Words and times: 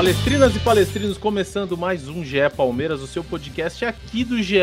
Palestrinas 0.00 0.56
e 0.56 0.60
palestrinos, 0.60 1.18
começando 1.18 1.76
mais 1.76 2.08
um 2.08 2.24
GE 2.24 2.38
Palmeiras, 2.56 3.02
o 3.02 3.06
seu 3.06 3.22
podcast 3.22 3.84
aqui 3.84 4.24
do 4.24 4.42
GE. 4.42 4.56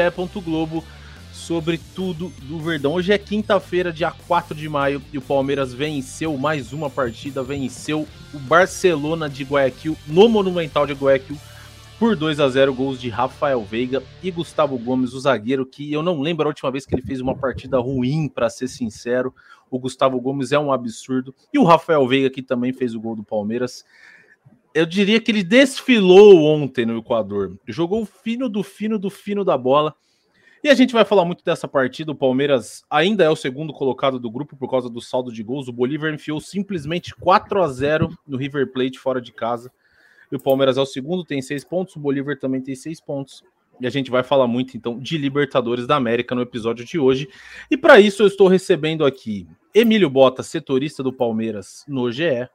Globo 0.44 0.84
sobre 1.32 1.80
tudo 1.94 2.34
do 2.42 2.58
Verdão. 2.58 2.94
Hoje 2.94 3.14
é 3.14 3.20
quinta-feira, 3.20 3.94
dia 3.94 4.10
4 4.10 4.56
de 4.56 4.68
maio, 4.68 5.00
e 5.14 5.18
o 5.20 5.22
Palmeiras 5.22 5.72
venceu 5.72 6.36
mais 6.40 6.74
uma 6.74 6.90
partida, 6.90 7.44
venceu 7.44 8.08
o 8.34 8.40
Barcelona 8.40 9.30
de 9.30 9.44
Guayaquil 9.44 9.96
no 10.08 10.28
Monumental 10.28 10.88
de 10.88 10.94
Guayaquil 10.94 11.38
por 12.00 12.16
2 12.16 12.40
a 12.40 12.50
0 12.50 12.74
gols 12.74 13.00
de 13.00 13.10
Rafael 13.10 13.64
Veiga 13.64 14.02
e 14.24 14.32
Gustavo 14.32 14.76
Gomes, 14.76 15.14
o 15.14 15.20
zagueiro, 15.20 15.68
que 15.68 15.94
eu 15.94 16.02
não 16.02 16.20
lembro 16.20 16.48
a 16.48 16.50
última 16.50 16.72
vez 16.72 16.84
que 16.84 16.96
ele 16.96 17.04
fez 17.04 17.22
uma 17.22 17.36
partida 17.36 17.78
ruim, 17.78 18.28
para 18.28 18.50
ser 18.50 18.68
sincero. 18.68 19.32
O 19.70 19.78
Gustavo 19.78 20.20
Gomes 20.20 20.52
é 20.52 20.58
um 20.58 20.72
absurdo. 20.72 21.34
E 21.54 21.60
o 21.60 21.64
Rafael 21.64 22.08
Veiga, 22.08 22.30
que 22.32 22.42
também 22.42 22.74
fez 22.74 22.96
o 22.96 23.00
gol 23.00 23.16
do 23.16 23.24
Palmeiras 23.24 23.86
eu 24.78 24.86
diria 24.86 25.20
que 25.20 25.32
ele 25.32 25.44
desfilou 25.44 26.44
ontem 26.44 26.86
no 26.86 27.00
Equador. 27.00 27.58
Jogou 27.68 28.06
fino 28.06 28.48
do 28.48 28.62
fino 28.62 29.00
do 29.00 29.10
fino 29.10 29.44
da 29.44 29.58
bola. 29.58 29.96
E 30.64 30.70
a 30.70 30.76
gente 30.76 30.94
vai 30.94 31.04
falar 31.04 31.26
muito 31.26 31.44
dessa 31.44 31.68
partida. 31.68 32.12
O 32.12 32.16
Palmeiras 32.16 32.84
ainda 32.88 33.24
é 33.24 33.30
o 33.30 33.36
segundo 33.36 33.74
colocado 33.74 34.20
do 34.20 34.30
grupo 34.30 34.56
por 34.56 34.70
causa 34.70 34.88
do 34.88 35.02
saldo 35.02 35.32
de 35.32 35.42
gols. 35.42 35.68
O 35.68 35.74
Bolívar 35.74 36.14
enfiou 36.14 36.40
simplesmente 36.40 37.16
4 37.16 37.64
a 37.64 37.68
0 37.68 38.16
no 38.28 38.38
River 38.38 38.72
Plate 38.72 39.00
fora 39.00 39.20
de 39.20 39.32
casa. 39.32 39.72
E 40.32 40.36
o 40.36 40.40
Palmeiras 40.40 40.78
é 40.78 40.82
o 40.82 40.86
segundo, 40.86 41.26
tem 41.26 41.42
seis 41.42 41.64
pontos. 41.64 41.96
O 41.96 42.00
Bolívar 42.00 42.38
também 42.38 42.62
tem 42.62 42.76
seis 42.76 43.02
pontos. 43.02 43.44
E 43.82 43.88
a 43.88 43.90
gente 43.90 44.12
vai 44.12 44.22
falar 44.22 44.46
muito 44.46 44.78
então 44.78 45.00
de 45.00 45.18
Libertadores 45.18 45.88
da 45.88 45.96
América 45.96 46.36
no 46.36 46.42
episódio 46.42 46.86
de 46.86 47.00
hoje. 47.00 47.28
E 47.72 47.76
para 47.76 48.00
isso 48.00 48.22
eu 48.22 48.28
estou 48.28 48.48
recebendo 48.48 49.06
aqui 49.06 49.48
Emílio 49.74 50.10
Bota, 50.10 50.44
setorista 50.44 51.02
do 51.02 51.12
Palmeiras 51.12 51.84
no 51.88 52.12
GE. 52.12 52.48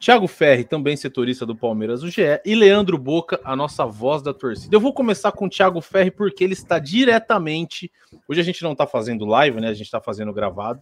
Thiago 0.00 0.26
Ferri, 0.26 0.64
também 0.64 0.96
setorista 0.96 1.44
do 1.44 1.54
Palmeiras, 1.54 2.02
o 2.02 2.08
GE, 2.08 2.22
e 2.46 2.54
Leandro 2.54 2.96
Boca, 2.96 3.38
a 3.44 3.54
nossa 3.54 3.84
voz 3.84 4.22
da 4.22 4.32
torcida. 4.32 4.74
Eu 4.74 4.80
vou 4.80 4.94
começar 4.94 5.30
com 5.30 5.44
o 5.44 5.48
Thiago 5.48 5.82
Ferri 5.82 6.10
porque 6.10 6.42
ele 6.42 6.54
está 6.54 6.78
diretamente. 6.78 7.92
Hoje 8.26 8.40
a 8.40 8.42
gente 8.42 8.62
não 8.62 8.72
está 8.72 8.86
fazendo 8.86 9.26
live, 9.26 9.60
né? 9.60 9.68
A 9.68 9.74
gente 9.74 9.84
está 9.84 10.00
fazendo 10.00 10.32
gravado. 10.32 10.80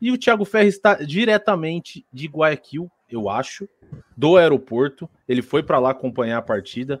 E 0.00 0.10
o 0.10 0.18
Thiago 0.18 0.44
Ferri 0.44 0.66
está 0.66 0.94
diretamente 0.94 2.04
de 2.12 2.26
Guayaquil, 2.26 2.90
eu 3.08 3.30
acho, 3.30 3.68
do 4.16 4.36
aeroporto. 4.36 5.08
Ele 5.28 5.40
foi 5.40 5.62
para 5.62 5.78
lá 5.78 5.90
acompanhar 5.90 6.38
a 6.38 6.42
partida. 6.42 7.00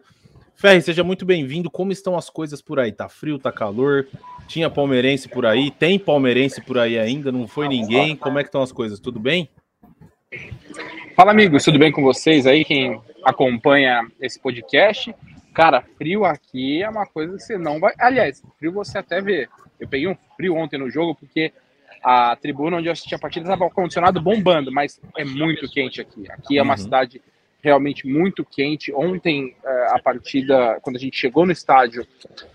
Ferri, 0.54 0.80
seja 0.80 1.02
muito 1.02 1.26
bem-vindo. 1.26 1.68
Como 1.68 1.90
estão 1.90 2.16
as 2.16 2.30
coisas 2.30 2.62
por 2.62 2.78
aí? 2.78 2.92
Tá 2.92 3.08
frio, 3.08 3.36
tá 3.36 3.50
calor? 3.50 4.06
Tinha 4.46 4.70
palmeirense 4.70 5.28
por 5.28 5.44
aí? 5.44 5.72
Tem 5.72 5.98
palmeirense 5.98 6.60
por 6.60 6.78
aí 6.78 6.96
ainda? 6.96 7.32
Não 7.32 7.48
foi 7.48 7.66
ninguém? 7.66 8.14
Como 8.14 8.38
é 8.38 8.44
que 8.44 8.48
estão 8.48 8.62
as 8.62 8.70
coisas? 8.70 9.00
Tudo 9.00 9.18
bem? 9.18 9.50
Fala 11.18 11.32
amigos, 11.32 11.64
tudo 11.64 11.80
bem 11.80 11.90
com 11.90 12.00
vocês 12.00 12.46
aí? 12.46 12.64
Quem 12.64 13.02
acompanha 13.24 14.06
esse 14.20 14.38
podcast? 14.38 15.12
Cara, 15.52 15.82
frio 15.96 16.24
aqui 16.24 16.80
é 16.80 16.88
uma 16.88 17.06
coisa 17.06 17.32
que 17.36 17.42
você 17.42 17.58
não 17.58 17.80
vai. 17.80 17.92
Aliás, 17.98 18.40
frio 18.56 18.70
você 18.70 18.98
até 18.98 19.20
vê. 19.20 19.48
Eu 19.80 19.88
peguei 19.88 20.06
um 20.06 20.16
frio 20.36 20.54
ontem 20.54 20.78
no 20.78 20.88
jogo 20.88 21.16
porque 21.16 21.52
a 22.04 22.36
tribuna 22.36 22.76
onde 22.76 22.86
eu 22.86 22.92
assisti 22.92 23.16
a 23.16 23.18
partida 23.18 23.46
estava 23.52 23.68
condicionado 23.68 24.22
bombando, 24.22 24.70
mas 24.70 25.00
é 25.16 25.24
muito 25.24 25.68
quente 25.68 26.00
aqui. 26.00 26.30
Aqui 26.30 26.56
é 26.56 26.62
uma 26.62 26.74
Uhum. 26.74 26.78
cidade 26.84 27.20
realmente 27.64 28.06
muito 28.06 28.44
quente. 28.44 28.94
Ontem 28.94 29.56
eh, 29.64 29.86
a 29.90 29.98
partida, 29.98 30.78
quando 30.82 30.94
a 30.94 31.00
gente 31.00 31.16
chegou 31.18 31.44
no 31.44 31.50
estádio, 31.50 32.06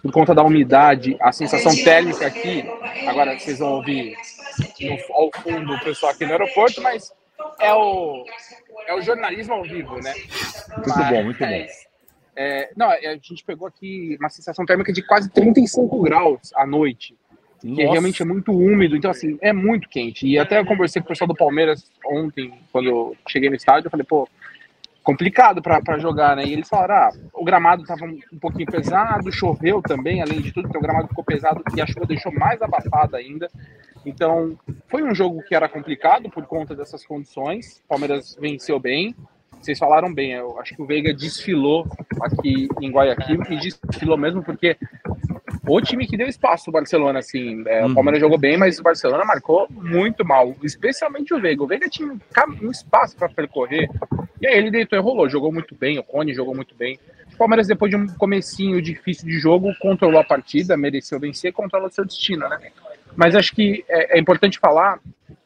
por 0.02 0.14
conta 0.14 0.34
da 0.34 0.42
umidade, 0.42 1.18
a 1.20 1.34
sensação 1.34 1.76
térmica 1.84 2.26
aqui. 2.26 2.64
Agora 3.08 3.38
vocês 3.38 3.60
vão 3.60 3.74
ouvir 3.74 4.16
no, 4.80 5.16
ao 5.16 5.30
fundo 5.34 5.74
o 5.74 5.80
pessoal 5.82 6.14
aqui 6.14 6.26
no 6.26 6.32
aeroporto, 6.32 6.82
mas 6.82 7.12
é 7.60 7.74
o, 7.74 8.26
é 8.88 8.96
o 8.96 9.02
jornalismo 9.02 9.54
ao 9.54 9.64
vivo, 9.64 9.96
né? 10.02 10.14
Muito 10.78 11.10
bom, 11.10 11.24
muito 11.24 11.40
bom. 11.40 11.68
É, 12.36 12.72
não, 12.76 12.90
a 12.90 13.16
gente 13.22 13.44
pegou 13.46 13.68
aqui 13.68 14.18
uma 14.20 14.30
sensação 14.30 14.66
térmica 14.66 14.92
de 14.92 15.04
quase 15.04 15.30
35 15.30 16.02
graus 16.02 16.52
à 16.56 16.66
noite, 16.66 17.16
que 17.62 17.68
Nossa. 17.68 17.82
realmente 17.84 18.22
é 18.22 18.26
muito 18.26 18.52
úmido, 18.52 18.96
então 18.96 19.12
assim, 19.12 19.38
é 19.42 19.54
muito 19.54 19.88
quente. 19.88 20.28
E 20.28 20.40
até 20.40 20.60
eu 20.60 20.66
conversei 20.66 21.02
com 21.02 21.06
o 21.06 21.10
pessoal 21.10 21.28
do 21.28 21.36
Palmeiras 21.36 21.92
ontem, 22.06 22.54
quando 22.72 22.90
eu 22.90 23.18
cheguei 23.28 23.50
no 23.50 23.56
estádio, 23.56 23.88
eu 23.88 23.92
falei, 23.92 24.06
pô, 24.06 24.28
complicado 25.04 25.62
para 25.62 26.00
jogar, 26.00 26.36
né? 26.36 26.46
E 26.46 26.54
eles 26.54 26.68
falaram, 26.68 26.96
ah, 26.96 27.12
o 27.34 27.44
gramado 27.44 27.84
tava 27.84 28.06
um, 28.06 28.18
um 28.32 28.40
pouquinho 28.40 28.66
pesado, 28.66 29.32
choveu 29.32 29.82
também, 29.82 30.22
além 30.22 30.42
de 30.42 30.52
tudo, 30.52 30.68
então 30.68 30.80
o 30.80 30.84
gramado 30.84 31.10
ficou 31.10 31.24
pesado 31.24 31.62
e 31.76 31.82
a 31.82 31.86
chuva 31.86 32.06
deixou 32.06 32.32
mais 32.34 32.62
abafada 32.62 33.18
ainda. 33.18 33.50
Então, 34.06 34.58
foi 34.88 35.04
um 35.04 35.14
jogo 35.16 35.42
que 35.44 35.56
era 35.56 35.70
complicado 35.70 36.30
por 36.30 36.46
conta 36.46 36.76
dessas 36.76 37.06
condições. 37.06 37.82
O 37.86 37.88
Palmeiras 37.88 38.36
venceu 38.40 38.80
bem. 38.80 39.16
Vocês 39.62 39.80
falaram 39.80 40.14
bem, 40.14 40.34
eu 40.34 40.60
acho 40.60 40.76
que 40.76 40.82
o 40.82 40.86
Veiga 40.86 41.14
desfilou 41.14 41.88
aqui 42.22 42.68
em 42.82 42.92
Guayaquil 42.92 43.42
e 43.50 43.58
desfilou 43.58 44.18
mesmo 44.18 44.44
porque 44.44 44.76
o 45.66 45.80
time 45.80 46.06
que 46.06 46.18
deu 46.18 46.28
espaço 46.28 46.70
o 46.70 46.74
Barcelona, 46.74 47.20
assim, 47.20 47.64
é, 47.68 47.86
Uhum. 47.86 47.92
o 47.92 47.96
Palmeiras 47.96 48.20
jogou 48.20 48.38
bem, 48.38 48.58
mas 48.58 48.78
o 48.78 48.84
Barcelona 48.84 49.24
marcou 49.24 49.66
muito 49.70 50.26
mal, 50.26 50.54
especialmente 50.62 51.34
o 51.34 51.40
Veiga. 51.40 51.64
O 51.64 51.68
Veiga 51.68 51.88
tinha 51.88 52.10
um 52.62 52.70
espaço 52.72 53.16
para 53.16 53.30
percorrer 53.30 53.90
e 54.42 54.48
aí 54.48 54.58
ele 54.58 54.70
deitou 54.70 55.00
e 55.00 55.02
rolou, 55.02 55.30
jogou 55.30 55.54
muito 55.54 55.74
bem, 55.74 55.98
o 55.98 56.02
Rony 56.02 56.34
jogou 56.34 56.54
muito 56.54 56.76
bem. 56.76 57.00
O 57.34 57.38
Palmeiras, 57.38 57.66
depois 57.66 57.90
de 57.90 57.96
um 57.96 58.06
comecinho 58.08 58.82
difícil 58.82 59.26
de 59.26 59.40
jogo, 59.40 59.74
controlou 59.80 60.20
a 60.20 60.24
partida, 60.26 60.76
mereceu 60.76 61.18
vencer, 61.18 61.54
controlou 61.54 61.90
seu 61.90 62.04
destino, 62.04 62.50
né? 62.50 62.58
Mas 63.16 63.36
acho 63.36 63.54
que 63.54 63.84
é, 63.88 64.18
é 64.18 64.20
importante 64.20 64.60
falar 64.60 65.00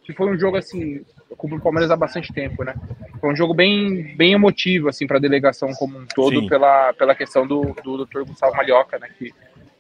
que 0.03 0.13
foi 0.13 0.29
um 0.29 0.39
jogo 0.39 0.57
assim, 0.57 1.01
eu 1.29 1.35
cubro 1.35 1.57
o 1.57 1.61
Palmeiras 1.61 1.91
há 1.91 1.95
bastante 1.95 2.31
tempo, 2.33 2.63
né? 2.63 2.73
Foi 3.19 3.31
um 3.31 3.35
jogo 3.35 3.53
bem, 3.53 4.15
bem 4.15 4.33
emotivo 4.33 4.87
assim 4.87 5.05
para 5.05 5.17
a 5.17 5.21
delegação 5.21 5.73
como 5.73 5.99
um 5.99 6.05
todo 6.05 6.39
Sim. 6.39 6.47
pela, 6.47 6.93
pela 6.93 7.13
questão 7.13 7.45
do, 7.45 7.75
do 7.83 8.05
Dr. 8.05 8.23
Gustavo 8.23 8.55
Malhoca, 8.55 8.97
né? 8.97 9.09
Que, 9.17 9.33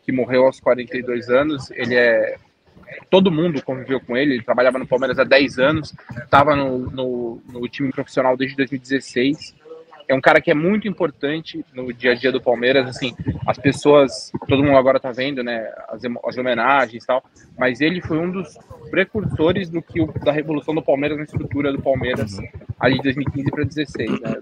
que 0.03 0.11
morreu 0.11 0.45
aos 0.45 0.59
42 0.59 1.29
anos. 1.29 1.71
Ele 1.71 1.95
é 1.95 2.37
todo 3.09 3.31
mundo 3.31 3.61
conviveu 3.63 3.99
com 3.99 4.17
ele. 4.17 4.35
Ele 4.35 4.43
trabalhava 4.43 4.77
no 4.77 4.87
Palmeiras 4.87 5.17
há 5.19 5.23
10 5.23 5.59
anos, 5.59 5.93
estava 6.23 6.55
no, 6.55 6.91
no, 6.91 7.41
no 7.47 7.67
time 7.67 7.91
profissional 7.91 8.35
desde 8.35 8.55
2016 8.57 9.55
é 10.07 10.13
um 10.13 10.21
cara 10.21 10.39
que 10.39 10.49
é 10.49 10.53
muito 10.53 10.87
importante 10.87 11.65
no 11.73 11.91
dia 11.91 12.13
a 12.13 12.15
dia 12.15 12.31
do 12.31 12.41
Palmeiras, 12.41 12.87
assim, 12.87 13.13
as 13.45 13.57
pessoas, 13.57 14.31
todo 14.47 14.63
mundo 14.63 14.77
agora 14.77 14.99
tá 14.99 15.11
vendo, 15.11 15.43
né, 15.43 15.69
as, 15.89 16.01
as 16.25 16.37
homenagens 16.37 17.03
e 17.03 17.07
tal, 17.07 17.23
mas 17.57 17.81
ele 17.81 18.01
foi 18.01 18.17
um 18.17 18.31
dos 18.31 18.57
precursores 18.89 19.69
do 19.69 19.81
que 19.81 19.99
o, 19.99 20.07
da 20.23 20.31
revolução 20.31 20.73
do 20.73 20.81
Palmeiras 20.81 21.17
na 21.17 21.25
estrutura 21.25 21.73
do 21.73 21.81
Palmeiras 21.81 22.37
ali 22.79 22.95
de 22.97 23.03
2015 23.03 23.51
para 23.51 23.63
16, 23.65 24.21
né? 24.21 24.35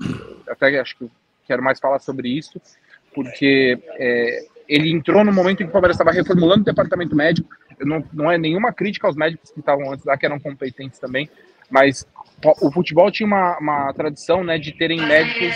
Até 0.48 0.80
acho 0.80 0.98
que 0.98 1.04
eu 1.06 1.12
quero 1.48 1.64
mais 1.64 1.80
falar 1.80 2.00
sobre 2.00 2.30
isso, 2.30 2.62
porque 3.14 3.80
é, 3.98 4.46
ele 4.68 4.92
entrou 4.92 5.24
no 5.24 5.34
momento 5.34 5.62
em 5.62 5.66
que 5.66 5.70
o 5.70 5.74
Palmeiras 5.74 5.96
estava 5.96 6.12
reformulando 6.12 6.62
o 6.62 6.66
departamento 6.66 7.16
médico. 7.16 7.50
Não, 7.80 8.04
não 8.14 8.31
é 8.31 8.38
nenhuma 8.38 8.72
crítica 8.72 9.08
aos 9.08 9.16
médicos 9.16 9.52
que 9.52 9.59
estavam 9.59 9.92
antes 9.92 10.06
lá, 10.06 10.18
que 10.18 10.25
eram 10.25 10.40
competentes 10.40 11.00
também, 11.00 11.30
mas 11.70 12.06
o 12.62 12.72
futebol 12.72 13.12
tinha 13.12 13.25
uma, 13.28 13.57
uma 13.59 13.94
tradição 13.94 14.44
né, 14.44 14.57
de 14.57 14.72
terem 14.72 15.00
médicos 15.01 15.56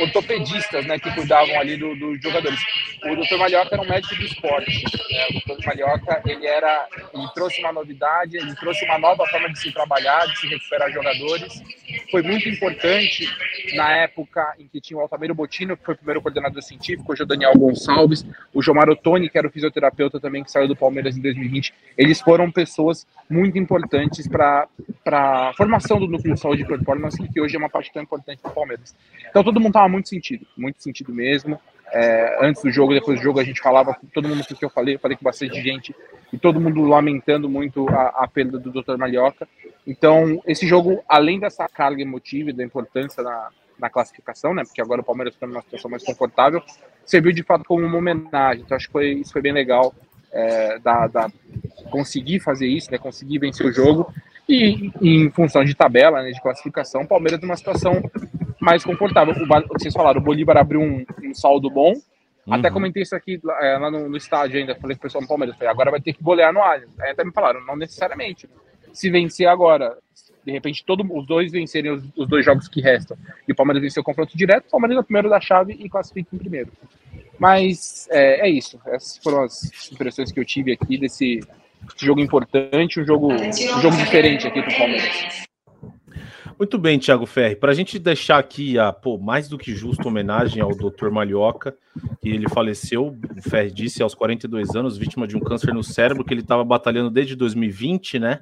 ortopedistas 0.00 0.84
né, 0.86 0.98
que 0.98 1.10
cuidavam 1.12 1.58
ali 1.58 1.76
do- 1.76 1.94
dos 1.96 2.20
jogadores. 2.20 2.58
O 3.04 3.16
Dr. 3.16 3.36
Malhoca 3.38 3.68
era 3.74 3.82
um 3.82 3.88
médico 3.88 4.14
do 4.16 4.22
esporte. 4.22 4.84
Né? 5.10 5.26
O 5.46 5.54
Dr. 5.56 5.66
Malhoca 5.66 6.22
ele 6.26 6.46
era, 6.46 6.86
ele 7.12 7.26
trouxe 7.34 7.60
uma 7.60 7.72
novidade, 7.72 8.36
ele 8.36 8.54
trouxe 8.56 8.84
uma 8.84 8.98
nova 8.98 9.26
forma 9.26 9.48
de 9.52 9.58
se 9.58 9.72
trabalhar, 9.72 10.26
de 10.26 10.38
se 10.38 10.46
recuperar 10.48 10.90
jogadores. 10.92 11.62
Foi 12.10 12.22
muito 12.22 12.48
importante 12.48 13.28
na 13.74 13.96
época 13.98 14.54
em 14.58 14.66
que 14.66 14.80
tinha 14.80 14.98
o 14.98 15.00
Altamiro 15.02 15.34
Botino, 15.34 15.76
que 15.76 15.84
foi 15.84 15.94
o 15.94 15.98
primeiro 15.98 16.22
coordenador 16.22 16.62
científico, 16.62 17.12
hoje 17.12 17.22
é 17.22 17.24
o 17.24 17.28
Daniel 17.28 17.52
Gonçalves, 17.56 18.24
o 18.52 18.62
Gilmar 18.62 18.88
Ottoni, 18.88 19.28
que 19.28 19.38
era 19.38 19.46
o 19.46 19.50
fisioterapeuta 19.50 20.18
também, 20.18 20.42
que 20.42 20.50
saiu 20.50 20.66
do 20.66 20.76
Palmeiras 20.76 21.16
em 21.16 21.20
2020. 21.20 21.72
Eles 21.96 22.20
foram 22.20 22.50
pessoas 22.50 23.06
muito 23.30 23.58
importantes 23.58 24.26
para 24.26 24.66
a 25.06 25.52
formação 25.56 25.93
do 25.98 26.06
núcleo 26.06 26.34
de 26.34 26.40
saúde 26.40 26.62
e 26.62 26.66
performance, 26.66 27.16
que 27.28 27.40
hoje 27.40 27.56
é 27.56 27.58
uma 27.58 27.68
parte 27.68 27.92
tão 27.92 28.02
importante 28.02 28.42
do 28.42 28.50
Palmeiras. 28.50 28.94
Então 29.28 29.42
todo 29.42 29.60
mundo 29.60 29.70
estava 29.70 29.88
muito 29.88 30.08
sentido, 30.08 30.46
muito 30.56 30.82
sentido 30.82 31.12
mesmo. 31.12 31.58
É, 31.92 32.38
antes 32.44 32.62
do 32.62 32.70
jogo, 32.70 32.92
depois 32.92 33.20
do 33.20 33.22
jogo, 33.22 33.38
a 33.38 33.44
gente 33.44 33.60
falava 33.60 33.94
com 33.94 34.06
todo 34.08 34.28
mundo 34.28 34.40
o 34.40 34.56
que 34.56 34.64
eu 34.64 34.70
falei, 34.70 34.96
eu 34.96 34.98
falei 34.98 35.16
com 35.16 35.22
bastante 35.22 35.60
gente, 35.62 35.94
e 36.32 36.38
todo 36.38 36.60
mundo 36.60 36.82
lamentando 36.82 37.48
muito 37.48 37.88
a, 37.88 38.24
a 38.24 38.28
perda 38.28 38.58
do 38.58 38.72
Dr. 38.72 38.96
Malhoca. 38.96 39.46
Então, 39.86 40.42
esse 40.46 40.66
jogo, 40.66 41.04
além 41.08 41.38
dessa 41.38 41.68
carga 41.68 42.02
emotiva 42.02 42.50
e 42.50 42.52
da 42.52 42.64
importância 42.64 43.22
na, 43.22 43.48
na 43.78 43.90
classificação, 43.90 44.54
né? 44.54 44.64
Porque 44.64 44.80
agora 44.80 45.02
o 45.02 45.04
Palmeiras 45.04 45.34
está 45.34 45.46
numa 45.46 45.62
situação 45.62 45.90
mais 45.90 46.02
confortável, 46.02 46.62
serviu 47.04 47.32
de 47.32 47.42
fato 47.42 47.64
como 47.64 47.84
uma 47.84 47.98
homenagem. 47.98 48.64
Então 48.64 48.76
acho 48.76 48.86
que 48.86 48.92
foi, 48.92 49.12
isso 49.12 49.32
foi 49.32 49.42
bem 49.42 49.52
legal 49.52 49.94
é, 50.32 50.78
da, 50.80 51.06
da, 51.06 51.30
conseguir 51.90 52.40
fazer 52.40 52.66
isso, 52.66 52.90
né? 52.90 52.98
Conseguir 52.98 53.38
vencer 53.38 53.66
o 53.66 53.72
jogo 53.72 54.12
e, 54.48 54.90
em 55.00 55.30
função 55.30 55.64
de 55.64 55.74
tabela, 55.74 56.22
né? 56.22 56.30
De 56.30 56.40
classificação, 56.40 57.02
o 57.02 57.08
Palmeiras 57.08 57.40
numa 57.40 57.56
situação 57.56 58.02
mais 58.60 58.84
confortável. 58.84 59.34
O, 59.34 59.78
vocês 59.78 59.94
falaram, 59.94 60.20
o 60.20 60.24
Bolívar 60.24 60.56
abriu 60.56 60.80
um, 60.80 61.04
um 61.22 61.34
saldo 61.34 61.70
bom. 61.70 61.92
Uhum. 62.46 62.54
Até 62.54 62.70
comentei 62.70 63.02
isso 63.02 63.16
aqui 63.16 63.40
é, 63.60 63.78
lá 63.78 63.90
no, 63.90 64.08
no, 64.08 64.16
estádio 64.16 64.58
ainda. 64.58 64.74
Falei 64.74 64.96
pro 64.96 65.04
pessoal 65.04 65.22
do 65.22 65.28
Palmeiras, 65.28 65.56
falei, 65.56 65.70
agora 65.70 65.90
vai 65.90 66.00
ter 66.00 66.12
que 66.12 66.22
golear 66.22 66.52
no 66.52 66.60
Allianz. 66.60 66.98
Aí 67.00 67.10
até 67.10 67.24
me 67.24 67.32
falaram, 67.32 67.64
não 67.64 67.76
necessariamente. 67.76 68.48
Se 68.92 69.10
vencer 69.10 69.48
agora, 69.48 69.96
de 70.44 70.52
repente 70.52 70.84
todo, 70.84 71.04
os 71.10 71.26
dois 71.26 71.50
vencerem 71.50 71.90
os, 71.90 72.04
os, 72.16 72.28
dois 72.28 72.44
jogos 72.44 72.68
que 72.68 72.80
restam 72.80 73.16
e 73.48 73.52
o 73.52 73.54
Palmeiras 73.54 73.82
vencer 73.82 74.00
o 74.00 74.04
confronto 74.04 74.36
direto, 74.36 74.66
o 74.66 74.70
Palmeiras 74.70 74.98
é 74.98 75.00
o 75.00 75.04
primeiro 75.04 75.28
da 75.28 75.40
chave 75.40 75.72
e 75.72 75.88
classifica 75.88 76.28
em 76.34 76.38
primeiro. 76.38 76.70
Mas 77.38 78.08
é, 78.10 78.46
é 78.46 78.50
isso. 78.50 78.78
Essas 78.86 79.18
foram 79.18 79.42
as 79.42 79.90
impressões 79.90 80.30
que 80.30 80.38
eu 80.38 80.44
tive 80.44 80.72
aqui 80.72 80.98
desse, 80.98 81.40
desse 81.40 81.63
jogo 81.96 82.20
importante, 82.20 83.00
um 83.00 83.04
jogo, 83.04 83.32
um 83.32 83.80
jogo 83.80 83.96
diferente 83.96 84.46
aqui 84.46 84.62
do 84.62 84.74
Palmeiras. 84.76 85.44
Muito 86.56 86.78
bem, 86.78 87.00
Thiago 87.00 87.26
Ferri. 87.26 87.56
Para 87.56 87.72
a 87.72 87.74
gente 87.74 87.98
deixar 87.98 88.38
aqui 88.38 88.78
a 88.78 88.92
pô, 88.92 89.18
mais 89.18 89.48
do 89.48 89.58
que 89.58 89.74
justa 89.74 90.06
homenagem 90.06 90.62
ao 90.62 90.70
Dr. 90.70 91.10
Malhoca, 91.10 91.76
que 92.22 92.28
ele 92.28 92.48
faleceu, 92.48 93.08
o 93.08 93.42
Ferri 93.42 93.72
disse, 93.72 94.02
aos 94.02 94.14
42 94.14 94.76
anos, 94.76 94.96
vítima 94.96 95.26
de 95.26 95.36
um 95.36 95.40
câncer 95.40 95.74
no 95.74 95.82
cérebro, 95.82 96.24
que 96.24 96.32
ele 96.32 96.42
estava 96.42 96.64
batalhando 96.64 97.10
desde 97.10 97.34
2020, 97.34 98.20
né? 98.20 98.40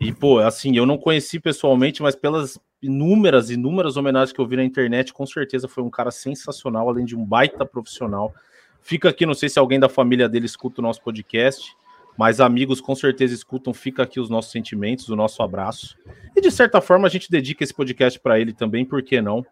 E, 0.00 0.12
pô, 0.12 0.38
assim, 0.38 0.76
eu 0.76 0.86
não 0.86 0.96
conheci 0.96 1.40
pessoalmente, 1.40 2.02
mas 2.02 2.14
pelas 2.14 2.58
inúmeras, 2.80 3.50
inúmeras 3.50 3.96
homenagens 3.96 4.32
que 4.32 4.40
eu 4.40 4.46
vi 4.46 4.56
na 4.56 4.64
internet, 4.64 5.12
com 5.12 5.26
certeza 5.26 5.66
foi 5.66 5.82
um 5.82 5.90
cara 5.90 6.12
sensacional, 6.12 6.88
além 6.88 7.04
de 7.04 7.16
um 7.16 7.24
baita 7.24 7.66
profissional. 7.66 8.32
Fica 8.80 9.08
aqui, 9.08 9.26
não 9.26 9.34
sei 9.34 9.48
se 9.48 9.58
alguém 9.58 9.80
da 9.80 9.88
família 9.88 10.28
dele 10.28 10.46
escuta 10.46 10.80
o 10.80 10.84
nosso 10.84 11.02
podcast. 11.02 11.74
Mas 12.16 12.40
amigos 12.40 12.80
com 12.80 12.94
certeza 12.94 13.34
escutam, 13.34 13.74
fica 13.74 14.02
aqui 14.04 14.20
os 14.20 14.30
nossos 14.30 14.52
sentimentos, 14.52 15.08
o 15.08 15.16
nosso 15.16 15.42
abraço. 15.42 15.96
E 16.36 16.40
de 16.40 16.50
certa 16.50 16.80
forma 16.80 17.06
a 17.06 17.10
gente 17.10 17.30
dedica 17.30 17.64
esse 17.64 17.74
podcast 17.74 18.20
para 18.20 18.38
ele 18.38 18.52
também, 18.52 18.84
por 18.84 19.02
que 19.02 19.20
não? 19.20 19.44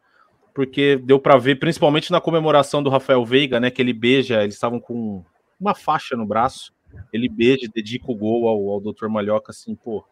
Porque 0.55 0.97
deu 0.97 1.19
para 1.19 1.39
ver, 1.39 1.59
principalmente 1.59 2.13
na 2.13 2.21
comemoração 2.21 2.83
do 2.83 2.91
Rafael 2.91 3.25
Veiga, 3.25 3.59
né, 3.59 3.71
que 3.71 3.83
ele 3.83 3.93
beija, 3.93 4.43
eles 4.43 4.55
estavam 4.55 4.79
com 4.79 5.25
uma 5.59 5.75
faixa 5.75 6.17
no 6.17 6.27
braço, 6.27 6.73
ele 7.13 7.29
beija, 7.29 7.69
dedica 7.73 8.11
o 8.11 8.15
gol 8.15 8.47
ao, 8.47 8.69
ao 8.71 8.81
Dr. 8.81 9.09
Malhoca, 9.09 9.51
assim, 9.51 9.75
pô. 9.75 10.05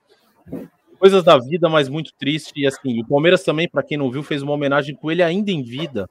Coisas 0.98 1.22
da 1.22 1.38
vida, 1.38 1.68
mas 1.68 1.88
muito 1.88 2.12
triste. 2.18 2.52
E 2.56 2.66
assim, 2.66 3.00
o 3.00 3.06
Palmeiras 3.06 3.42
também, 3.42 3.68
para 3.68 3.82
quem 3.82 3.96
não 3.96 4.10
viu, 4.10 4.22
fez 4.22 4.42
uma 4.42 4.52
homenagem 4.52 4.94
com 4.94 5.10
ele 5.10 5.22
ainda 5.22 5.50
em 5.50 5.62
vida. 5.62 6.08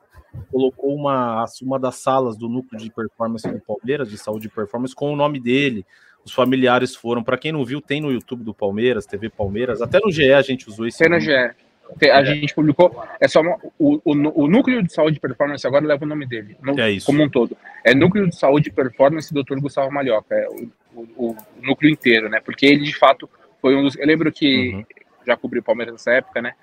Colocou 0.52 0.96
uma, 0.96 1.46
uma 1.62 1.80
das 1.80 1.96
salas 1.96 2.38
do 2.38 2.48
núcleo 2.48 2.80
de 2.80 2.92
performance 2.92 3.48
do 3.48 3.60
Palmeiras, 3.60 4.10
de 4.10 4.18
saúde 4.18 4.48
e 4.48 4.50
performance, 4.50 4.96
com 4.96 5.12
o 5.12 5.16
nome 5.16 5.40
dele 5.40 5.86
os 6.24 6.32
familiares 6.32 6.96
foram. 6.96 7.24
Para 7.24 7.38
quem 7.38 7.52
não 7.52 7.64
viu, 7.66 7.82
tem 7.82 8.02
no 8.02 8.12
YouTube 8.12 8.44
do 8.44 8.54
Palmeiras, 8.54 9.06
TV 9.06 9.30
Palmeiras, 9.30 9.82
até 9.82 10.00
no 10.00 10.12
GE 10.12 10.32
a 10.32 10.42
gente 10.42 10.68
usou 10.68 10.88
esse. 10.88 11.00
Tem 11.00 11.10
no 11.10 11.20
GE. 11.20 11.32
A 11.32 12.22
é. 12.22 12.26
gente 12.26 12.54
publicou. 12.54 13.04
É 13.20 13.28
só 13.28 13.42
uma, 13.42 13.58
o, 13.78 13.96
o, 14.06 14.44
o, 14.44 14.48
núcleo 14.48 14.84
de 14.84 14.94
saúde 14.94 15.18
e 15.18 15.20
performance 15.20 15.66
agora 15.66 15.86
leva 15.86 16.06
o 16.06 16.08
nome 16.08 16.28
dele, 16.28 16.56
no, 16.62 16.80
é 16.80 16.92
isso. 16.92 17.06
como 17.06 17.24
um 17.24 17.30
todo. 17.30 17.58
É 17.84 17.96
núcleo 17.96 18.28
de 18.28 18.36
saúde 18.36 18.70
e 18.70 18.72
performance 18.72 19.34
Dr. 19.34 19.60
Gustavo 19.60 19.92
Malhoca, 19.92 20.36
é 20.36 20.48
o, 20.48 20.70
o, 20.94 21.30
o, 21.30 21.38
núcleo 21.62 21.92
inteiro, 21.92 22.30
né? 22.30 22.40
Porque 22.44 22.66
ele 22.68 22.84
de 22.84 22.96
fato 22.96 23.30
foi 23.62 23.76
um 23.76 23.84
dos. 23.84 23.96
Eu 23.98 24.06
lembro 24.06 24.32
que 24.32 24.74
uhum. 24.74 24.86
já 25.26 25.36
cobri 25.36 25.60
o 25.60 25.64
Palmeiras 25.64 25.94
nessa 25.94 26.12
época, 26.12 26.42
né? 26.42 26.54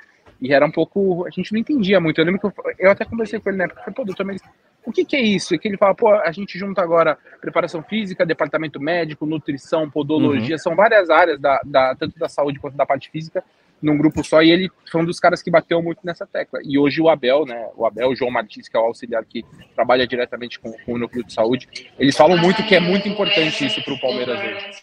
E 0.41 0.53
era 0.53 0.65
um 0.65 0.71
pouco. 0.71 1.27
A 1.27 1.31
gente 1.31 1.53
não 1.53 1.59
entendia 1.59 1.99
muito. 1.99 2.21
Eu 2.21 2.25
lembro 2.25 2.41
que 2.41 2.47
eu, 2.47 2.53
eu 2.79 2.91
até 2.91 3.05
conversei 3.05 3.41
com 3.41 3.49
ele 3.49 3.59
na 3.59 3.65
época. 3.65 3.81
Falei, 3.81 3.95
pô, 3.95 4.05
doutor, 4.05 4.25
mas 4.25 4.41
o 4.87 4.93
que, 4.93 5.05
que 5.05 5.17
é 5.17 5.21
isso? 5.21 5.53
E 5.53 5.59
que 5.59 5.67
ele 5.67 5.77
fala, 5.77 5.95
pô, 5.95 6.09
a 6.09 6.31
gente 6.31 6.57
junta 6.57 6.81
agora 6.81 7.19
preparação 7.41 7.83
física, 7.83 8.25
departamento 8.25 8.81
médico, 8.81 9.27
nutrição, 9.27 9.91
podologia, 9.91 10.55
uhum. 10.55 10.59
são 10.59 10.77
várias 10.77 11.11
áreas, 11.11 11.41
da, 11.41 11.61
da, 11.65 11.95
tanto 11.97 12.17
da 12.19 12.29
saúde 12.29 12.61
quanto 12.61 12.77
da 12.77 12.87
parte 12.87 13.11
física, 13.11 13.43
num 13.83 13.99
grupo 13.99 14.25
só, 14.25 14.43
e 14.43 14.51
ele 14.51 14.71
foi 14.91 15.03
um 15.03 15.05
dos 15.05 15.19
caras 15.19 15.43
que 15.43 15.51
bateu 15.51 15.83
muito 15.83 15.99
nessa 16.05 16.25
tecla. 16.25 16.61
E 16.63 16.79
hoje 16.79 17.03
o 17.03 17.09
Abel, 17.09 17.45
né, 17.45 17.69
o 17.77 17.85
Abel, 17.85 18.11
o 18.11 18.17
João 18.17 18.31
Martins, 18.31 18.69
que 18.69 18.77
é 18.77 18.81
o 18.81 18.85
auxiliar 18.85 19.25
que 19.25 19.45
trabalha 19.75 20.07
diretamente 20.07 20.59
com, 20.61 20.73
com 20.73 20.95
o 20.95 20.99
núcleo 20.99 21.25
de 21.25 21.33
saúde, 21.33 21.69
eles 21.99 22.17
falam 22.17 22.39
muito 22.39 22.63
que 22.65 22.75
é 22.75 22.81
muito 22.81 23.09
importante 23.09 23.67
isso 23.67 23.83
para 23.83 23.93
o 23.93 24.01
Palmeiras 24.01 24.39
hoje. 24.39 24.83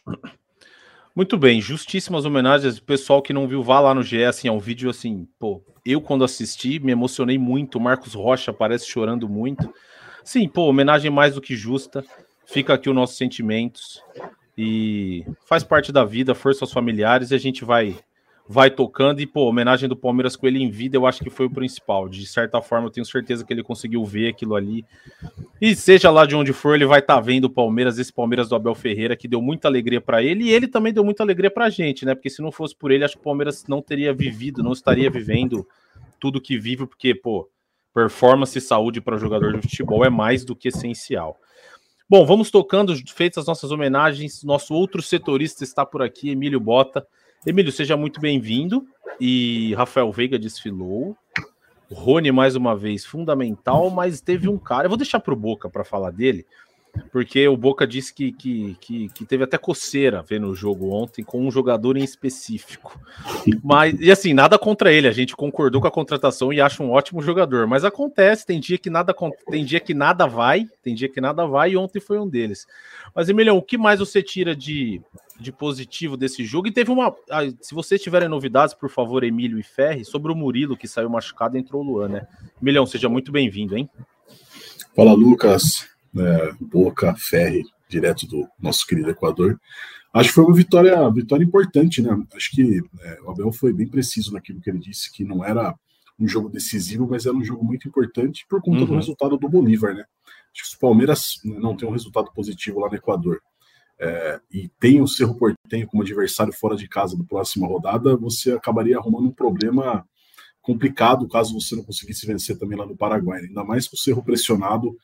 Muito 1.15 1.37
bem, 1.37 1.61
justíssimas 1.61 2.25
homenagens. 2.25 2.77
O 2.77 2.83
pessoal 2.83 3.21
que 3.21 3.33
não 3.33 3.47
viu, 3.47 3.63
vá 3.63 3.79
lá 3.79 3.93
no 3.93 4.03
GE, 4.03 4.23
assim, 4.25 4.47
é 4.47 4.51
um 4.51 4.59
vídeo 4.59 4.89
assim, 4.89 5.27
pô, 5.39 5.63
eu 5.85 6.01
quando 6.01 6.23
assisti 6.23 6.79
me 6.79 6.91
emocionei 6.91 7.37
muito, 7.37 7.77
o 7.77 7.81
Marcos 7.81 8.13
Rocha 8.13 8.51
aparece 8.51 8.87
chorando 8.87 9.29
muito. 9.29 9.71
Sim, 10.23 10.47
pô, 10.47 10.63
homenagem 10.63 11.11
mais 11.11 11.35
do 11.35 11.41
que 11.41 11.55
justa. 11.55 12.03
Fica 12.45 12.73
aqui 12.73 12.89
os 12.89 12.95
nossos 12.95 13.17
sentimentos 13.17 14.01
e 14.57 15.25
faz 15.45 15.63
parte 15.63 15.91
da 15.91 16.05
vida, 16.05 16.35
força 16.35 16.63
aos 16.63 16.71
familiares 16.71 17.31
e 17.31 17.35
a 17.35 17.37
gente 17.37 17.65
vai 17.65 17.97
vai 18.47 18.69
tocando 18.69 19.21
e 19.21 19.25
pô, 19.25 19.47
homenagem 19.47 19.87
do 19.87 19.95
Palmeiras 19.95 20.35
com 20.35 20.45
ele 20.45 20.61
em 20.61 20.69
vida, 20.69 20.97
eu 20.97 21.07
acho 21.07 21.23
que 21.23 21.29
foi 21.29 21.45
o 21.45 21.49
principal. 21.49 22.09
De 22.09 22.25
certa 22.25 22.61
forma, 22.61 22.87
eu 22.87 22.91
tenho 22.91 23.05
certeza 23.05 23.45
que 23.45 23.53
ele 23.53 23.63
conseguiu 23.63 24.03
ver 24.03 24.29
aquilo 24.29 24.55
ali. 24.55 24.85
E 25.61 25.73
seja 25.75 26.11
lá 26.11 26.25
de 26.25 26.35
onde 26.35 26.51
for, 26.51 26.75
ele 26.75 26.85
vai 26.85 26.99
estar 26.99 27.15
tá 27.15 27.21
vendo 27.21 27.45
o 27.45 27.49
Palmeiras, 27.49 27.97
esse 27.97 28.11
Palmeiras 28.11 28.49
do 28.49 28.55
Abel 28.55 28.75
Ferreira 28.75 29.15
que 29.15 29.29
deu 29.29 29.41
muita 29.41 29.67
alegria 29.67 30.01
para 30.01 30.21
ele 30.21 30.45
e 30.45 30.51
ele 30.51 30.67
também 30.67 30.91
deu 30.91 31.03
muita 31.05 31.23
alegria 31.23 31.49
pra 31.49 31.69
gente, 31.69 32.05
né? 32.05 32.13
Porque 32.13 32.29
se 32.29 32.41
não 32.41 32.51
fosse 32.51 32.75
por 32.75 32.91
ele, 32.91 33.05
acho 33.05 33.15
que 33.15 33.21
o 33.21 33.23
Palmeiras 33.23 33.65
não 33.67 33.81
teria 33.81 34.13
vivido, 34.13 34.61
não 34.61 34.73
estaria 34.73 35.09
vivendo 35.09 35.65
tudo 36.19 36.41
que 36.41 36.57
vive, 36.57 36.85
porque 36.85 37.15
pô, 37.15 37.49
performance 37.93 38.57
e 38.57 38.61
saúde 38.61 38.99
para 38.99 39.17
jogador 39.17 39.53
de 39.53 39.61
futebol 39.61 40.03
é 40.03 40.09
mais 40.09 40.43
do 40.43 40.55
que 40.55 40.69
essencial. 40.69 41.37
Bom, 42.09 42.25
vamos 42.25 42.51
tocando, 42.51 42.93
feitas 43.13 43.39
as 43.39 43.47
nossas 43.47 43.71
homenagens. 43.71 44.43
Nosso 44.43 44.73
outro 44.73 45.01
setorista 45.01 45.63
está 45.63 45.85
por 45.85 46.01
aqui, 46.01 46.31
Emílio 46.31 46.59
Bota. 46.59 47.05
Emílio, 47.45 47.71
seja 47.71 47.95
muito 47.95 48.19
bem-vindo. 48.19 48.85
E 49.19 49.73
Rafael 49.75 50.11
Veiga 50.11 50.37
desfilou. 50.37 51.15
Rony, 51.91 52.31
mais 52.31 52.55
uma 52.55 52.75
vez, 52.75 53.05
fundamental, 53.05 53.89
mas 53.89 54.19
teve 54.19 54.49
um 54.49 54.57
cara. 54.57 54.85
Eu 54.85 54.89
vou 54.89 54.97
deixar 54.97 55.19
para 55.19 55.33
o 55.33 55.37
Boca 55.37 55.69
para 55.69 55.83
falar 55.83 56.11
dele, 56.11 56.45
porque 57.11 57.47
o 57.47 57.57
Boca 57.57 57.87
disse 57.87 58.13
que, 58.13 58.31
que, 58.31 58.77
que, 58.79 59.09
que, 59.09 59.25
teve 59.25 59.43
até 59.43 59.57
coceira 59.57 60.21
vendo 60.21 60.47
o 60.47 60.55
jogo 60.55 60.91
ontem 60.91 61.23
com 61.23 61.41
um 61.41 61.49
jogador 61.49 61.97
em 61.97 62.03
específico. 62.03 62.99
Mas, 63.63 63.99
e 63.99 64.11
assim, 64.11 64.33
nada 64.33 64.59
contra 64.59 64.91
ele, 64.91 65.07
a 65.07 65.11
gente 65.11 65.35
concordou 65.35 65.81
com 65.81 65.87
a 65.87 65.91
contratação 65.91 66.53
e 66.53 66.61
acha 66.61 66.83
um 66.83 66.91
ótimo 66.91 67.21
jogador, 67.21 67.67
mas 67.67 67.83
acontece, 67.83 68.45
tem 68.45 68.59
dia 68.59 68.77
que 68.77 68.89
nada 68.89 69.13
tem 69.49 69.65
dia 69.65 69.79
que 69.79 69.93
nada 69.93 70.27
vai, 70.27 70.65
tem 70.81 70.93
dia 70.93 71.09
que 71.09 71.19
nada 71.19 71.45
vai, 71.45 71.71
e 71.71 71.77
ontem 71.77 71.99
foi 71.99 72.19
um 72.19 72.27
deles. 72.27 72.67
Mas, 73.15 73.29
Emiliano, 73.29 73.57
o 73.57 73.63
que 73.63 73.77
mais 73.77 73.99
você 73.99 74.21
tira 74.21 74.55
de, 74.55 75.01
de 75.39 75.51
positivo 75.51 76.17
desse 76.17 76.45
jogo? 76.45 76.67
E 76.67 76.71
teve 76.71 76.91
uma. 76.91 77.15
Se 77.61 77.73
vocês 77.73 78.01
tiverem 78.01 78.27
novidades, 78.27 78.73
por 78.73 78.89
favor, 78.89 79.23
Emílio 79.23 79.59
e 79.59 79.63
Ferri, 79.63 80.05
sobre 80.05 80.31
o 80.31 80.35
Murilo 80.35 80.77
que 80.77 80.87
saiu 80.87 81.09
machucado 81.09 81.57
e 81.57 81.59
entrou 81.59 81.81
o 81.81 81.85
Luan, 81.85 82.09
né? 82.09 82.27
Emiliano, 82.61 82.87
seja 82.87 83.09
muito 83.09 83.31
bem-vindo, 83.31 83.77
hein? 83.77 83.89
Fala, 84.95 85.13
Lucas 85.13 85.92
né, 86.13 86.55
Boca, 86.59 87.15
Ferre, 87.15 87.63
direto 87.89 88.27
do 88.27 88.47
nosso 88.59 88.85
querido 88.85 89.09
Equador. 89.09 89.59
Acho 90.13 90.29
que 90.29 90.35
foi 90.35 90.43
uma 90.43 90.55
vitória, 90.55 91.09
vitória 91.09 91.43
importante, 91.43 92.01
né? 92.01 92.15
Acho 92.35 92.51
que 92.51 92.81
é, 93.01 93.21
o 93.21 93.31
Abel 93.31 93.51
foi 93.51 93.73
bem 93.73 93.87
preciso 93.87 94.33
naquilo 94.33 94.61
que 94.61 94.69
ele 94.69 94.79
disse, 94.79 95.11
que 95.11 95.23
não 95.23 95.43
era 95.43 95.73
um 96.19 96.27
jogo 96.27 96.49
decisivo, 96.49 97.07
mas 97.09 97.25
era 97.25 97.35
um 97.35 97.43
jogo 97.43 97.63
muito 97.65 97.87
importante 97.87 98.45
por 98.47 98.61
conta 98.61 98.81
uhum. 98.81 98.85
do 98.85 98.95
resultado 98.95 99.37
do 99.37 99.49
Bolívar, 99.49 99.95
né? 99.95 100.05
Acho 100.53 100.63
que 100.63 100.69
se 100.69 100.75
o 100.75 100.79
Palmeiras 100.79 101.39
não 101.43 101.75
tem 101.75 101.87
um 101.87 101.91
resultado 101.91 102.31
positivo 102.31 102.79
lá 102.79 102.89
no 102.89 102.95
Equador 102.95 103.41
é, 103.99 104.39
e 104.51 104.69
tem 104.79 105.01
o 105.01 105.07
Cerro 105.07 105.35
Portenho 105.35 105.87
como 105.87 106.03
adversário 106.03 106.53
fora 106.53 106.75
de 106.75 106.87
casa 106.87 107.17
da 107.17 107.23
próxima 107.23 107.67
rodada, 107.67 108.15
você 108.15 108.51
acabaria 108.51 108.97
arrumando 108.97 109.27
um 109.27 109.33
problema 109.33 110.05
complicado 110.61 111.27
caso 111.27 111.59
você 111.59 111.75
não 111.75 111.83
conseguisse 111.83 112.25
vencer 112.25 112.57
também 112.57 112.77
lá 112.77 112.85
no 112.85 112.95
Paraguai. 112.95 113.41
Ainda 113.41 113.63
mais 113.63 113.87
com 113.87 113.95
o 113.95 113.99
Cerro 113.99 114.23
pressionado 114.23 114.95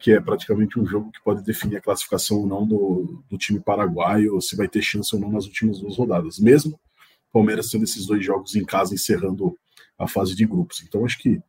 que 0.00 0.12
é 0.12 0.20
praticamente 0.20 0.80
um 0.80 0.86
jogo 0.86 1.12
que 1.12 1.22
pode 1.22 1.44
definir 1.44 1.76
a 1.76 1.80
classificação 1.80 2.38
ou 2.38 2.46
não 2.46 2.66
do, 2.66 3.22
do 3.28 3.38
time 3.38 3.60
paraguaio, 3.60 4.40
se 4.40 4.56
vai 4.56 4.66
ter 4.66 4.82
chance 4.82 5.14
ou 5.14 5.20
não 5.20 5.30
nas 5.30 5.44
últimas 5.44 5.78
duas 5.78 5.96
rodadas. 5.96 6.38
Mesmo 6.38 6.80
Palmeiras 7.32 7.68
tendo 7.70 7.84
esses 7.84 8.06
dois 8.06 8.24
jogos 8.24 8.54
em 8.56 8.64
casa 8.64 8.94
encerrando 8.94 9.56
a 9.98 10.08
fase 10.08 10.34
de 10.34 10.44
grupos. 10.44 10.82
Então, 10.82 11.04
acho 11.04 11.18
que 11.18 11.40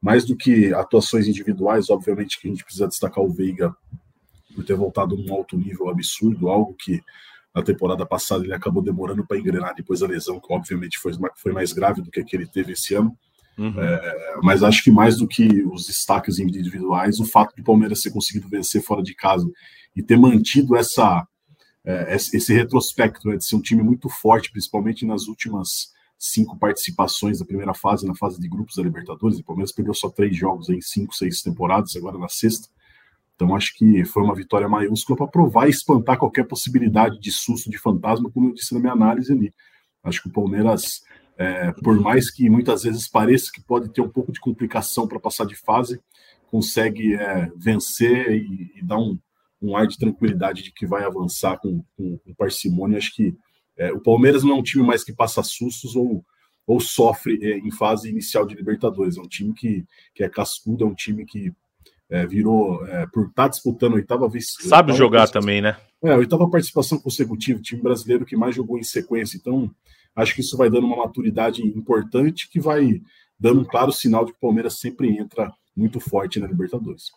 mais 0.00 0.24
do 0.24 0.36
que 0.36 0.72
atuações 0.72 1.28
individuais, 1.28 1.90
obviamente 1.90 2.40
que 2.40 2.48
a 2.48 2.50
gente 2.50 2.64
precisa 2.64 2.88
destacar 2.88 3.22
o 3.22 3.30
Veiga 3.30 3.74
por 4.54 4.64
ter 4.64 4.74
voltado 4.74 5.16
num 5.16 5.32
alto 5.32 5.56
nível 5.56 5.88
absurdo, 5.88 6.48
algo 6.48 6.74
que 6.74 7.00
na 7.54 7.62
temporada 7.62 8.06
passada 8.06 8.44
ele 8.44 8.54
acabou 8.54 8.82
demorando 8.82 9.26
para 9.26 9.38
engrenar 9.38 9.74
depois 9.74 10.00
da 10.00 10.06
lesão, 10.06 10.40
que 10.40 10.52
obviamente 10.52 10.98
foi, 10.98 11.12
foi 11.36 11.52
mais 11.52 11.72
grave 11.72 12.02
do 12.02 12.10
que 12.10 12.20
a 12.20 12.24
que 12.24 12.36
ele 12.36 12.46
teve 12.46 12.72
esse 12.72 12.94
ano. 12.94 13.16
Uhum. 13.58 13.78
É, 13.78 14.36
mas 14.42 14.62
acho 14.62 14.82
que 14.82 14.90
mais 14.90 15.18
do 15.18 15.28
que 15.28 15.62
os 15.64 15.86
destaques 15.86 16.38
individuais, 16.38 17.20
o 17.20 17.24
fato 17.24 17.54
do 17.56 17.62
Palmeiras 17.62 18.00
ter 18.00 18.10
conseguido 18.10 18.48
vencer 18.48 18.82
fora 18.82 19.02
de 19.02 19.14
casa 19.14 19.50
e 19.94 20.02
ter 20.02 20.18
mantido 20.18 20.76
essa, 20.76 21.26
é, 21.84 22.14
esse 22.14 22.54
retrospecto 22.54 23.28
né, 23.28 23.36
de 23.36 23.44
ser 23.44 23.56
um 23.56 23.60
time 23.60 23.82
muito 23.82 24.08
forte, 24.08 24.50
principalmente 24.50 25.04
nas 25.04 25.26
últimas 25.26 25.92
cinco 26.18 26.58
participações 26.58 27.38
da 27.38 27.46
primeira 27.46 27.72
fase, 27.72 28.06
na 28.06 28.14
fase 28.14 28.38
de 28.38 28.48
grupos 28.48 28.76
da 28.76 28.82
Libertadores. 28.82 29.38
O 29.38 29.44
Palmeiras 29.44 29.72
perdeu 29.72 29.94
só 29.94 30.10
três 30.10 30.36
jogos 30.36 30.68
em 30.68 30.80
cinco, 30.80 31.14
seis 31.14 31.42
temporadas, 31.42 31.96
agora 31.96 32.18
na 32.18 32.28
sexta. 32.28 32.68
Então 33.34 33.56
acho 33.56 33.74
que 33.74 34.04
foi 34.04 34.22
uma 34.22 34.34
vitória 34.34 34.68
maiúscula 34.68 35.16
para 35.16 35.26
provar 35.26 35.66
e 35.66 35.70
espantar 35.70 36.18
qualquer 36.18 36.46
possibilidade 36.46 37.18
de 37.18 37.32
susto 37.32 37.70
de 37.70 37.78
fantasma, 37.78 38.30
como 38.30 38.50
eu 38.50 38.54
disse 38.54 38.74
na 38.74 38.80
minha 38.80 38.92
análise 38.92 39.32
ali. 39.32 39.54
Acho 40.04 40.22
que 40.22 40.28
o 40.28 40.32
Palmeiras, 40.32 41.02
é, 41.40 41.72
por 41.72 41.98
mais 41.98 42.30
que 42.30 42.50
muitas 42.50 42.82
vezes 42.82 43.08
pareça 43.08 43.50
que 43.50 43.62
pode 43.62 43.88
ter 43.88 44.02
um 44.02 44.10
pouco 44.10 44.30
de 44.30 44.38
complicação 44.38 45.08
para 45.08 45.18
passar 45.18 45.46
de 45.46 45.56
fase, 45.56 45.98
consegue 46.50 47.14
é, 47.14 47.50
vencer 47.56 48.30
e, 48.30 48.70
e 48.76 48.84
dar 48.84 48.98
um, 48.98 49.18
um, 49.62 49.74
ar 49.74 49.86
de 49.86 49.96
tranquilidade 49.96 50.62
de 50.62 50.70
que 50.70 50.86
vai 50.86 51.02
avançar 51.02 51.58
com, 51.58 51.82
com, 51.96 52.18
com 52.18 52.34
parcimônia. 52.34 52.98
Acho 52.98 53.14
que 53.14 53.34
é, 53.74 53.90
o 53.90 54.00
Palmeiras 54.00 54.44
não 54.44 54.50
é 54.50 54.58
um 54.58 54.62
time 54.62 54.84
mais 54.84 55.02
que 55.02 55.14
passa 55.14 55.42
sustos 55.42 55.96
ou, 55.96 56.22
ou 56.66 56.78
sofre 56.78 57.38
é, 57.42 57.56
em 57.56 57.70
fase 57.70 58.10
inicial 58.10 58.44
de 58.44 58.54
Libertadores. 58.54 59.16
É 59.16 59.22
um 59.22 59.28
time 59.28 59.54
que, 59.54 59.86
que 60.14 60.22
é 60.22 60.28
cascudo, 60.28 60.84
é 60.84 60.86
um 60.86 60.94
time 60.94 61.24
que 61.24 61.54
é, 62.10 62.26
virou, 62.26 62.86
é, 62.86 63.06
por 63.06 63.28
estar 63.28 63.44
tá 63.44 63.48
disputando 63.48 63.94
a 63.94 63.96
oitava 63.96 64.28
vez. 64.28 64.56
Sabe 64.60 64.92
jogar 64.92 65.26
também, 65.30 65.62
né? 65.62 65.74
É, 66.04 66.12
a 66.12 66.18
oitava 66.18 66.50
participação 66.50 66.98
consecutiva, 66.98 67.62
time 67.62 67.80
brasileiro 67.80 68.26
que 68.26 68.36
mais 68.36 68.54
jogou 68.54 68.78
em 68.78 68.82
sequência. 68.82 69.38
Então, 69.38 69.74
acho 70.14 70.34
que 70.34 70.40
isso 70.40 70.56
vai 70.56 70.70
dando 70.70 70.86
uma 70.86 70.96
maturidade 70.96 71.62
importante 71.62 72.48
que 72.50 72.60
vai 72.60 73.00
dando 73.38 73.60
um 73.60 73.64
claro 73.64 73.92
sinal 73.92 74.24
de 74.24 74.32
que 74.32 74.38
o 74.38 74.40
Palmeiras 74.40 74.78
sempre 74.78 75.08
entra 75.16 75.52
muito 75.76 75.98
forte 76.00 76.38
na 76.38 76.46
Libertadores. 76.46 77.10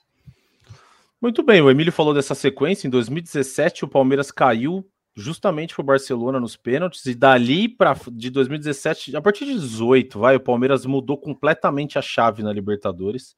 Muito 1.21 1.41
bem, 1.43 1.61
o 1.61 1.69
Emílio 1.69 1.91
falou 1.91 2.13
dessa 2.13 2.35
sequência. 2.35 2.87
Em 2.87 2.89
2017, 2.89 3.85
o 3.85 3.87
Palmeiras 3.87 4.31
caiu 4.31 4.85
justamente 5.15 5.75
para 5.75 5.83
o 5.83 5.85
Barcelona 5.85 6.39
nos 6.39 6.57
pênaltis, 6.57 7.05
e 7.05 7.13
dali 7.13 7.69
para 7.69 7.95
de 8.11 8.29
2017, 8.29 9.15
a 9.15 9.21
partir 9.21 9.45
de 9.45 9.53
18, 9.53 10.19
vai, 10.19 10.35
o 10.35 10.39
Palmeiras 10.39 10.85
mudou 10.85 11.17
completamente 11.17 11.99
a 11.99 12.01
chave 12.01 12.41
na 12.41 12.51
Libertadores, 12.51 13.35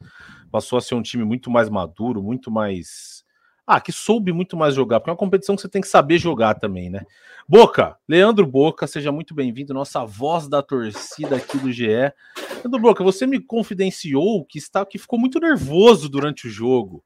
passou 0.50 0.78
a 0.78 0.82
ser 0.82 0.96
um 0.96 1.02
time 1.02 1.26
muito 1.26 1.52
mais 1.52 1.70
maduro, 1.70 2.24
muito 2.24 2.50
mais. 2.50 3.25
Ah, 3.68 3.82
que 3.82 3.92
soube 3.92 4.32
muito 4.32 4.56
mais 4.56 4.76
jogar, 4.76 5.00
porque 5.00 5.10
é 5.10 5.14
uma 5.14 5.18
competição 5.18 5.56
que 5.56 5.62
você 5.62 5.70
tem 5.70 5.82
que 5.82 5.88
saber 5.88 6.20
jogar 6.20 6.56
também, 6.56 6.90
né? 6.90 7.02
Boca, 7.48 7.98
Leandro 8.08 8.46
Boca, 8.46 8.86
seja 8.86 9.12
muito 9.12 9.34
bem-vindo, 9.34 9.74
nossa 9.74 10.06
voz 10.06 10.48
da 10.48 10.62
torcida 10.62 11.36
aqui 11.36 11.58
do 11.58 11.72
GE. 11.72 11.88
Leandro 11.88 12.80
Boca, 12.80 13.04
você 13.04 13.26
me 13.26 13.40
confidenciou 13.40 14.46
que, 14.46 14.60
está, 14.60 14.86
que 14.86 15.00
ficou 15.00 15.18
muito 15.18 15.40
nervoso 15.40 16.08
durante 16.08 16.48
o 16.48 16.50
jogo 16.50 17.04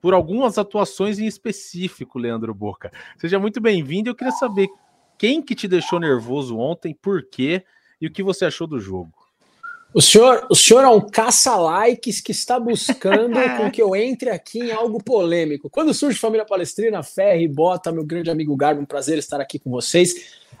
por 0.00 0.14
algumas 0.14 0.58
atuações 0.58 1.18
em 1.18 1.26
específico, 1.26 2.18
Leandro 2.18 2.54
Boca. 2.54 2.92
Seja 3.18 3.40
muito 3.40 3.60
bem-vindo. 3.60 4.08
Eu 4.08 4.14
queria 4.14 4.32
saber 4.32 4.68
quem 5.18 5.42
que 5.42 5.54
te 5.54 5.66
deixou 5.66 5.98
nervoso 5.98 6.56
ontem, 6.56 6.94
por 6.94 7.28
quê 7.28 7.64
e 8.00 8.06
o 8.06 8.12
que 8.12 8.22
você 8.22 8.44
achou 8.44 8.68
do 8.68 8.78
jogo. 8.78 9.12
O 9.96 10.02
senhor, 10.02 10.46
o 10.50 10.54
senhor 10.54 10.84
é 10.84 10.88
um 10.88 11.00
caça-likes 11.00 12.20
que 12.20 12.30
está 12.30 12.60
buscando 12.60 13.32
com 13.56 13.70
que 13.70 13.80
eu 13.80 13.96
entre 13.96 14.28
aqui 14.28 14.58
em 14.58 14.70
algo 14.70 15.02
polêmico. 15.02 15.70
Quando 15.70 15.94
surge 15.94 16.18
Família 16.18 16.44
Palestrina, 16.44 17.02
Ferre, 17.02 17.48
Bota, 17.48 17.90
meu 17.90 18.04
grande 18.04 18.28
amigo 18.28 18.54
Garbo, 18.54 18.82
um 18.82 18.84
prazer 18.84 19.16
estar 19.16 19.40
aqui 19.40 19.58
com 19.58 19.70
vocês. 19.70 20.12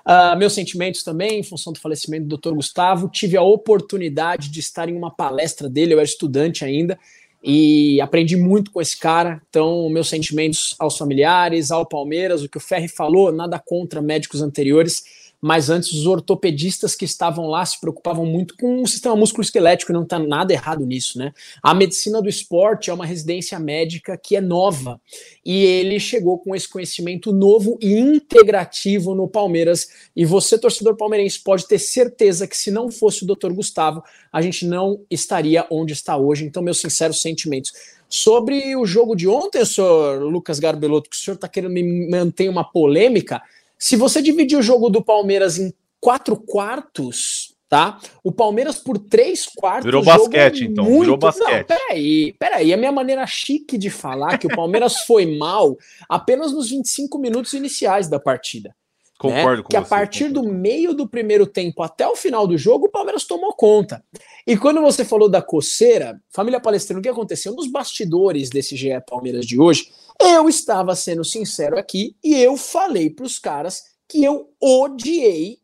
Uh, 0.06 0.38
meus 0.38 0.54
sentimentos 0.54 1.02
também, 1.02 1.40
em 1.40 1.42
função 1.42 1.70
do 1.70 1.78
falecimento 1.78 2.26
do 2.26 2.38
Dr. 2.38 2.54
Gustavo. 2.54 3.10
Tive 3.10 3.36
a 3.36 3.42
oportunidade 3.42 4.50
de 4.50 4.58
estar 4.58 4.88
em 4.88 4.96
uma 4.96 5.10
palestra 5.10 5.68
dele, 5.68 5.92
eu 5.92 5.98
era 5.98 6.08
estudante 6.08 6.64
ainda, 6.64 6.98
e 7.44 8.00
aprendi 8.00 8.38
muito 8.38 8.72
com 8.72 8.80
esse 8.80 8.98
cara. 8.98 9.42
Então, 9.50 9.90
meus 9.90 10.08
sentimentos 10.08 10.74
aos 10.78 10.96
familiares, 10.96 11.70
ao 11.70 11.84
Palmeiras, 11.84 12.42
o 12.42 12.48
que 12.48 12.56
o 12.56 12.60
Ferri 12.60 12.88
falou, 12.88 13.30
nada 13.30 13.62
contra 13.62 14.00
médicos 14.00 14.40
anteriores 14.40 15.25
mas 15.46 15.70
antes 15.70 15.92
os 15.92 16.06
ortopedistas 16.06 16.96
que 16.96 17.04
estavam 17.04 17.46
lá 17.46 17.64
se 17.64 17.80
preocupavam 17.80 18.26
muito 18.26 18.56
com 18.56 18.82
o 18.82 18.86
sistema 18.88 19.14
músculo-esquelético, 19.14 19.92
e 19.92 19.94
não 19.94 20.02
está 20.02 20.18
nada 20.18 20.52
errado 20.52 20.84
nisso, 20.84 21.20
né? 21.20 21.32
A 21.62 21.72
medicina 21.72 22.20
do 22.20 22.28
esporte 22.28 22.90
é 22.90 22.92
uma 22.92 23.06
residência 23.06 23.56
médica 23.60 24.16
que 24.16 24.34
é 24.34 24.40
nova, 24.40 25.00
e 25.44 25.64
ele 25.64 26.00
chegou 26.00 26.36
com 26.36 26.52
esse 26.52 26.68
conhecimento 26.68 27.32
novo 27.32 27.78
e 27.80 27.96
integrativo 27.96 29.14
no 29.14 29.28
Palmeiras, 29.28 29.86
e 30.16 30.24
você, 30.24 30.58
torcedor 30.58 30.96
palmeirense, 30.96 31.38
pode 31.38 31.68
ter 31.68 31.78
certeza 31.78 32.48
que 32.48 32.56
se 32.56 32.72
não 32.72 32.90
fosse 32.90 33.22
o 33.22 33.26
Dr. 33.28 33.52
Gustavo, 33.52 34.02
a 34.32 34.42
gente 34.42 34.66
não 34.66 35.00
estaria 35.08 35.64
onde 35.70 35.92
está 35.92 36.16
hoje, 36.16 36.44
então 36.44 36.60
meus 36.60 36.80
sinceros 36.80 37.22
sentimentos. 37.22 37.72
Sobre 38.08 38.74
o 38.74 38.84
jogo 38.84 39.14
de 39.14 39.28
ontem, 39.28 39.64
senhor 39.64 40.22
Lucas 40.22 40.58
Garbelotto, 40.58 41.08
que 41.08 41.16
o 41.16 41.18
senhor 41.18 41.36
está 41.36 41.48
querendo 41.48 41.72
me 41.72 42.08
manter 42.08 42.48
uma 42.48 42.64
polêmica, 42.64 43.40
se 43.78 43.96
você 43.96 44.22
dividir 44.22 44.58
o 44.58 44.62
jogo 44.62 44.88
do 44.88 45.02
Palmeiras 45.02 45.58
em 45.58 45.72
quatro 46.00 46.36
quartos, 46.36 47.54
tá? 47.68 47.98
O 48.22 48.32
Palmeiras 48.32 48.78
por 48.78 48.98
três 48.98 49.46
quartos. 49.46 49.84
Virou 49.84 50.02
basquete, 50.02 50.64
então. 50.64 50.84
Muito... 50.84 51.00
Virou 51.00 51.16
basquete. 51.16 51.68
Não, 51.68 51.76
peraí, 51.76 52.32
peraí. 52.38 52.72
A 52.72 52.76
minha 52.76 52.92
maneira 52.92 53.26
chique 53.26 53.76
de 53.76 53.90
falar 53.90 54.38
que 54.38 54.46
o 54.46 54.54
Palmeiras 54.54 55.00
foi 55.00 55.36
mal 55.36 55.76
apenas 56.08 56.52
nos 56.52 56.70
25 56.70 57.18
minutos 57.18 57.52
iniciais 57.52 58.08
da 58.08 58.20
partida. 58.20 58.74
Concordo 59.18 59.56
né? 59.58 59.62
com 59.62 59.68
Que 59.68 59.76
você, 59.76 59.78
a 59.78 59.82
partir 59.82 60.28
concordo. 60.28 60.48
do 60.48 60.54
meio 60.54 60.94
do 60.94 61.08
primeiro 61.08 61.46
tempo 61.46 61.82
até 61.82 62.06
o 62.06 62.14
final 62.14 62.46
do 62.46 62.56
jogo, 62.58 62.86
o 62.86 62.90
Palmeiras 62.90 63.24
tomou 63.24 63.52
conta. 63.54 64.04
E 64.46 64.56
quando 64.56 64.80
você 64.80 65.04
falou 65.04 65.28
da 65.28 65.40
coceira, 65.40 66.20
família 66.30 66.60
Palestrina, 66.60 67.00
o 67.00 67.02
que 67.02 67.08
aconteceu? 67.08 67.54
Nos 67.54 67.66
bastidores 67.66 68.50
desse 68.50 68.76
GE 68.76 68.90
Palmeiras 69.08 69.46
de 69.46 69.58
hoje, 69.58 69.90
eu 70.20 70.48
estava 70.48 70.94
sendo 70.94 71.24
sincero 71.24 71.78
aqui 71.78 72.16
e 72.22 72.34
eu 72.34 72.56
falei 72.56 73.10
para 73.10 73.26
os 73.26 73.38
caras 73.38 73.84
que 74.08 74.24
eu 74.24 74.50
odiei 74.60 75.58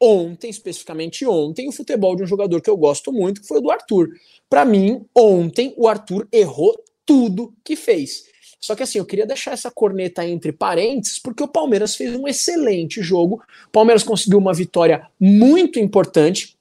ontem, 0.00 0.50
especificamente 0.50 1.24
ontem, 1.24 1.68
o 1.68 1.72
futebol 1.72 2.16
de 2.16 2.24
um 2.24 2.26
jogador 2.26 2.60
que 2.60 2.68
eu 2.68 2.76
gosto 2.76 3.12
muito, 3.12 3.40
que 3.40 3.46
foi 3.46 3.58
o 3.58 3.60
do 3.60 3.70
Arthur. 3.70 4.08
Para 4.50 4.64
mim, 4.64 5.04
ontem, 5.14 5.72
o 5.76 5.86
Arthur 5.86 6.26
errou 6.32 6.74
tudo 7.06 7.54
que 7.62 7.76
fez. 7.76 8.24
Só 8.60 8.74
que 8.74 8.82
assim, 8.82 8.98
eu 8.98 9.04
queria 9.04 9.26
deixar 9.26 9.52
essa 9.52 9.70
corneta 9.70 10.26
entre 10.26 10.52
parênteses, 10.52 11.18
porque 11.18 11.42
o 11.42 11.48
Palmeiras 11.48 11.94
fez 11.94 12.14
um 12.14 12.26
excelente 12.28 13.02
jogo. 13.02 13.42
O 13.66 13.70
Palmeiras 13.70 14.02
conseguiu 14.02 14.38
uma 14.38 14.54
vitória 14.54 15.06
muito 15.18 15.78
importante. 15.78 16.56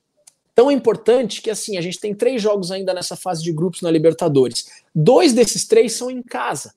Tão 0.53 0.71
importante 0.71 1.41
que 1.41 1.49
assim, 1.49 1.77
a 1.77 1.81
gente 1.81 1.99
tem 1.99 2.13
três 2.13 2.41
jogos 2.41 2.71
ainda 2.71 2.93
nessa 2.93 3.15
fase 3.15 3.43
de 3.43 3.51
grupos 3.51 3.81
na 3.81 3.91
Libertadores. 3.91 4.65
Dois 4.93 5.31
desses 5.31 5.67
três 5.67 5.93
são 5.93 6.09
em 6.09 6.21
casa. 6.23 6.73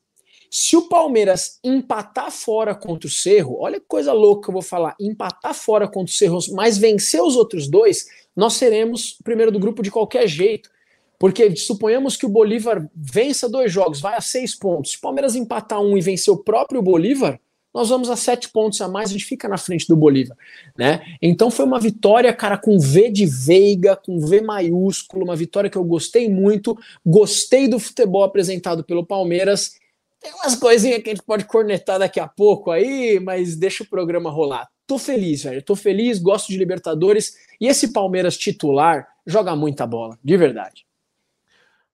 Se 0.56 0.76
o 0.76 0.82
Palmeiras 0.82 1.58
empatar 1.64 2.30
fora 2.30 2.76
contra 2.76 3.08
o 3.08 3.10
Cerro, 3.10 3.56
olha 3.58 3.80
que 3.80 3.86
coisa 3.88 4.12
louca 4.12 4.42
que 4.42 4.50
eu 4.50 4.52
vou 4.52 4.62
falar, 4.62 4.94
empatar 5.00 5.52
fora 5.52 5.88
contra 5.88 6.12
o 6.12 6.16
Cerro, 6.16 6.38
mas 6.52 6.78
vencer 6.78 7.20
os 7.20 7.34
outros 7.34 7.66
dois, 7.66 8.06
nós 8.36 8.52
seremos 8.52 9.18
o 9.18 9.24
primeiro 9.24 9.50
do 9.50 9.58
grupo 9.58 9.82
de 9.82 9.90
qualquer 9.90 10.28
jeito. 10.28 10.70
Porque 11.18 11.56
suponhamos 11.56 12.16
que 12.16 12.24
o 12.24 12.28
Bolívar 12.28 12.88
vença 12.94 13.48
dois 13.48 13.72
jogos, 13.72 14.00
vai 14.00 14.16
a 14.16 14.20
seis 14.20 14.54
pontos. 14.54 14.92
Se 14.92 14.98
o 14.98 15.00
Palmeiras 15.00 15.34
empatar 15.34 15.80
um 15.80 15.98
e 15.98 16.00
vencer 16.00 16.32
o 16.32 16.38
próprio 16.38 16.80
Bolívar, 16.80 17.40
nós 17.74 17.88
vamos 17.88 18.08
a 18.08 18.14
sete 18.14 18.48
pontos 18.48 18.80
a 18.80 18.86
mais, 18.86 19.10
a 19.10 19.12
gente 19.14 19.24
fica 19.24 19.48
na 19.48 19.58
frente 19.58 19.88
do 19.88 19.96
Bolívar, 19.96 20.36
né? 20.78 21.02
Então 21.20 21.50
foi 21.50 21.64
uma 21.64 21.80
vitória, 21.80 22.32
cara, 22.32 22.56
com 22.56 22.78
V 22.78 23.10
de 23.10 23.26
Veiga, 23.26 23.96
com 23.96 24.20
V 24.20 24.40
maiúsculo, 24.40 25.24
uma 25.24 25.34
vitória 25.34 25.68
que 25.68 25.76
eu 25.76 25.82
gostei 25.82 26.28
muito, 26.28 26.78
gostei 27.04 27.66
do 27.66 27.80
futebol 27.80 28.22
apresentado 28.22 28.84
pelo 28.84 29.04
Palmeiras. 29.04 29.82
Tem 30.24 30.32
umas 30.32 30.56
coisinhas 30.56 31.02
que 31.02 31.10
a 31.10 31.14
gente 31.14 31.22
pode 31.22 31.44
cornetar 31.44 31.98
daqui 31.98 32.18
a 32.18 32.26
pouco 32.26 32.70
aí, 32.70 33.20
mas 33.20 33.56
deixa 33.56 33.84
o 33.84 33.86
programa 33.86 34.30
rolar. 34.30 34.66
Tô 34.86 34.98
feliz, 34.98 35.42
velho. 35.42 35.62
Tô 35.62 35.76
feliz, 35.76 36.18
gosto 36.18 36.48
de 36.48 36.56
Libertadores 36.56 37.34
e 37.60 37.66
esse 37.66 37.92
Palmeiras 37.92 38.38
titular 38.38 39.06
joga 39.26 39.54
muita 39.54 39.86
bola, 39.86 40.18
de 40.24 40.34
verdade. 40.38 40.86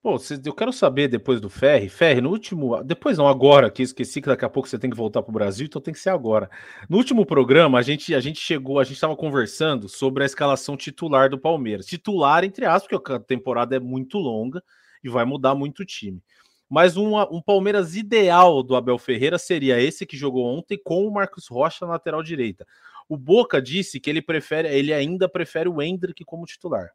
Pô, 0.00 0.16
eu 0.46 0.54
quero 0.54 0.72
saber 0.72 1.08
depois 1.08 1.40
do 1.40 1.50
Ferri. 1.50 1.88
Ferri, 1.88 2.20
no 2.20 2.30
último. 2.30 2.80
Depois 2.84 3.18
não, 3.18 3.26
agora, 3.26 3.68
que 3.68 3.82
esqueci 3.82 4.20
que 4.22 4.28
daqui 4.28 4.44
a 4.44 4.49
pouco 4.49 4.68
você 4.68 4.78
tem 4.78 4.90
que 4.90 4.96
voltar 4.96 5.22
para 5.22 5.30
o 5.30 5.34
Brasil, 5.34 5.66
então 5.66 5.82
tem 5.82 5.92
que 5.92 5.99
ser 5.99 6.10
agora. 6.10 6.49
No 6.88 6.99
último 6.99 7.26
programa, 7.26 7.80
a 7.80 7.82
gente, 7.82 8.14
a 8.14 8.20
gente 8.20 8.38
chegou, 8.38 8.78
a 8.78 8.84
gente 8.84 8.94
estava 8.94 9.16
conversando 9.16 9.88
sobre 9.88 10.22
a 10.22 10.26
escalação 10.26 10.76
titular 10.76 11.28
do 11.28 11.37
Palmeiras. 11.37 11.84
Titular, 11.84 12.44
entre 12.44 12.64
aspas, 12.64 12.96
porque 12.96 13.12
a 13.12 13.18
temporada 13.18 13.75
é 13.75 13.80
muito 13.80 14.18
longa 14.18 14.62
e 15.02 15.08
vai 15.08 15.25
mudar 15.25 15.56
muito 15.56 15.80
o 15.80 15.84
time. 15.84 16.22
Mas 16.70 16.96
um, 16.96 17.18
um 17.18 17.42
Palmeiras 17.42 17.96
ideal 17.96 18.62
do 18.62 18.76
Abel 18.76 18.96
Ferreira 18.96 19.38
seria 19.38 19.80
esse 19.80 20.06
que 20.06 20.16
jogou 20.16 20.46
ontem 20.46 20.80
com 20.82 21.04
o 21.04 21.12
Marcos 21.12 21.48
Rocha 21.48 21.84
na 21.84 21.92
lateral 21.92 22.22
direita. 22.22 22.64
O 23.08 23.16
Boca 23.16 23.60
disse 23.60 23.98
que 23.98 24.08
ele 24.08 24.22
prefere, 24.22 24.68
ele 24.68 24.92
ainda 24.92 25.28
prefere 25.28 25.68
o 25.68 25.82
Hendrick 25.82 26.24
como 26.24 26.46
titular. 26.46 26.90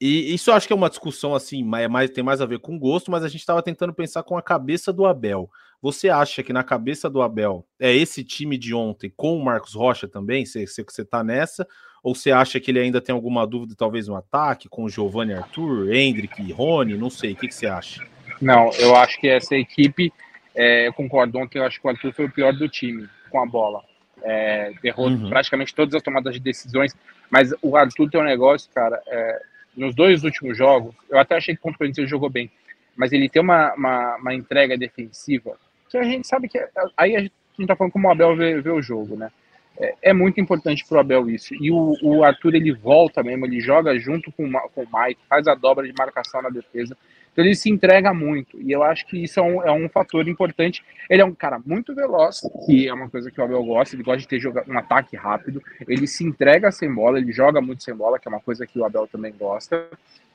E 0.00 0.34
isso 0.34 0.50
eu 0.50 0.54
acho 0.54 0.66
que 0.66 0.72
é 0.72 0.76
uma 0.76 0.90
discussão 0.90 1.32
assim, 1.34 1.62
mais, 1.62 2.10
tem 2.10 2.24
mais 2.24 2.40
a 2.40 2.46
ver 2.46 2.58
com 2.58 2.78
gosto, 2.78 3.10
mas 3.10 3.22
a 3.22 3.28
gente 3.28 3.40
estava 3.40 3.62
tentando 3.62 3.94
pensar 3.94 4.24
com 4.24 4.36
a 4.36 4.42
cabeça 4.42 4.92
do 4.92 5.06
Abel. 5.06 5.48
Você 5.80 6.08
acha 6.08 6.42
que 6.42 6.52
na 6.52 6.64
cabeça 6.64 7.08
do 7.08 7.22
Abel 7.22 7.64
é 7.78 7.94
esse 7.94 8.24
time 8.24 8.58
de 8.58 8.74
ontem 8.74 9.12
com 9.16 9.38
o 9.38 9.44
Marcos 9.44 9.74
Rocha 9.74 10.08
também? 10.08 10.44
Você, 10.44 10.66
você, 10.66 10.82
você 10.82 11.04
tá 11.04 11.22
nessa? 11.22 11.66
Ou 12.02 12.14
você 12.14 12.32
acha 12.32 12.58
que 12.58 12.72
ele 12.72 12.80
ainda 12.80 13.00
tem 13.00 13.14
alguma 13.14 13.46
dúvida, 13.46 13.74
talvez 13.76 14.08
no 14.08 14.16
ataque, 14.16 14.68
com 14.68 14.84
o 14.84 14.88
Giovanni 14.88 15.34
Arthur, 15.34 15.92
Hendrick 15.94 16.52
Rony? 16.52 16.98
Não 16.98 17.08
sei, 17.08 17.32
o 17.32 17.36
que, 17.36 17.46
que 17.46 17.54
você 17.54 17.66
acha? 17.66 18.15
Não, 18.40 18.70
eu 18.78 18.94
acho 18.96 19.20
que 19.20 19.28
essa 19.28 19.54
equipe, 19.54 20.12
é, 20.54 20.86
eu 20.86 20.92
concordo 20.92 21.38
ontem, 21.38 21.58
eu 21.58 21.64
acho 21.64 21.80
que 21.80 21.86
o 21.86 21.90
Arthur 21.90 22.12
foi 22.12 22.24
o 22.26 22.30
pior 22.30 22.52
do 22.52 22.68
time 22.68 23.08
com 23.30 23.40
a 23.40 23.46
bola. 23.46 23.82
é, 24.22 24.72
errou 24.82 25.08
uhum. 25.08 25.28
praticamente 25.28 25.74
todas 25.74 25.94
as 25.94 26.02
tomadas 26.02 26.34
de 26.34 26.40
decisões, 26.40 26.94
mas 27.30 27.52
o 27.62 27.76
Arthur 27.76 28.10
tem 28.10 28.20
um 28.20 28.24
negócio, 28.24 28.70
cara, 28.74 29.00
é, 29.06 29.42
nos 29.76 29.94
dois 29.94 30.24
últimos 30.24 30.56
jogos, 30.56 30.94
eu 31.10 31.18
até 31.18 31.36
achei 31.36 31.54
que 31.54 31.60
contra 31.60 31.76
o 31.76 31.78
Corinthians 31.78 32.08
jogou 32.08 32.30
bem, 32.30 32.50
mas 32.96 33.12
ele 33.12 33.28
tem 33.28 33.42
uma, 33.42 33.74
uma, 33.74 34.16
uma, 34.16 34.34
entrega 34.34 34.76
defensiva 34.76 35.56
que 35.88 35.96
a 35.96 36.02
gente 36.02 36.26
sabe 36.26 36.48
que, 36.48 36.58
aí 36.96 37.14
a 37.14 37.20
gente 37.20 37.32
tá 37.66 37.76
falando 37.76 37.92
como 37.92 38.08
o 38.08 38.10
Abel 38.10 38.34
vê, 38.34 38.60
vê 38.60 38.70
o 38.70 38.82
jogo, 38.82 39.16
né, 39.16 39.30
é, 39.78 39.94
é 40.02 40.12
muito 40.12 40.40
importante 40.40 40.84
pro 40.86 40.98
Abel 40.98 41.28
isso, 41.28 41.54
e 41.54 41.70
o, 41.70 41.94
o, 42.02 42.24
Arthur 42.24 42.54
ele 42.54 42.72
volta 42.72 43.22
mesmo, 43.22 43.44
ele 43.44 43.60
joga 43.60 43.98
junto 43.98 44.32
com, 44.32 44.50
com 44.50 44.82
o 44.82 44.88
Mike, 44.92 45.20
faz 45.28 45.46
a 45.46 45.54
dobra 45.54 45.86
de 45.86 45.94
marcação 45.96 46.40
na 46.42 46.48
defesa, 46.48 46.96
então 47.36 47.44
ele 47.44 47.54
se 47.54 47.68
entrega 47.68 48.14
muito, 48.14 48.58
e 48.62 48.72
eu 48.72 48.82
acho 48.82 49.06
que 49.06 49.22
isso 49.22 49.38
é 49.38 49.42
um, 49.42 49.62
é 49.62 49.70
um 49.70 49.90
fator 49.90 50.26
importante. 50.26 50.82
Ele 51.08 51.20
é 51.20 51.24
um 51.24 51.34
cara 51.34 51.60
muito 51.66 51.94
veloz, 51.94 52.40
que 52.64 52.88
é 52.88 52.94
uma 52.94 53.10
coisa 53.10 53.30
que 53.30 53.38
o 53.38 53.44
Abel 53.44 53.62
gosta, 53.62 53.94
ele 53.94 54.02
gosta 54.02 54.20
de 54.20 54.26
ter 54.26 54.40
um 54.66 54.78
ataque 54.78 55.16
rápido, 55.16 55.62
ele 55.86 56.06
se 56.06 56.24
entrega 56.24 56.72
sem 56.72 56.90
bola, 56.90 57.18
ele 57.18 57.30
joga 57.32 57.60
muito 57.60 57.84
sem 57.84 57.94
bola, 57.94 58.18
que 58.18 58.26
é 58.26 58.30
uma 58.30 58.40
coisa 58.40 58.66
que 58.66 58.78
o 58.78 58.86
Abel 58.86 59.06
também 59.06 59.34
gosta, 59.38 59.86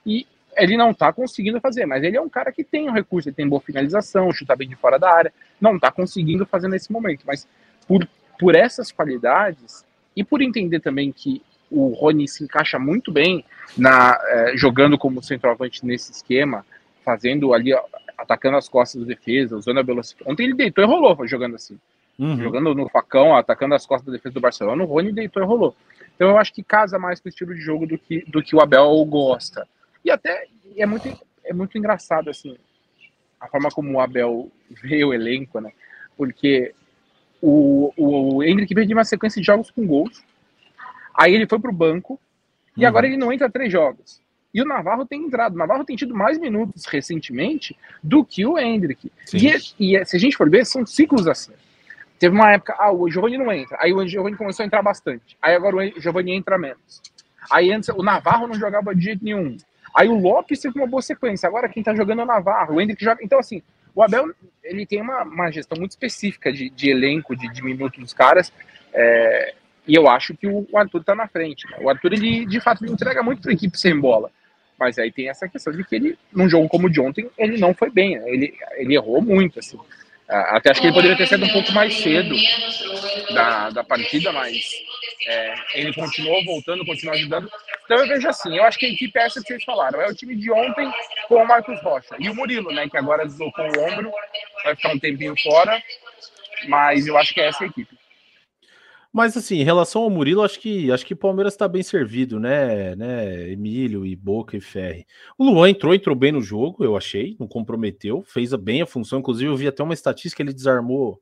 e 0.06 0.28
ele 0.56 0.78
não 0.78 0.94
tá 0.94 1.12
conseguindo 1.12 1.60
fazer, 1.60 1.88
mas 1.88 2.04
ele 2.04 2.18
é 2.18 2.22
um 2.22 2.30
cara 2.30 2.52
que 2.52 2.64
tem 2.64 2.88
o 2.88 2.92
um 2.92 2.94
recurso, 2.94 3.30
ele 3.30 3.36
tem 3.36 3.50
boa 3.50 3.62
finalização, 3.62 4.32
chuta 4.32 4.56
bem 4.56 4.70
de 4.70 4.76
fora 4.76 5.00
da 5.00 5.12
área, 5.12 5.34
não 5.60 5.80
tá 5.80 5.90
conseguindo 5.90 6.46
fazer 6.46 6.68
nesse 6.68 6.92
momento, 6.92 7.24
mas 7.26 7.48
por, 7.88 8.08
por 8.38 8.54
essas 8.54 8.92
qualidades, 8.92 9.84
e 10.16 10.24
por 10.24 10.40
entender 10.40 10.80
também 10.80 11.12
que 11.12 11.42
o 11.72 11.88
Rony 11.94 12.28
se 12.28 12.44
encaixa 12.44 12.78
muito 12.78 13.12
bem 13.12 13.44
na 13.76 14.20
eh, 14.28 14.54
jogando 14.56 15.00
como 15.00 15.24
centroavante 15.24 15.84
nesse 15.84 16.12
esquema, 16.12 16.64
fazendo 17.04 17.54
ali, 17.54 17.74
atacando 18.18 18.58
as 18.58 18.70
costas 18.70 19.02
da 19.02 19.08
defesa, 19.08 19.56
usando 19.56 19.80
a 19.80 19.84
velocidade. 19.84 20.30
Ontem 20.30 20.44
ele 20.44 20.54
deitou 20.54 20.84
e 20.84 20.88
rolou 20.88 21.28
jogando 21.28 21.56
assim. 21.56 21.80
Uhum. 22.20 22.38
Jogando 22.38 22.76
no 22.76 22.88
facão, 22.90 23.36
atacando 23.36 23.74
as 23.74 23.86
costas 23.86 24.06
da 24.06 24.14
defesa 24.14 24.34
do 24.34 24.42
Barcelona, 24.42 24.84
o 24.84 24.86
Rony 24.86 25.12
deitou 25.12 25.42
e 25.42 25.46
rolou. 25.46 25.76
Então 26.16 26.30
eu 26.30 26.38
acho 26.38 26.54
que 26.54 26.62
casa 26.62 27.00
mais 27.00 27.20
com 27.20 27.28
o 27.28 27.30
estilo 27.30 27.54
de 27.56 27.62
jogo 27.62 27.88
do 27.88 27.98
que, 27.98 28.24
do 28.28 28.44
que 28.44 28.56
o 28.56 28.62
Abel 28.62 29.04
gosta. 29.06 29.68
E 30.06 30.12
até 30.12 30.48
é 30.78 30.86
muito, 30.86 31.08
é 31.44 31.54
muito 31.54 31.78
engraçado, 31.78 32.30
assim, 32.30 32.56
a 33.40 33.48
forma 33.48 33.70
como 33.72 33.92
o 33.98 34.00
Abel 34.00 34.52
vê 34.70 35.04
o 35.04 35.14
elenco, 35.14 35.60
né? 35.60 35.72
Porque 36.16 36.74
o, 37.42 37.92
o 37.98 38.44
Hendrick 38.44 38.74
veio 38.76 38.88
de 38.88 38.94
uma 38.94 39.04
sequência 39.04 39.42
de 39.42 39.48
jogos 39.48 39.72
com 39.72 39.88
gols. 39.88 40.24
Aí 41.16 41.34
ele 41.34 41.48
foi 41.48 41.60
pro 41.60 41.72
banco. 41.72 42.20
E 42.78 42.82
uhum. 42.82 42.88
agora 42.88 43.08
ele 43.08 43.18
não 43.18 43.34
entra 43.34 43.50
três 43.50 43.72
jogos. 43.72 44.22
E 44.54 44.62
o 44.62 44.66
Navarro 44.66 45.06
tem 45.06 45.24
entrado. 45.24 45.56
O 45.56 45.58
Navarro 45.58 45.86
tem 45.86 45.96
tido 45.96 46.14
mais 46.14 46.38
minutos 46.38 46.86
recentemente 46.86 47.76
do 48.04 48.24
que 48.24 48.46
o 48.46 48.58
Hendrick. 48.58 49.12
E, 49.34 49.96
e, 49.96 50.06
se 50.06 50.16
a 50.16 50.20
gente 50.20 50.36
for 50.36 50.50
ver, 50.50 50.66
são 50.66 50.86
ciclos 50.86 51.28
assim. 51.28 51.54
Teve 52.20 52.36
uma 52.36 52.52
época, 52.52 52.76
ah, 52.78 52.92
o 52.92 53.10
Giovanni 53.10 53.38
não 53.38 53.52
entra. 53.52 53.78
Aí 53.80 53.94
o 53.94 54.08
Giovanni 54.08 54.38
começou 54.38 54.64
a 54.64 54.68
entrar 54.68 54.82
bastante. 54.82 55.38
Aí 55.42 55.56
agora 55.56 55.78
o 55.78 56.00
Giovanni 56.00 56.34
entra 56.34 56.58
menos. 56.58 57.02
Aí 57.50 57.72
antes 57.72 57.90
o 57.90 58.04
Navarro 58.04 58.48
não 58.48 58.56
jogava 58.56 58.94
de 58.94 59.02
jeito 59.02 59.24
nenhum. 59.24 59.58
Aí 59.96 60.08
o 60.08 60.20
Lopes 60.20 60.60
teve 60.60 60.78
uma 60.78 60.88
boa 60.88 61.02
sequência. 61.02 61.48
Agora 61.48 61.68
quem 61.68 61.82
tá 61.82 61.96
jogando 61.96 62.20
é 62.22 62.24
o 62.24 62.28
Navarro. 62.28 62.76
O 62.76 62.82
Hendrick 62.82 63.04
joga. 63.04 63.24
Então, 63.24 63.40
assim, 63.40 63.64
o 63.96 64.04
Abel 64.04 64.34
ele 64.64 64.86
tem 64.86 65.02
uma, 65.02 65.24
uma 65.24 65.52
gestão 65.52 65.78
muito 65.78 65.92
específica 65.92 66.52
de, 66.52 66.70
de 66.70 66.90
elenco, 66.90 67.36
de, 67.36 67.52
de 67.52 67.64
minutos 67.64 68.00
dos 68.00 68.14
caras. 68.14 68.52
É, 68.94 69.56
e 69.88 69.96
eu 69.96 70.08
acho 70.08 70.36
que 70.36 70.48
o, 70.48 70.68
Arthur 70.76 71.04
tá 71.04 71.16
na 71.16 71.28
frente. 71.28 71.70
Né? 71.70 71.78
O 71.82 71.90
Arthur, 71.90 72.14
ele, 72.14 72.46
de 72.46 72.60
fato, 72.60 72.84
ele 72.84 72.94
entrega 72.94 73.24
muito 73.24 73.42
pra 73.42 73.52
equipe 73.52 73.78
sem 73.78 74.00
bola. 74.00 74.32
Mas 74.82 74.98
aí 74.98 75.12
tem 75.12 75.30
essa 75.30 75.48
questão 75.48 75.72
de 75.72 75.84
que 75.84 75.96
ele, 75.96 76.18
num 76.34 76.50
jogo 76.50 76.68
como 76.68 76.88
o 76.88 76.90
de 76.90 77.00
ontem, 77.00 77.30
ele 77.38 77.60
não 77.60 77.72
foi 77.72 77.92
bem, 77.92 78.18
né? 78.18 78.28
ele, 78.28 78.52
ele 78.78 78.96
errou 78.96 79.22
muito, 79.22 79.60
assim. 79.60 79.78
Até 80.28 80.72
acho 80.72 80.82
que 80.82 80.88
ele 80.88 80.96
poderia 80.96 81.16
ter 81.16 81.28
sido 81.28 81.46
um 81.46 81.50
pouco 81.50 81.72
mais 81.72 81.94
cedo 81.94 82.36
da, 83.32 83.70
da 83.70 83.84
partida, 83.84 84.32
mas 84.32 84.74
é, 85.28 85.54
ele 85.76 85.94
continuou 85.94 86.44
voltando, 86.44 86.84
continuou 86.84 87.16
ajudando. 87.16 87.48
Então 87.86 87.98
eu 88.00 88.08
vejo 88.08 88.28
assim, 88.28 88.58
eu 88.58 88.64
acho 88.64 88.80
que 88.80 88.88
a 88.88 88.90
equipe 88.90 89.20
é 89.20 89.24
essa 89.24 89.40
que 89.40 89.50
vocês 89.50 89.64
falaram. 89.64 90.02
É 90.02 90.08
o 90.08 90.16
time 90.16 90.36
de 90.36 90.52
ontem 90.52 90.92
com 91.28 91.36
o 91.36 91.48
Marcos 91.48 91.80
Rocha. 91.84 92.16
E 92.18 92.28
o 92.28 92.34
Murilo, 92.34 92.72
né, 92.72 92.90
que 92.90 92.98
agora 92.98 93.24
deslocou 93.24 93.66
o 93.66 93.82
ombro, 93.84 94.12
vai 94.64 94.76
ficar 94.76 94.96
um 94.96 95.00
tempinho 95.00 95.36
fora, 95.44 95.80
mas 96.68 97.06
eu 97.06 97.16
acho 97.20 97.36
que 97.36 97.42
é 97.42 97.50
essa 97.50 97.64
a 97.64 97.68
equipe. 97.68 98.01
Mas 99.14 99.36
assim, 99.36 99.58
em 99.58 99.64
relação 99.64 100.04
ao 100.04 100.10
Murilo, 100.10 100.42
acho 100.42 100.58
que 100.58 100.90
acho 100.90 101.06
que 101.06 101.14
o 101.14 101.18
Palmeiras 101.18 101.54
está 101.54 101.68
bem 101.68 101.84
servido, 101.84 102.40
né? 102.40 102.96
né? 102.96 103.50
Emílio 103.52 104.06
e 104.06 104.16
Boca 104.16 104.56
e 104.56 104.62
Ferri. 104.62 105.06
O 105.38 105.44
Luan 105.44 105.70
entrou, 105.70 105.94
entrou 105.94 106.16
bem 106.16 106.32
no 106.32 106.42
jogo, 106.42 106.84
eu 106.84 106.96
achei, 106.96 107.36
não 107.38 107.46
comprometeu, 107.46 108.24
fez 108.26 108.54
bem 108.54 108.82
a 108.82 108.86
função. 108.86 109.20
Inclusive, 109.20 109.52
eu 109.52 109.58
vi 109.58 109.68
até 109.68 109.84
uma 109.84 109.94
estatística, 109.94 110.42
ele 110.42 110.54
desarmou, 110.54 111.20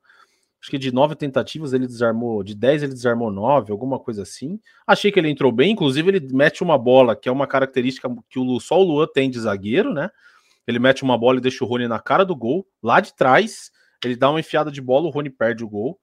acho 0.61 0.69
que 0.69 0.77
de 0.77 0.91
nove 0.93 1.15
tentativas 1.15 1.73
ele 1.73 1.87
desarmou, 1.87 2.43
de 2.43 2.53
dez 2.53 2.83
ele 2.83 2.93
desarmou 2.93 3.31
nove, 3.31 3.71
alguma 3.71 3.97
coisa 3.99 4.21
assim. 4.21 4.59
Achei 4.85 5.11
que 5.11 5.19
ele 5.19 5.29
entrou 5.29 5.51
bem, 5.51 5.71
inclusive 5.71 6.09
ele 6.09 6.27
mete 6.31 6.61
uma 6.61 6.77
bola, 6.77 7.15
que 7.15 7.27
é 7.27 7.31
uma 7.31 7.47
característica 7.47 8.07
que 8.29 8.37
o, 8.37 8.59
só 8.59 8.79
o 8.79 8.83
Luan 8.83 9.07
tem 9.11 9.31
de 9.31 9.39
zagueiro, 9.39 9.91
né? 9.91 10.11
Ele 10.67 10.77
mete 10.77 11.01
uma 11.01 11.17
bola 11.17 11.39
e 11.39 11.41
deixa 11.41 11.63
o 11.63 11.67
Rony 11.67 11.87
na 11.87 11.99
cara 11.99 12.23
do 12.23 12.35
gol, 12.35 12.67
lá 12.83 12.99
de 12.99 13.15
trás, 13.15 13.71
ele 14.05 14.15
dá 14.15 14.29
uma 14.29 14.39
enfiada 14.39 14.71
de 14.71 14.79
bola, 14.79 15.07
o 15.07 15.09
Rony 15.09 15.31
perde 15.31 15.63
o 15.63 15.67
gol 15.67 15.99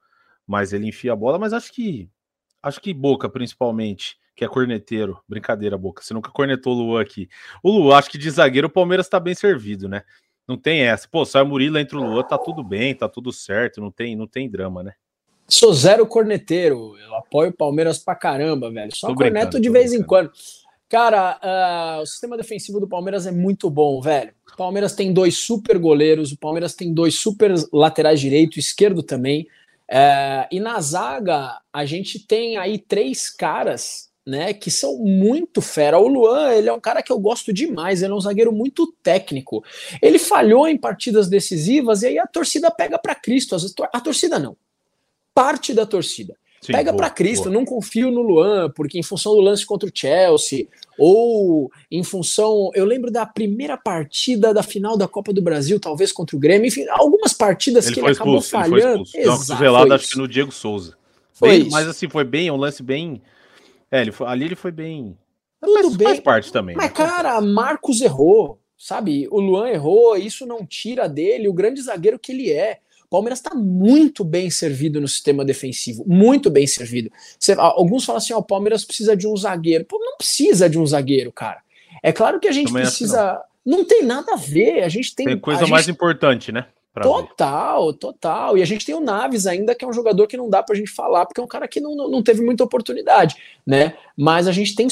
mas 0.46 0.72
ele 0.72 0.88
enfia 0.88 1.12
a 1.12 1.16
bola, 1.16 1.38
mas 1.38 1.52
acho 1.52 1.72
que 1.72 2.08
acho 2.62 2.80
que 2.80 2.92
Boca 2.92 3.28
principalmente, 3.28 4.16
que 4.34 4.44
é 4.44 4.48
corneteiro, 4.48 5.20
brincadeira 5.28 5.76
Boca, 5.78 6.02
você 6.02 6.14
nunca 6.14 6.30
cornetou 6.30 6.74
o 6.74 6.82
Luan 6.82 7.00
aqui. 7.00 7.28
O 7.62 7.70
Luan, 7.70 7.96
acho 7.96 8.10
que 8.10 8.18
de 8.18 8.30
zagueiro 8.30 8.68
o 8.68 8.70
Palmeiras 8.70 9.08
tá 9.08 9.18
bem 9.18 9.34
servido, 9.34 9.88
né? 9.88 10.02
Não 10.46 10.56
tem 10.56 10.82
essa. 10.82 11.08
Pô, 11.08 11.24
sai 11.24 11.42
o 11.42 11.46
Murilo 11.46 11.78
entre 11.78 11.96
o 11.96 12.02
Luan, 12.02 12.22
tá 12.22 12.38
tudo 12.38 12.62
bem, 12.62 12.94
tá 12.94 13.08
tudo 13.08 13.32
certo, 13.32 13.80
não 13.80 13.90
tem, 13.90 14.14
não 14.14 14.26
tem 14.26 14.48
drama, 14.48 14.82
né? 14.82 14.92
Sou 15.48 15.72
zero 15.72 16.06
corneteiro, 16.06 16.96
eu 16.98 17.14
apoio 17.14 17.50
o 17.50 17.56
Palmeiras 17.56 17.98
pra 17.98 18.16
caramba, 18.16 18.70
velho. 18.70 18.94
Só 18.94 19.08
tô 19.08 19.14
corneto 19.14 19.60
de 19.60 19.70
vez 19.70 19.92
em 19.92 20.02
quando. 20.02 20.30
Cara, 20.88 21.98
uh, 21.98 22.02
o 22.02 22.06
sistema 22.06 22.36
defensivo 22.36 22.78
do 22.78 22.88
Palmeiras 22.88 23.26
é 23.26 23.32
muito 23.32 23.68
bom, 23.68 24.00
velho. 24.00 24.32
O 24.52 24.56
Palmeiras 24.56 24.94
tem 24.94 25.12
dois 25.12 25.38
super 25.38 25.78
goleiros, 25.78 26.32
o 26.32 26.38
Palmeiras 26.38 26.74
tem 26.74 26.92
dois 26.92 27.18
super 27.18 27.52
laterais 27.72 28.20
direito, 28.20 28.58
esquerdo 28.58 29.02
também. 29.02 29.48
É, 29.88 30.48
e 30.50 30.58
na 30.58 30.80
zaga, 30.80 31.60
a 31.72 31.84
gente 31.84 32.18
tem 32.26 32.56
aí 32.56 32.78
três 32.78 33.30
caras 33.30 34.10
né, 34.26 34.52
que 34.52 34.70
são 34.70 34.98
muito 34.98 35.62
fera. 35.62 35.98
O 35.98 36.08
Luan, 36.08 36.52
ele 36.52 36.68
é 36.68 36.72
um 36.72 36.80
cara 36.80 37.02
que 37.02 37.12
eu 37.12 37.18
gosto 37.18 37.52
demais, 37.52 38.02
ele 38.02 38.12
é 38.12 38.16
um 38.16 38.20
zagueiro 38.20 38.52
muito 38.52 38.92
técnico. 39.02 39.64
Ele 40.02 40.18
falhou 40.18 40.66
em 40.66 40.76
partidas 40.76 41.28
decisivas 41.28 42.02
e 42.02 42.08
aí 42.08 42.18
a 42.18 42.26
torcida 42.26 42.70
pega 42.70 42.98
para 42.98 43.14
Cristo. 43.14 43.56
A 43.92 44.00
torcida 44.00 44.38
não. 44.38 44.56
Parte 45.32 45.72
da 45.72 45.86
torcida. 45.86 46.36
Sim, 46.60 46.72
Pega 46.72 46.92
para 46.92 47.10
Cristo, 47.10 47.44
boa. 47.44 47.54
não 47.54 47.64
confio 47.64 48.10
no 48.10 48.22
Luan, 48.22 48.70
porque 48.70 48.98
em 48.98 49.02
função 49.02 49.34
do 49.34 49.40
lance 49.40 49.64
contra 49.64 49.88
o 49.88 49.92
Chelsea, 49.94 50.66
ou 50.98 51.70
em 51.90 52.02
função. 52.02 52.70
Eu 52.74 52.84
lembro 52.84 53.10
da 53.10 53.24
primeira 53.26 53.76
partida 53.76 54.52
da 54.52 54.62
final 54.62 54.96
da 54.96 55.06
Copa 55.06 55.32
do 55.32 55.42
Brasil, 55.42 55.78
talvez 55.78 56.10
contra 56.12 56.36
o 56.36 56.40
Grêmio, 56.40 56.66
enfim, 56.66 56.86
algumas 56.88 57.32
partidas 57.32 57.86
ele 57.86 57.94
que 57.94 58.00
ele 58.00 58.10
acabou 58.10 58.38
expulso, 58.38 58.50
falhando. 58.50 59.04
Ele 59.14 59.24
foi 59.26 59.42
expulso. 59.42 59.92
acho 59.92 60.08
que 60.08 60.18
no 60.18 60.26
Diego 60.28 60.52
Souza. 60.52 60.96
Foi 61.32 61.50
bem, 61.50 61.70
mas 61.70 61.86
assim, 61.86 62.08
foi 62.08 62.24
bem, 62.24 62.50
um 62.50 62.56
lance 62.56 62.82
bem. 62.82 63.22
É, 63.90 64.00
ele 64.00 64.10
foi, 64.10 64.26
ali 64.26 64.46
ele 64.46 64.56
foi 64.56 64.72
bem. 64.72 65.16
Tudo 65.60 65.96
bem. 65.96 66.08
Faz 66.08 66.20
parte 66.20 66.52
também. 66.52 66.74
Mas, 66.74 66.86
né? 66.86 66.92
cara, 66.92 67.40
Marcos 67.40 68.00
errou, 68.00 68.58
sabe? 68.76 69.28
O 69.30 69.40
Luan 69.40 69.68
errou, 69.68 70.16
isso 70.16 70.46
não 70.46 70.64
tira 70.64 71.08
dele 71.08 71.48
o 71.48 71.52
grande 71.52 71.80
zagueiro 71.82 72.18
que 72.18 72.32
ele 72.32 72.50
é. 72.50 72.80
O 73.06 73.08
Palmeiras 73.08 73.38
está 73.38 73.54
muito 73.54 74.24
bem 74.24 74.50
servido 74.50 75.00
no 75.00 75.06
sistema 75.06 75.44
defensivo, 75.44 76.04
muito 76.08 76.50
bem 76.50 76.66
servido. 76.66 77.10
Você, 77.38 77.52
alguns 77.56 78.04
falam 78.04 78.18
assim: 78.18 78.32
ó, 78.32 78.38
o 78.38 78.42
Palmeiras 78.42 78.84
precisa 78.84 79.16
de 79.16 79.28
um 79.28 79.36
zagueiro. 79.36 79.84
Pô, 79.84 79.96
não 79.98 80.16
precisa 80.16 80.68
de 80.68 80.76
um 80.76 80.84
zagueiro, 80.84 81.30
cara. 81.30 81.60
É 82.02 82.12
claro 82.12 82.40
que 82.40 82.48
a 82.48 82.52
gente 82.52 82.68
Também 82.68 82.82
precisa. 82.82 83.40
Não. 83.64 83.78
não. 83.78 83.84
tem 83.84 84.02
nada 84.02 84.34
a 84.34 84.36
ver. 84.36 84.82
A 84.82 84.88
gente 84.88 85.14
tem. 85.14 85.24
Tem 85.24 85.38
coisa 85.38 85.66
mais 85.68 85.88
importante, 85.88 86.50
né? 86.50 86.66
Total, 87.02 87.86
ver. 87.86 87.98
total. 87.98 88.58
E 88.58 88.62
a 88.62 88.64
gente 88.64 88.86
tem 88.86 88.94
o 88.94 89.00
Naves 89.00 89.46
ainda, 89.46 89.74
que 89.74 89.84
é 89.84 89.88
um 89.88 89.92
jogador 89.92 90.26
que 90.26 90.36
não 90.36 90.48
dá 90.48 90.62
pra 90.62 90.74
gente 90.74 90.90
falar, 90.90 91.26
porque 91.26 91.40
é 91.40 91.44
um 91.44 91.48
cara 91.48 91.68
que 91.68 91.80
não, 91.80 91.94
não 91.94 92.22
teve 92.22 92.42
muita 92.42 92.64
oportunidade, 92.64 93.36
né? 93.66 93.94
Mas 94.16 94.48
a 94.48 94.52
gente 94.52 94.74
tem 94.74 94.88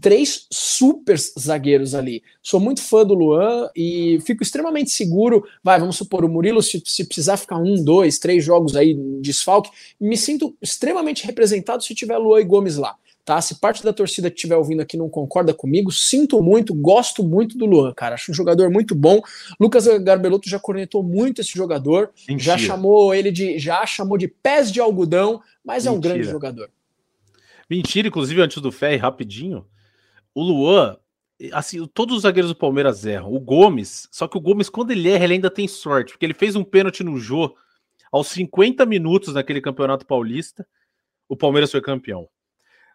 três 0.00 0.46
super 0.50 1.16
zagueiros 1.18 1.94
ali. 1.94 2.22
Sou 2.42 2.60
muito 2.60 2.82
fã 2.82 3.04
do 3.04 3.14
Luan 3.14 3.70
e 3.74 4.18
fico 4.26 4.42
extremamente 4.42 4.90
seguro. 4.90 5.44
Vai, 5.62 5.80
vamos 5.80 5.96
supor, 5.96 6.24
o 6.24 6.28
Murilo, 6.28 6.62
se, 6.62 6.82
se 6.84 7.04
precisar 7.04 7.36
ficar 7.36 7.56
um, 7.56 7.82
dois, 7.82 8.18
três 8.18 8.44
jogos 8.44 8.76
aí, 8.76 8.94
desfalque, 9.20 9.70
me 10.00 10.16
sinto 10.16 10.54
extremamente 10.60 11.24
representado 11.24 11.82
se 11.82 11.94
tiver 11.94 12.18
Luan 12.18 12.40
e 12.40 12.44
Gomes 12.44 12.76
lá 12.76 12.96
tá? 13.26 13.40
Se 13.42 13.60
parte 13.60 13.82
da 13.82 13.92
torcida 13.92 14.30
que 14.30 14.36
estiver 14.36 14.56
ouvindo 14.56 14.80
aqui 14.80 14.96
não 14.96 15.10
concorda 15.10 15.52
comigo, 15.52 15.90
sinto 15.90 16.40
muito, 16.40 16.72
gosto 16.72 17.24
muito 17.24 17.58
do 17.58 17.66
Luan, 17.66 17.92
cara. 17.92 18.14
Acho 18.14 18.30
um 18.30 18.34
jogador 18.34 18.70
muito 18.70 18.94
bom. 18.94 19.20
Lucas 19.60 19.86
Garbelotto 19.98 20.48
já 20.48 20.58
cornetou 20.58 21.02
muito 21.02 21.40
esse 21.40 21.52
jogador, 21.52 22.10
Mentira. 22.28 22.38
já 22.38 22.56
chamou 22.56 23.12
ele 23.12 23.32
de, 23.32 23.58
já 23.58 23.84
chamou 23.84 24.16
de 24.16 24.28
pés 24.28 24.72
de 24.72 24.80
algodão, 24.80 25.42
mas 25.64 25.84
Mentira. 25.84 25.94
é 25.94 25.96
um 25.96 26.00
grande 26.00 26.30
jogador. 26.30 26.70
Mentira, 27.68 28.06
inclusive 28.08 28.40
antes 28.40 28.62
do 28.62 28.70
Ferre, 28.70 28.96
rapidinho, 28.96 29.66
o 30.32 30.42
Luan, 30.42 30.96
assim, 31.52 31.84
todos 31.92 32.16
os 32.16 32.22
zagueiros 32.22 32.52
do 32.52 32.56
Palmeiras 32.56 33.04
erram. 33.04 33.34
O 33.34 33.40
Gomes, 33.40 34.08
só 34.12 34.28
que 34.28 34.38
o 34.38 34.40
Gomes 34.40 34.70
quando 34.70 34.92
ele 34.92 35.10
erra, 35.10 35.24
ele 35.24 35.34
ainda 35.34 35.50
tem 35.50 35.66
sorte, 35.66 36.12
porque 36.12 36.24
ele 36.24 36.32
fez 36.32 36.54
um 36.54 36.62
pênalti 36.62 37.02
no 37.02 37.18
Jô 37.18 37.54
aos 38.12 38.28
50 38.28 38.86
minutos 38.86 39.34
naquele 39.34 39.60
Campeonato 39.60 40.06
Paulista 40.06 40.64
o 41.28 41.36
Palmeiras 41.36 41.70
foi 41.70 41.80
campeão. 41.80 42.28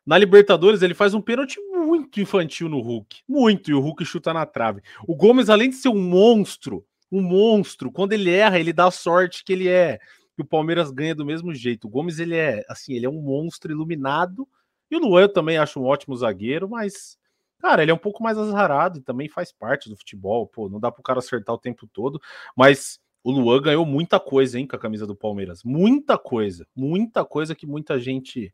Na 0.06 0.18
Libertadores, 0.18 0.82
ele 0.82 0.94
faz 0.94 1.14
um 1.14 1.22
pênalti 1.22 1.60
muito 1.72 2.20
infantil 2.20 2.68
no 2.68 2.82
Hulk. 2.82 3.22
Muito, 3.28 3.70
e 3.70 3.74
o 3.74 3.80
Hulk 3.80 4.04
chuta 4.04 4.34
na 4.34 4.46
trave. 4.46 4.82
O 5.08 5.16
Gomes, 5.16 5.50
além 5.50 5.70
de 5.70 5.76
ser 5.76 5.90
um 5.90 6.02
monstro, 6.02 6.86
um 7.12 7.22
monstro, 7.22 7.92
quando 7.92 8.14
ele 8.14 8.32
erra, 8.32 8.60
ele 8.60 8.74
dá 8.74 8.88
a 8.88 8.92
sorte 8.92 9.44
que 9.44 9.54
ele 9.54 9.68
é. 9.68 10.00
Que 10.36 10.42
o 10.42 10.46
Palmeiras 10.46 10.90
ganha 10.92 11.14
do 11.14 11.26
mesmo 11.26 11.54
jeito. 11.54 11.86
O 11.86 11.90
Gomes, 11.90 12.20
ele 12.20 12.36
é 12.36 12.64
assim, 12.68 12.94
ele 12.94 13.06
é 13.06 13.10
um 13.10 13.22
monstro 13.22 13.72
iluminado. 13.72 14.48
E 14.90 14.96
o 14.96 15.00
Luan 15.00 15.22
eu 15.22 15.30
também 15.30 15.58
acho 15.58 15.80
um 15.80 15.86
ótimo 15.86 16.16
zagueiro, 16.16 16.70
mas, 16.70 17.18
cara, 17.60 17.82
ele 17.82 17.92
é 17.92 17.94
um 17.94 17.98
pouco 17.98 18.24
mais 18.24 18.38
azarado 18.38 18.98
e 18.98 19.02
também 19.02 19.30
faz 19.30 19.52
parte 19.52 19.90
do 19.90 19.98
futebol. 19.98 20.48
Pô, 20.48 20.68
não 20.68 20.80
dá 20.80 20.92
pro 20.92 21.04
cara 21.04 21.20
acertar 21.20 21.54
o 21.54 21.60
tempo 21.60 21.88
todo. 21.88 22.20
Mas 22.56 23.00
o 23.24 23.32
Luan 23.32 23.62
ganhou 23.62 23.86
muita 23.86 24.20
coisa, 24.20 24.58
hein, 24.58 24.66
com 24.66 24.76
a 24.76 24.80
camisa 24.80 25.06
do 25.06 25.16
Palmeiras. 25.16 25.64
Muita 25.64 26.18
coisa. 26.18 26.66
Muita 26.76 27.24
coisa 27.24 27.54
que 27.54 27.68
muita 27.68 28.00
gente 28.00 28.54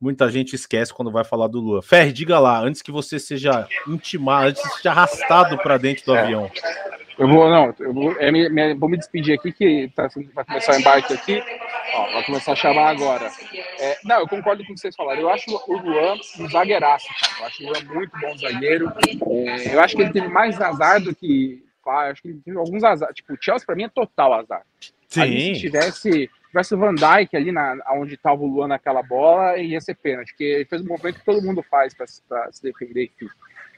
muita 0.00 0.30
gente 0.30 0.54
esquece 0.54 0.92
quando 0.92 1.10
vai 1.10 1.24
falar 1.24 1.48
do 1.48 1.60
Lua. 1.60 1.82
Ferre, 1.82 2.12
diga 2.12 2.38
lá, 2.38 2.60
antes 2.60 2.82
que 2.82 2.92
você 2.92 3.18
seja 3.18 3.68
intimado, 3.86 4.48
antes 4.48 4.62
de 4.62 4.76
seja 4.76 4.90
arrastado 4.90 5.58
para 5.58 5.76
dentro 5.76 6.04
do 6.04 6.14
é. 6.14 6.20
avião. 6.20 6.50
Eu 7.18 7.26
vou, 7.26 7.50
não, 7.50 7.74
eu 7.80 7.92
vou, 7.92 8.12
é, 8.20 8.30
me, 8.30 8.48
me, 8.48 8.74
vou 8.74 8.88
me 8.88 8.96
despedir 8.96 9.34
aqui, 9.34 9.52
que 9.52 9.90
tá, 9.94 10.08
vai 10.32 10.44
começar 10.44 10.76
o 10.76 10.78
embarque 10.78 11.12
aqui. 11.12 11.42
Ó, 11.94 12.12
vai 12.12 12.24
começar 12.24 12.52
a 12.52 12.56
chamar 12.56 12.90
agora. 12.90 13.28
É, 13.80 13.98
não, 14.04 14.20
eu 14.20 14.28
concordo 14.28 14.64
com 14.64 14.70
o 14.70 14.74
que 14.74 14.80
vocês 14.80 14.94
falaram. 14.94 15.22
Eu 15.22 15.28
acho 15.28 15.50
o 15.50 15.76
Luan 15.78 16.14
um 16.38 16.48
zagueiraço, 16.48 17.08
cara. 17.20 17.40
Eu 17.40 17.46
acho 17.46 17.62
o 17.64 17.66
Luan 17.66 17.94
muito 17.94 18.12
bom 18.20 18.38
zagueiro. 18.38 18.92
É, 19.26 19.74
eu 19.74 19.80
acho 19.80 19.96
que 19.96 20.02
ele 20.02 20.12
teve 20.12 20.28
mais 20.28 20.60
azar 20.60 21.02
do 21.02 21.14
que. 21.14 21.64
Acho 21.84 22.22
que 22.22 22.28
ele 22.28 22.40
teve 22.44 22.56
alguns 22.56 22.84
azar. 22.84 23.12
Tipo, 23.12 23.32
o 23.32 23.38
Chelsea, 23.40 23.66
pra 23.66 23.74
mim, 23.74 23.84
é 23.84 23.88
total 23.88 24.34
azar. 24.34 24.62
Sim. 25.08 25.20
Ali, 25.22 25.54
se 25.54 25.60
tivesse 25.62 26.30
tivesse 26.48 26.74
o 26.74 26.78
Van 26.78 26.94
Dijk 26.94 27.36
ali 27.36 27.52
na, 27.52 27.76
onde 27.92 28.14
estava 28.14 28.42
o 28.42 28.46
Luan 28.46 28.68
naquela 28.68 29.02
bola, 29.02 29.56
ia 29.58 29.80
ser 29.80 29.94
pênalti, 29.94 30.30
porque 30.30 30.44
ele 30.44 30.64
fez 30.64 30.82
um 30.82 30.86
movimento 30.86 31.18
que 31.18 31.24
todo 31.24 31.44
mundo 31.44 31.62
faz 31.62 31.94
para 31.94 32.06
se 32.06 32.62
defender. 32.62 33.10
Enfim. 33.14 33.28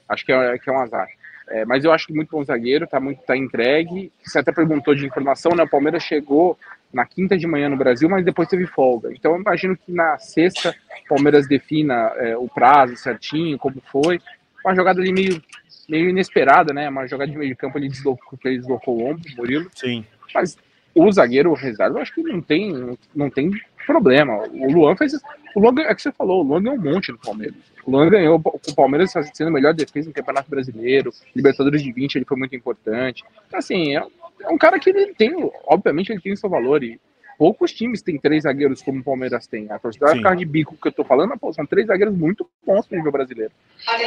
Acho 0.08 0.24
que 0.24 0.32
é, 0.32 0.58
que 0.58 0.68
é 0.68 0.72
um 0.72 0.80
azar. 0.80 1.08
É, 1.48 1.64
mas 1.64 1.84
eu 1.84 1.92
acho 1.92 2.06
que 2.06 2.12
muito 2.12 2.30
bom 2.30 2.44
zagueiro, 2.44 2.86
tá 2.86 3.00
muito 3.00 3.22
tá 3.22 3.36
entregue. 3.36 4.12
Você 4.22 4.38
até 4.38 4.52
perguntou 4.52 4.94
de 4.94 5.04
informação, 5.04 5.52
né? 5.52 5.64
O 5.64 5.68
Palmeiras 5.68 6.02
chegou 6.02 6.56
na 6.92 7.04
quinta 7.04 7.36
de 7.36 7.46
manhã 7.46 7.68
no 7.68 7.76
Brasil, 7.76 8.08
mas 8.08 8.24
depois 8.24 8.48
teve 8.48 8.66
folga. 8.66 9.10
Então 9.12 9.32
eu 9.32 9.40
imagino 9.40 9.76
que 9.76 9.92
na 9.92 10.16
sexta 10.18 10.74
o 11.04 11.08
Palmeiras 11.08 11.48
defina 11.48 12.12
é, 12.16 12.36
o 12.36 12.48
prazo 12.48 12.96
certinho, 12.96 13.58
como 13.58 13.80
foi. 13.90 14.20
Uma 14.64 14.74
jogada 14.76 15.00
ali 15.00 15.12
meio, 15.12 15.42
meio 15.88 16.08
inesperada, 16.10 16.72
né? 16.72 16.88
Uma 16.88 17.06
jogada 17.08 17.30
de 17.30 17.36
meio 17.36 17.50
de 17.50 17.56
campo, 17.56 17.78
ele 17.78 17.88
deslocou, 17.88 18.38
ele 18.44 18.58
deslocou 18.58 18.96
o 18.96 19.10
ombro, 19.10 19.22
o 19.32 19.36
Murilo. 19.36 19.70
Sim. 19.74 20.04
Mas 20.32 20.56
o 20.94 21.10
zagueiro 21.10 21.52
reserva, 21.54 21.98
eu 21.98 22.02
acho 22.02 22.14
que 22.14 22.22
não 22.22 22.40
tem, 22.40 22.96
não 23.14 23.30
tem 23.30 23.50
problema. 23.86 24.38
O 24.48 24.72
Luan 24.72 24.96
fez. 24.96 25.14
O 25.54 25.60
Luan, 25.60 25.74
é 25.82 25.94
que 25.94 26.02
você 26.02 26.12
falou, 26.12 26.40
o 26.40 26.46
Luan 26.46 26.62
ganhou 26.62 26.78
um 26.78 26.92
monte 26.92 27.10
no 27.10 27.18
Palmeiras. 27.18 27.56
O 27.84 27.90
Luan 27.90 28.08
ganhou 28.08 28.40
com 28.40 28.70
o 28.70 28.74
Palmeiras 28.74 29.12
sendo 29.32 29.48
a 29.48 29.50
melhor 29.50 29.74
defesa 29.74 30.08
no 30.08 30.14
Campeonato 30.14 30.48
Brasileiro, 30.48 31.12
Libertadores 31.34 31.82
de 31.82 31.92
20, 31.92 32.16
ele 32.16 32.24
foi 32.24 32.36
muito 32.36 32.54
importante. 32.54 33.24
Então, 33.46 33.58
assim, 33.58 33.96
é, 33.96 34.06
é 34.42 34.48
um 34.48 34.58
cara 34.58 34.78
que 34.78 34.90
ele 34.90 35.14
tem, 35.14 35.32
obviamente, 35.64 36.12
ele 36.12 36.20
tem 36.20 36.36
seu 36.36 36.48
valor. 36.48 36.84
E 36.84 37.00
poucos 37.36 37.72
times 37.72 38.02
têm 38.02 38.18
três 38.18 38.44
zagueiros 38.44 38.82
como 38.82 39.00
o 39.00 39.04
Palmeiras 39.04 39.46
tem. 39.46 39.70
A 39.72 39.78
torcida 39.78 40.06
vai 40.06 40.16
ficar 40.16 40.36
de 40.36 40.44
bico 40.44 40.76
que 40.76 40.88
eu 40.88 40.92
tô 40.92 41.02
falando, 41.02 41.36
pô, 41.38 41.52
são 41.52 41.66
três 41.66 41.86
zagueiros 41.86 42.16
muito 42.16 42.48
bons 42.64 42.86
pro 42.86 42.96
nível 42.96 43.10
brasileiro. 43.10 43.52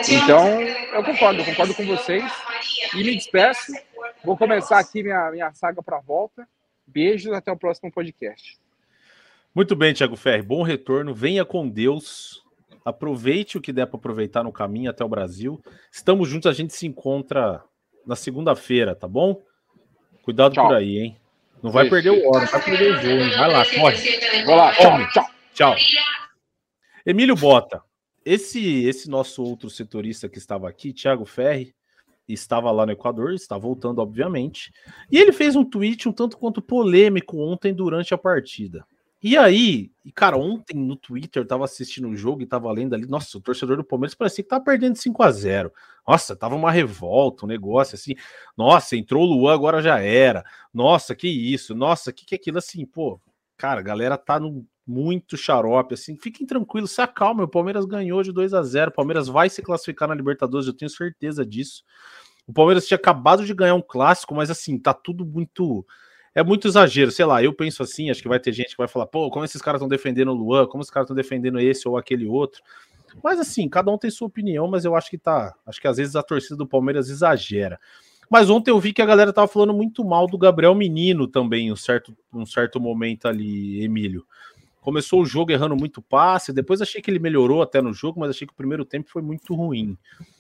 Então, 0.07 0.61
eu 0.61 1.03
concordo, 1.03 1.41
eu 1.41 1.45
concordo 1.45 1.73
com 1.73 1.85
vocês. 1.85 2.23
E 2.93 2.97
me 2.97 3.15
despeço. 3.15 3.73
Vou 4.23 4.37
começar 4.37 4.79
aqui 4.79 5.03
minha, 5.03 5.31
minha 5.31 5.51
saga 5.53 5.81
para 5.81 5.99
volta. 5.99 6.47
Beijos, 6.93 7.33
até 7.33 7.51
o 7.51 7.57
próximo 7.57 7.91
podcast. 7.91 8.57
Muito 9.53 9.75
bem, 9.75 9.93
Thiago 9.93 10.15
Ferri. 10.15 10.41
Bom 10.41 10.63
retorno. 10.63 11.13
Venha 11.13 11.43
com 11.43 11.67
Deus. 11.67 12.43
Aproveite 12.85 13.57
o 13.57 13.61
que 13.61 13.71
der 13.71 13.87
para 13.87 13.97
aproveitar 13.97 14.43
no 14.43 14.51
caminho 14.51 14.89
até 14.89 15.03
o 15.03 15.09
Brasil. 15.09 15.61
Estamos 15.91 16.29
juntos, 16.29 16.49
a 16.49 16.53
gente 16.53 16.73
se 16.73 16.85
encontra 16.85 17.63
na 18.05 18.15
segunda-feira, 18.15 18.95
tá 18.95 19.07
bom? 19.07 19.41
Cuidado 20.21 20.53
Tchau. 20.53 20.67
por 20.67 20.75
aí, 20.75 20.99
hein? 20.99 21.17
Não 21.61 21.71
vai 21.71 21.89
perder 21.89 22.09
o 22.09 22.29
hora, 22.29 22.45
vai 22.45 22.61
perder 22.61 22.93
o 22.93 23.01
jogo? 23.01 23.37
Vai 23.37 23.51
lá, 23.51 23.65
corre. 23.65 24.45
Vai 24.45 24.55
lá, 24.55 24.73
tchau, 24.73 25.09
tchau. 25.13 25.25
Tchau. 25.53 25.75
Emílio 27.05 27.35
Bota, 27.35 27.81
esse 28.25 28.85
esse 28.85 29.09
nosso 29.09 29.43
outro 29.43 29.69
setorista 29.69 30.27
que 30.27 30.37
estava 30.37 30.67
aqui, 30.67 30.91
Thiago 30.91 31.25
Ferri, 31.25 31.73
estava 32.27 32.71
lá 32.71 32.85
no 32.85 32.91
Equador, 32.91 33.33
está 33.33 33.57
voltando, 33.57 33.99
obviamente. 33.99 34.71
E 35.11 35.17
ele 35.17 35.31
fez 35.31 35.55
um 35.55 35.65
tweet 35.65 36.07
um 36.07 36.13
tanto 36.13 36.37
quanto 36.37 36.61
polêmico 36.61 37.37
ontem 37.37 37.73
durante 37.73 38.13
a 38.13 38.17
partida. 38.17 38.85
E 39.21 39.37
aí, 39.37 39.89
cara, 40.13 40.35
ontem 40.37 40.75
no 40.75 40.97
Twitter 40.97 41.47
tava 41.47 41.63
assistindo 41.63 42.09
o 42.09 42.11
um 42.11 42.15
jogo 42.15 42.41
e 42.41 42.45
tava 42.45 42.69
lendo 42.73 42.93
ali, 42.93 43.07
nossa, 43.07 43.37
o 43.37 43.41
torcedor 43.41 43.77
do 43.77 43.83
Palmeiras 43.83 44.13
parecia 44.13 44.43
que 44.43 44.49
tava 44.49 44.65
perdendo 44.65 44.97
5 44.97 45.23
a 45.23 45.31
0 45.31 45.71
Nossa, 46.05 46.35
tava 46.35 46.55
uma 46.55 46.69
revolta, 46.69 47.45
um 47.45 47.47
negócio 47.47 47.95
assim. 47.95 48.15
Nossa, 48.57 48.97
entrou 48.97 49.23
o 49.23 49.25
Luan, 49.33 49.53
agora 49.53 49.81
já 49.81 49.97
era. 49.99 50.43
Nossa, 50.73 51.15
que 51.15 51.29
isso. 51.29 51.73
Nossa, 51.73 52.11
que 52.11 52.25
que 52.25 52.35
é 52.35 52.37
aquilo 52.37 52.57
assim, 52.57 52.85
pô. 52.85 53.17
Cara, 53.57 53.79
a 53.79 53.83
galera 53.83 54.17
tá 54.17 54.39
no 54.39 54.65
muito 54.85 55.37
xarope, 55.37 55.93
assim. 55.93 56.17
Fiquem 56.17 56.45
tranquilos, 56.45 56.91
se 56.91 57.01
acalmem. 57.01 57.45
O 57.45 57.47
Palmeiras 57.47 57.85
ganhou 57.85 58.21
de 58.21 58.31
2 58.31 58.53
a 58.53 58.61
0 58.61 58.91
O 58.91 58.93
Palmeiras 58.93 59.27
vai 59.27 59.49
se 59.49 59.61
classificar 59.61 60.07
na 60.07 60.15
Libertadores, 60.15 60.67
eu 60.67 60.73
tenho 60.73 60.89
certeza 60.89 61.45
disso. 61.45 61.83
O 62.45 62.53
Palmeiras 62.53 62.85
tinha 62.85 62.97
acabado 62.97 63.45
de 63.45 63.53
ganhar 63.53 63.75
um 63.75 63.81
clássico, 63.81 64.35
mas 64.35 64.49
assim, 64.49 64.77
tá 64.77 64.93
tudo 64.93 65.25
muito. 65.25 65.85
É 66.35 66.43
muito 66.43 66.67
exagero, 66.67 67.11
sei 67.11 67.25
lá. 67.25 67.41
Eu 67.41 67.53
penso 67.53 67.83
assim, 67.83 68.09
acho 68.09 68.21
que 68.21 68.27
vai 68.27 68.39
ter 68.39 68.51
gente 68.51 68.71
que 68.71 68.77
vai 68.77 68.87
falar, 68.87 69.05
pô, 69.05 69.29
como 69.29 69.45
esses 69.45 69.61
caras 69.61 69.79
estão 69.79 69.87
defendendo 69.87 70.31
o 70.31 70.33
Luan, 70.33 70.67
como 70.67 70.81
esses 70.81 70.91
caras 70.91 71.05
estão 71.05 71.15
defendendo 71.15 71.59
esse 71.59 71.87
ou 71.87 71.95
aquele 71.95 72.25
outro. 72.25 72.61
Mas 73.23 73.39
assim, 73.39 73.69
cada 73.69 73.91
um 73.91 73.97
tem 73.97 74.09
sua 74.09 74.27
opinião, 74.27 74.67
mas 74.67 74.83
eu 74.83 74.95
acho 74.95 75.09
que 75.09 75.17
tá. 75.17 75.53
Acho 75.65 75.79
que 75.79 75.87
às 75.87 75.97
vezes 75.97 76.15
a 76.15 76.23
torcida 76.23 76.57
do 76.57 76.67
Palmeiras 76.67 77.09
exagera. 77.09 77.79
Mas 78.29 78.49
ontem 78.49 78.71
eu 78.71 78.79
vi 78.79 78.93
que 78.93 79.01
a 79.01 79.05
galera 79.05 79.33
tava 79.33 79.47
falando 79.47 79.73
muito 79.73 80.03
mal 80.03 80.27
do 80.27 80.37
Gabriel 80.37 80.75
Menino 80.75 81.27
também, 81.27 81.71
um 81.71 81.75
certo, 81.75 82.15
um 82.33 82.45
certo 82.45 82.79
momento 82.79 83.27
ali, 83.27 83.83
Emílio. 83.83 84.25
Começou 84.81 85.21
o 85.21 85.25
jogo 85.25 85.51
errando 85.51 85.75
muito 85.75 86.01
passe, 86.01 86.51
depois 86.51 86.81
achei 86.81 87.01
que 87.01 87.09
ele 87.09 87.19
melhorou 87.19 87.61
até 87.61 87.81
no 87.81 87.93
jogo, 87.93 88.19
mas 88.19 88.31
achei 88.31 88.45
que 88.45 88.53
o 88.53 88.57
primeiro 88.57 88.83
tempo 88.83 89.09
foi 89.09 89.21
muito 89.21 89.55
ruim. 89.55 89.97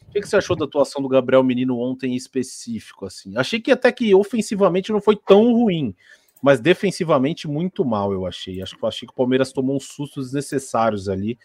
O 0.09 0.11
que, 0.11 0.21
você 0.21 0.35
achou 0.35 0.55
da 0.55 0.65
atuação 0.65 1.01
do 1.01 1.07
Gabriel 1.07 1.43
Menino 1.43 1.79
ontem 1.79 2.11
em 2.11 2.15
específico? 2.15 3.05
Assim, 3.05 3.35
achei 3.37 3.59
que 3.59 3.71
até 3.71 3.91
que 3.91 4.13
ofensivamente 4.13 4.91
não 4.91 5.01
foi 5.01 5.15
tão 5.15 5.53
ruim, 5.53 5.95
mas 6.41 6.59
defensivamente 6.59 7.47
muito 7.47 7.85
mal, 7.85 8.11
eu 8.11 8.25
achei. 8.25 8.61
Acho 8.61 8.77
que 8.77 8.85
achei 8.85 9.07
que 9.07 9.13
o 9.13 9.15
Palmeiras 9.15 9.53
tomou 9.53 9.77
uns 9.77 9.85
sustos 9.85 10.25
desnecessários 10.25 11.07
ali, 11.07 11.39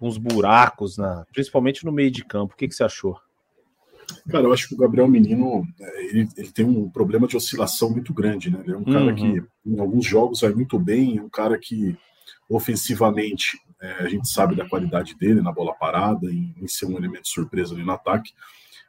uns 0.00 0.16
buracos, 0.16 0.96
na, 0.96 1.26
principalmente 1.32 1.84
no 1.84 1.92
meio 1.92 2.10
de 2.10 2.24
campo. 2.24 2.54
O 2.54 2.56
que, 2.56 2.66
que 2.66 2.74
você 2.74 2.82
achou? 2.82 3.16
Cara, 4.28 4.44
eu 4.44 4.52
acho 4.52 4.68
que 4.68 4.74
o 4.74 4.78
Gabriel 4.78 5.08
Menino 5.08 5.64
é, 5.80 6.04
ele, 6.06 6.28
ele, 6.36 6.50
tem 6.50 6.64
um 6.64 6.88
problema 6.88 7.26
de 7.26 7.36
oscilação 7.36 7.90
muito 7.90 8.12
grande, 8.12 8.50
né? 8.50 8.60
Ele 8.64 8.74
é 8.74 8.78
um 8.78 8.84
cara 8.84 9.06
uhum. 9.06 9.14
que 9.14 9.42
em 9.66 9.80
alguns 9.80 10.06
jogos 10.06 10.40
vai 10.40 10.52
muito 10.52 10.78
bem, 10.78 11.18
é 11.18 11.22
um 11.22 11.28
cara 11.28 11.58
que 11.58 11.96
ofensivamente, 12.48 13.58
é, 13.80 13.92
a 14.04 14.08
gente 14.08 14.28
sabe 14.28 14.56
da 14.56 14.68
qualidade 14.68 15.14
dele 15.14 15.40
na 15.40 15.52
bola 15.52 15.72
parada, 15.72 16.30
em, 16.30 16.54
em 16.60 16.66
ser 16.66 16.86
um 16.86 16.96
elemento 16.96 17.28
surpresa 17.28 17.74
ali 17.74 17.84
no 17.84 17.92
ataque, 17.92 18.32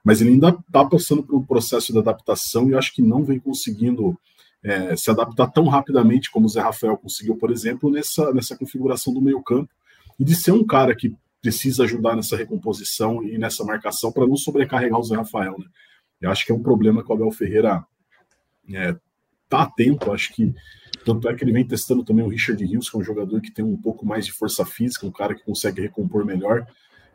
mas 0.04 0.20
ele 0.20 0.32
ainda 0.32 0.50
está 0.50 0.84
passando 0.84 1.24
por 1.24 1.36
um 1.36 1.46
processo 1.46 1.94
de 1.94 2.00
adaptação 2.00 2.70
e 2.70 2.76
acho 2.76 2.94
que 2.94 3.02
não 3.02 3.24
vem 3.24 3.40
conseguindo 3.40 4.18
é, 4.64 4.96
se 4.96 5.10
adaptar 5.10 5.48
tão 5.52 5.68
rapidamente 5.68 6.32
como 6.32 6.46
o 6.46 6.50
Zé 6.50 6.62
Rafael 6.62 6.98
conseguiu, 6.98 7.36
por 7.36 7.52
exemplo, 7.52 7.90
nessa, 7.92 8.34
nessa 8.34 8.58
configuração 8.58 9.14
do 9.14 9.22
meio-campo, 9.22 9.70
e 10.20 10.24
de 10.24 10.36
ser 10.36 10.52
um 10.52 10.66
cara 10.66 10.96
que 10.96 11.16
precisa 11.42 11.84
ajudar 11.84 12.16
nessa 12.16 12.38
recomposição 12.38 13.24
e 13.24 13.38
nessa 13.38 13.64
marcação 13.64 14.12
para 14.12 14.28
não 14.28 14.38
sobrecarregar 14.38 15.00
o 15.00 15.04
Zé 15.04 15.16
Rafael. 15.16 15.58
Né? 15.58 15.66
Eu 16.22 16.30
acho 16.30 16.46
que 16.46 16.52
é 16.52 16.56
um 16.56 16.62
problema 16.62 17.04
que 17.04 17.12
o 17.12 17.16
Abel 17.16 17.32
Ferreira 17.32 17.86
está 18.68 18.80
é, 18.80 18.96
tá 19.50 19.64
atento, 19.64 20.12
acho 20.12 20.34
que 20.34 20.54
tanto 21.04 21.28
é 21.28 21.34
que 21.34 21.44
ele 21.44 21.52
vem 21.52 21.66
testando 21.66 22.04
também 22.04 22.24
o 22.24 22.30
Richard 22.30 22.64
Rios, 22.64 22.90
que 22.90 22.96
é 22.96 23.00
um 23.00 23.04
jogador 23.04 23.42
que 23.42 23.52
tem 23.52 23.66
um 23.66 23.76
pouco 23.76 24.06
mais 24.06 24.26
de 24.26 24.32
força 24.32 24.64
física, 24.66 25.08
um 25.08 25.12
cara 25.12 25.34
que 25.34 25.44
consegue 25.44 25.82
recompor 25.82 26.24
melhor. 26.24 26.66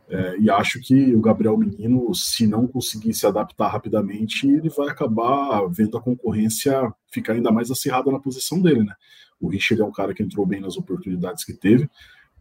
É, 0.08 0.36
e 0.38 0.50
acho 0.50 0.80
que 0.80 1.14
o 1.14 1.20
Gabriel 1.20 1.56
Menino, 1.56 2.14
se 2.14 2.46
não 2.46 2.66
conseguir 2.66 3.12
se 3.14 3.26
adaptar 3.26 3.68
rapidamente, 3.68 4.48
ele 4.48 4.68
vai 4.68 4.88
acabar 4.88 5.66
vendo 5.68 5.96
a 5.96 6.00
concorrência 6.00 6.92
ficar 7.10 7.32
ainda 7.32 7.50
mais 7.50 7.70
acirrada 7.70 8.10
na 8.10 8.18
posição 8.18 8.60
dele, 8.60 8.84
né? 8.84 8.94
O 9.40 9.48
Richard 9.48 9.82
é 9.82 9.84
um 9.84 9.92
cara 9.92 10.14
que 10.14 10.22
entrou 10.22 10.46
bem 10.46 10.60
nas 10.60 10.76
oportunidades 10.76 11.44
que 11.44 11.52
teve, 11.52 11.88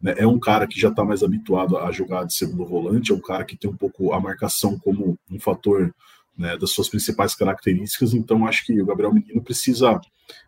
né? 0.00 0.14
é 0.16 0.26
um 0.26 0.38
cara 0.38 0.66
que 0.66 0.80
já 0.80 0.88
está 0.88 1.04
mais 1.04 1.22
habituado 1.22 1.76
a 1.78 1.90
jogar 1.90 2.24
de 2.24 2.34
segundo 2.34 2.64
volante, 2.64 3.12
é 3.12 3.14
um 3.14 3.20
cara 3.20 3.44
que 3.44 3.56
tem 3.56 3.70
um 3.70 3.76
pouco 3.76 4.12
a 4.12 4.20
marcação 4.20 4.78
como 4.78 5.18
um 5.30 5.38
fator 5.38 5.94
né, 6.36 6.56
das 6.56 6.70
suas 6.70 6.88
principais 6.88 7.34
características, 7.34 8.14
então 8.14 8.46
acho 8.46 8.66
que 8.66 8.80
o 8.80 8.86
Gabriel 8.86 9.12
Menino 9.12 9.42
precisa 9.42 10.00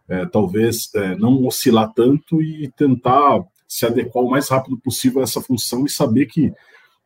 é, 0.08 0.26
talvez 0.26 0.90
é, 0.94 1.14
não 1.16 1.46
oscilar 1.46 1.92
tanto 1.94 2.42
e 2.42 2.70
tentar 2.76 3.42
se 3.66 3.84
adequar 3.84 4.24
o 4.24 4.30
mais 4.30 4.48
rápido 4.48 4.78
possível 4.78 5.20
a 5.20 5.24
essa 5.24 5.40
função 5.40 5.84
e 5.84 5.90
saber 5.90 6.26
que 6.26 6.52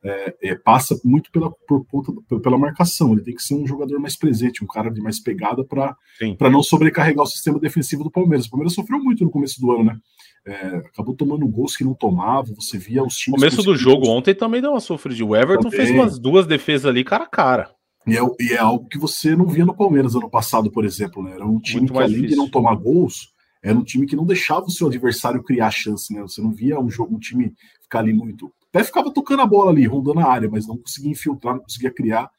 é, 0.05 0.35
é, 0.43 0.55
passa 0.57 0.99
muito 1.05 1.31
pela, 1.31 1.51
por 1.67 1.87
conta, 1.87 2.12
pela 2.41 2.59
marcação. 2.59 3.12
Ele 3.12 3.23
tem 3.23 3.35
que 3.35 3.43
ser 3.43 3.55
um 3.55 3.67
jogador 3.67 3.99
mais 4.01 4.17
presente, 4.17 4.65
um 4.65 4.67
cara 4.67 4.91
de 4.91 5.01
mais 5.01 5.21
pegada 5.21 5.65
para 5.65 6.51
não 6.51 6.62
sobrecarregar 6.62 7.23
o 7.23 7.29
sistema 7.29 7.59
defensivo 7.61 8.03
do 8.03 8.11
Palmeiras. 8.11 8.47
O 8.47 8.51
Palmeiras 8.51 8.75
sofreu 8.75 8.99
muito 8.99 9.25
no 9.25 9.31
começo 9.31 9.61
do 9.61 9.71
ano, 9.71 9.85
né? 9.85 9.97
É, 10.45 10.67
acabou 10.79 11.15
tomando 11.15 11.47
gols 11.47 11.77
que 11.77 11.85
não 11.85 11.95
tomava. 11.95 12.53
Você 12.55 12.77
via 12.77 13.05
os 13.05 13.15
times. 13.15 13.38
Começo 13.38 13.62
do 13.62 13.77
jogo 13.77 14.09
ontem 14.09 14.35
também 14.35 14.61
deu 14.61 14.73
uma 14.73 14.81
sofrida. 14.81 15.25
O 15.25 15.37
Everton 15.37 15.71
também. 15.71 15.87
fez 15.87 15.91
umas 15.91 16.19
duas 16.19 16.47
defesas 16.47 16.87
ali 16.87 17.05
cara 17.05 17.25
a 17.25 17.29
cara. 17.29 17.71
E 18.05 18.17
é, 18.17 18.21
e 18.41 18.53
é, 18.55 18.59
algo 18.59 18.88
que 18.88 18.99
você 18.99 19.37
não 19.37 19.47
via 19.47 19.65
no 19.65 19.77
Palmeiras 19.77 20.17
ano 20.17 20.29
passado, 20.29 20.69
por 20.69 20.85
exemplo. 20.85 21.23
Né? 21.23 21.35
Era 21.35 21.47
um 21.47 21.61
time 21.61 21.83
muito 21.83 21.93
que, 21.93 21.99
além 22.01 22.09
difícil. 22.09 22.31
de 22.31 22.37
não 22.37 22.51
tomar 22.51 22.75
gols, 22.75 23.33
era 23.62 23.79
um 23.79 23.85
time 23.85 24.05
que 24.05 24.17
não 24.17 24.27
deixava 24.27 24.67
o 24.67 24.71
seu 24.71 24.88
adversário 24.88 25.45
criar 25.45 25.71
chance. 25.71 26.12
Né? 26.12 26.21
Você 26.23 26.43
não 26.43 26.51
via 26.51 26.81
um 26.81 26.91
jogo, 26.91 27.15
um 27.15 27.21
time 27.21 27.55
ficar 27.81 28.01
ali 28.01 28.12
muito 28.12 28.53
até 28.73 28.83
ficava 28.83 29.13
tocando 29.13 29.43
a 29.43 29.47
bola 29.47 29.71
ali, 29.71 29.87
rondando 29.87 30.21
a 30.21 30.25
área, 30.25 30.49
mas 30.49 30.67
não 30.67 30.79
conseguia 30.79 31.11
infiltrar, 31.11 31.57
não 31.57 31.63
conseguia 31.63 31.91
criar 31.91 32.31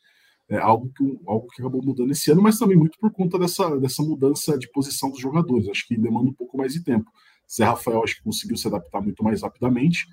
é, 0.49 0.57
algo, 0.57 0.91
que, 0.97 1.19
algo 1.27 1.47
que 1.47 1.61
acabou 1.61 1.83
mudando 1.83 2.11
esse 2.11 2.31
ano, 2.31 2.41
mas 2.41 2.57
também 2.57 2.75
muito 2.75 2.97
por 2.99 3.11
conta 3.11 3.37
dessa, 3.37 3.79
dessa 3.79 4.01
mudança 4.01 4.57
de 4.57 4.67
posição 4.71 5.11
dos 5.11 5.19
jogadores. 5.19 5.69
Acho 5.69 5.87
que 5.87 5.95
demanda 5.95 6.29
um 6.29 6.33
pouco 6.33 6.57
mais 6.57 6.73
de 6.73 6.83
tempo. 6.83 7.09
Zé 7.51 7.63
Rafael 7.63 8.03
acho 8.03 8.15
que 8.17 8.23
conseguiu 8.23 8.57
se 8.57 8.67
adaptar 8.67 8.99
muito 8.99 9.23
mais 9.23 9.43
rapidamente, 9.43 10.07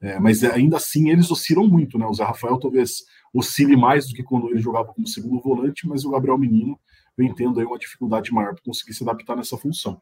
é, 0.00 0.18
mas 0.20 0.44
ainda 0.44 0.76
assim 0.76 1.10
eles 1.10 1.30
oscilam 1.30 1.66
muito, 1.66 1.98
né? 1.98 2.06
O 2.06 2.14
Zé 2.14 2.22
Rafael 2.22 2.58
talvez 2.58 3.02
oscile 3.32 3.76
mais 3.76 4.06
do 4.06 4.14
que 4.14 4.22
quando 4.22 4.48
ele 4.50 4.60
jogava 4.60 4.92
como 4.92 5.08
segundo 5.08 5.40
volante, 5.40 5.88
mas 5.88 6.04
o 6.04 6.10
Gabriel 6.10 6.38
Menino 6.38 6.78
vem 7.16 7.34
tendo 7.34 7.58
aí 7.58 7.66
uma 7.66 7.78
dificuldade 7.78 8.32
maior 8.32 8.54
para 8.54 8.62
conseguir 8.62 8.94
se 8.94 9.02
adaptar 9.02 9.36
nessa 9.36 9.56
função. 9.56 9.98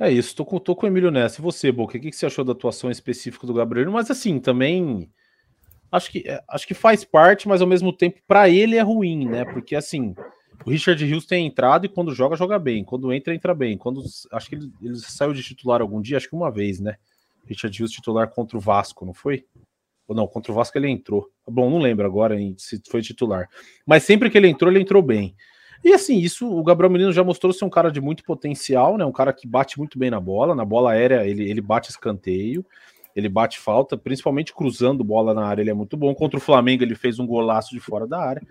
É 0.00 0.10
isso, 0.10 0.36
tô 0.36 0.44
com, 0.44 0.58
tô 0.58 0.76
com 0.76 0.86
o 0.86 0.88
Emílio 0.88 1.10
nessa. 1.10 1.40
E 1.40 1.42
você, 1.42 1.72
Boca, 1.72 1.96
o 1.96 2.00
que, 2.00 2.10
que 2.10 2.16
você 2.16 2.26
achou 2.26 2.44
da 2.44 2.52
atuação 2.52 2.90
específica 2.90 3.46
do 3.46 3.54
Gabriel? 3.54 3.90
Mas 3.90 4.10
assim, 4.10 4.38
também 4.38 5.10
acho 5.90 6.10
que, 6.10 6.22
é, 6.26 6.40
acho 6.48 6.66
que 6.66 6.74
faz 6.74 7.04
parte, 7.04 7.48
mas 7.48 7.60
ao 7.60 7.66
mesmo 7.66 7.92
tempo, 7.92 8.20
para 8.26 8.48
ele 8.48 8.76
é 8.76 8.82
ruim, 8.82 9.26
né? 9.26 9.44
Porque 9.44 9.74
assim, 9.74 10.14
o 10.64 10.70
Richard 10.70 11.02
Hughes 11.04 11.26
tem 11.26 11.46
entrado 11.46 11.86
e 11.86 11.88
quando 11.88 12.14
joga, 12.14 12.36
joga 12.36 12.58
bem. 12.60 12.84
Quando 12.84 13.12
entra, 13.12 13.34
entra 13.34 13.52
bem. 13.54 13.76
Quando 13.76 14.04
Acho 14.30 14.48
que 14.48 14.54
ele, 14.54 14.72
ele 14.80 14.96
saiu 14.96 15.32
de 15.32 15.42
titular 15.42 15.80
algum 15.80 16.00
dia, 16.00 16.16
acho 16.16 16.28
que 16.28 16.36
uma 16.36 16.50
vez, 16.50 16.78
né? 16.78 16.96
Richard 17.44 17.82
Hughes 17.82 17.90
titular 17.90 18.28
contra 18.28 18.56
o 18.56 18.60
Vasco, 18.60 19.04
não 19.04 19.14
foi? 19.14 19.46
Ou 20.06 20.14
não, 20.14 20.28
contra 20.28 20.52
o 20.52 20.54
Vasco 20.54 20.78
ele 20.78 20.88
entrou. 20.88 21.28
Bom, 21.46 21.68
não 21.68 21.78
lembro 21.78 22.06
agora 22.06 22.36
se 22.56 22.80
foi 22.88 23.02
titular. 23.02 23.48
Mas 23.84 24.04
sempre 24.04 24.30
que 24.30 24.38
ele 24.38 24.48
entrou, 24.48 24.70
ele 24.70 24.80
entrou 24.80 25.02
bem. 25.02 25.34
E 25.84 25.92
assim, 25.92 26.18
isso 26.18 26.48
o 26.48 26.62
Gabriel 26.62 26.90
Menino 26.90 27.12
já 27.12 27.22
mostrou 27.22 27.52
ser 27.52 27.64
um 27.64 27.70
cara 27.70 27.90
de 27.90 28.00
muito 28.00 28.24
potencial, 28.24 28.96
né? 28.96 29.04
Um 29.04 29.12
cara 29.12 29.32
que 29.32 29.46
bate 29.46 29.78
muito 29.78 29.98
bem 29.98 30.10
na 30.10 30.20
bola, 30.20 30.54
na 30.54 30.64
bola 30.64 30.92
aérea 30.92 31.26
ele, 31.26 31.48
ele 31.48 31.60
bate 31.60 31.90
escanteio, 31.90 32.64
ele 33.14 33.28
bate 33.28 33.58
falta, 33.58 33.96
principalmente 33.96 34.54
cruzando 34.54 35.02
bola 35.02 35.34
na 35.34 35.44
área, 35.44 35.62
ele 35.62 35.70
é 35.70 35.74
muito 35.74 35.96
bom. 35.96 36.14
Contra 36.14 36.38
o 36.38 36.42
Flamengo 36.42 36.82
ele 36.82 36.94
fez 36.94 37.18
um 37.18 37.26
golaço 37.26 37.70
de 37.70 37.80
fora 37.80 38.06
da 38.06 38.20
área. 38.20 38.42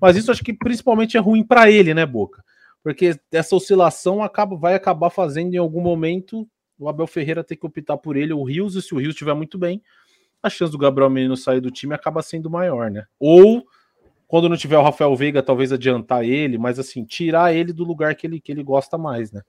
Mas 0.00 0.16
isso 0.16 0.30
acho 0.30 0.44
que 0.44 0.52
principalmente 0.52 1.16
é 1.16 1.20
ruim 1.20 1.44
para 1.44 1.70
ele, 1.70 1.94
né, 1.94 2.06
Boca? 2.06 2.42
Porque 2.82 3.16
essa 3.30 3.54
oscilação 3.54 4.22
acaba, 4.22 4.56
vai 4.56 4.74
acabar 4.74 5.10
fazendo 5.10 5.54
em 5.54 5.58
algum 5.58 5.80
momento 5.80 6.48
o 6.78 6.88
Abel 6.88 7.06
Ferreira 7.06 7.44
ter 7.44 7.56
que 7.56 7.66
optar 7.66 7.96
por 7.96 8.16
ele, 8.16 8.32
o 8.32 8.42
Rios, 8.42 8.74
e 8.74 8.82
se 8.82 8.92
o 8.92 8.98
Rios 8.98 9.14
estiver 9.14 9.34
muito 9.34 9.56
bem, 9.56 9.80
a 10.42 10.50
chance 10.50 10.72
do 10.72 10.78
Gabriel 10.78 11.08
Menino 11.08 11.36
sair 11.36 11.60
do 11.60 11.70
time 11.70 11.94
acaba 11.94 12.20
sendo 12.22 12.50
maior, 12.50 12.90
né? 12.90 13.04
Ou 13.20 13.64
quando 14.32 14.48
não 14.48 14.56
tiver 14.56 14.78
o 14.78 14.82
Rafael 14.82 15.14
Veiga, 15.14 15.42
talvez 15.42 15.72
adiantar 15.72 16.24
ele, 16.24 16.56
mas 16.56 16.78
assim, 16.78 17.04
tirar 17.04 17.54
ele 17.54 17.70
do 17.70 17.84
lugar 17.84 18.14
que 18.14 18.26
ele, 18.26 18.40
que 18.40 18.50
ele 18.50 18.62
gosta 18.62 18.96
mais, 18.96 19.30
né? 19.30 19.42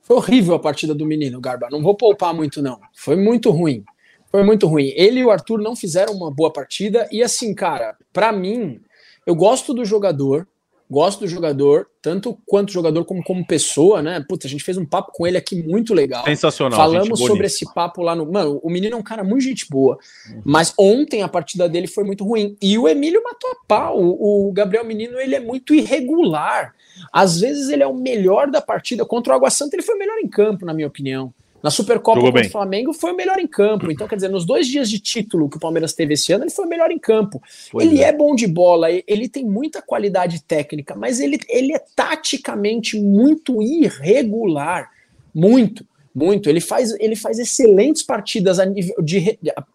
Foi 0.00 0.16
horrível 0.16 0.54
a 0.54 0.58
partida 0.58 0.94
do 0.94 1.04
menino, 1.04 1.38
Garba. 1.42 1.68
Não 1.70 1.82
vou 1.82 1.94
poupar 1.94 2.32
muito, 2.32 2.62
não. 2.62 2.80
Foi 2.94 3.16
muito 3.16 3.50
ruim. 3.50 3.84
Foi 4.30 4.42
muito 4.42 4.66
ruim. 4.66 4.94
Ele 4.96 5.20
e 5.20 5.24
o 5.26 5.30
Arthur 5.30 5.60
não 5.60 5.76
fizeram 5.76 6.14
uma 6.14 6.30
boa 6.30 6.50
partida. 6.50 7.06
E 7.12 7.22
assim, 7.22 7.54
cara, 7.54 7.98
para 8.14 8.32
mim, 8.32 8.80
eu 9.26 9.34
gosto 9.34 9.74
do 9.74 9.84
jogador, 9.84 10.48
gosto 10.90 11.20
do 11.20 11.28
jogador, 11.28 11.88
tanto 12.00 12.38
quanto 12.46 12.72
jogador 12.72 13.04
como 13.04 13.22
como 13.22 13.46
pessoa, 13.46 14.00
né? 14.00 14.24
Puta, 14.28 14.46
a 14.46 14.50
gente 14.50 14.62
fez 14.62 14.76
um 14.76 14.86
papo 14.86 15.12
com 15.12 15.26
ele 15.26 15.36
aqui 15.36 15.62
muito 15.62 15.92
legal. 15.92 16.24
Sensacional. 16.24 16.78
Falamos 16.78 17.18
sobre 17.18 17.46
esse 17.46 17.64
papo 17.74 18.02
lá 18.02 18.14
no. 18.14 18.30
Mano, 18.30 18.60
o 18.62 18.70
menino 18.70 18.96
é 18.96 18.98
um 18.98 19.02
cara 19.02 19.24
muito 19.24 19.42
gente 19.42 19.68
boa. 19.68 19.98
Uhum. 20.30 20.42
Mas 20.44 20.72
ontem 20.78 21.22
a 21.22 21.28
partida 21.28 21.68
dele 21.68 21.86
foi 21.86 22.04
muito 22.04 22.24
ruim. 22.24 22.56
E 22.62 22.78
o 22.78 22.88
Emílio 22.88 23.22
matou 23.22 23.50
a 23.50 23.56
pau. 23.66 23.98
O, 23.98 24.48
o 24.48 24.52
Gabriel 24.52 24.84
Menino, 24.84 25.18
ele 25.18 25.34
é 25.34 25.40
muito 25.40 25.74
irregular. 25.74 26.74
Às 27.12 27.40
vezes 27.40 27.68
ele 27.68 27.82
é 27.82 27.86
o 27.86 27.94
melhor 27.94 28.50
da 28.50 28.60
partida. 28.60 29.04
Contra 29.04 29.32
o 29.32 29.36
Água 29.36 29.50
Santa, 29.50 29.76
ele 29.76 29.82
foi 29.82 29.96
o 29.96 29.98
melhor 29.98 30.18
em 30.18 30.28
campo, 30.28 30.64
na 30.64 30.72
minha 30.72 30.88
opinião. 30.88 31.32
Na 31.62 31.70
Supercopa 31.70 32.20
contra 32.20 32.46
o 32.46 32.50
Flamengo 32.50 32.92
foi 32.92 33.12
o 33.12 33.16
melhor 33.16 33.38
em 33.38 33.46
campo. 33.46 33.90
Então, 33.90 34.06
quer 34.06 34.16
dizer, 34.16 34.28
nos 34.28 34.44
dois 34.44 34.66
dias 34.66 34.88
de 34.88 34.98
título 34.98 35.48
que 35.48 35.56
o 35.56 35.60
Palmeiras 35.60 35.92
teve 35.92 36.14
esse 36.14 36.32
ano, 36.32 36.44
ele 36.44 36.50
foi 36.50 36.64
o 36.64 36.68
melhor 36.68 36.90
em 36.90 36.98
campo. 36.98 37.42
Ele 37.80 38.02
é. 38.02 38.08
é. 38.08 38.12
bom 38.12 38.34
de 38.34 38.46
bola, 38.46 38.88
ele 38.90 39.28
tem 39.28 39.44
muita 39.44 39.82
qualidade 39.82 40.42
técnica, 40.42 40.94
mas 40.94 41.20
ele, 41.20 41.40
ele 41.48 41.74
é 41.74 41.82
taticamente 41.94 43.00
muito 43.00 43.60
irregular. 43.62 44.90
Muito, 45.34 45.84
muito. 46.14 46.48
Ele 46.48 46.60
faz, 46.60 46.94
ele 46.98 47.16
faz 47.16 47.38
excelentes 47.38 48.02
partidas 48.02 48.58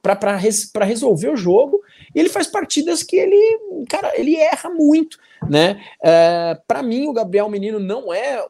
para 0.02 0.86
resolver 0.86 1.30
o 1.30 1.36
jogo 1.36 1.81
e 2.14 2.20
ele 2.20 2.30
faz 2.30 2.48
partidas 2.48 3.04
que 3.04 3.16
ele, 3.16 3.86
cara, 3.90 4.12
ele 4.16 4.36
erra 4.36 4.70
muito, 4.70 5.18
né? 5.50 5.82
É, 6.04 6.60
para 6.68 6.84
mim, 6.84 7.08
o 7.08 7.14
Gabriel 7.14 7.50
Menino 7.50 7.80
não 7.80 8.14
é, 8.14 8.46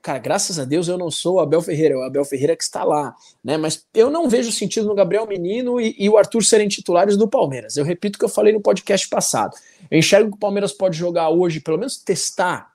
cara, 0.00 0.18
graças 0.18 0.58
a 0.58 0.64
Deus 0.64 0.88
eu 0.88 0.96
não 0.96 1.10
sou 1.10 1.34
o 1.34 1.40
Abel 1.40 1.60
Ferreira, 1.60 1.94
é 1.94 1.98
o 1.98 2.02
Abel 2.02 2.24
Ferreira 2.24 2.56
que 2.56 2.62
está 2.62 2.84
lá, 2.84 3.14
né? 3.42 3.56
Mas 3.56 3.86
eu 3.94 4.10
não 4.10 4.28
vejo 4.28 4.52
sentido 4.52 4.86
no 4.86 4.94
Gabriel 4.94 5.26
Menino 5.26 5.80
e, 5.80 5.94
e 5.98 6.08
o 6.08 6.16
Arthur 6.16 6.42
serem 6.44 6.68
titulares 6.68 7.16
do 7.16 7.28
Palmeiras. 7.28 7.76
Eu 7.76 7.84
repito 7.84 8.16
o 8.16 8.18
que 8.18 8.24
eu 8.24 8.28
falei 8.28 8.52
no 8.52 8.60
podcast 8.60 9.08
passado. 9.08 9.56
Eu 9.90 9.98
enxergo 9.98 10.30
que 10.30 10.36
o 10.36 10.40
Palmeiras 10.40 10.72
pode 10.72 10.96
jogar 10.96 11.30
hoje, 11.30 11.60
pelo 11.60 11.78
menos 11.78 11.96
testar 11.96 12.69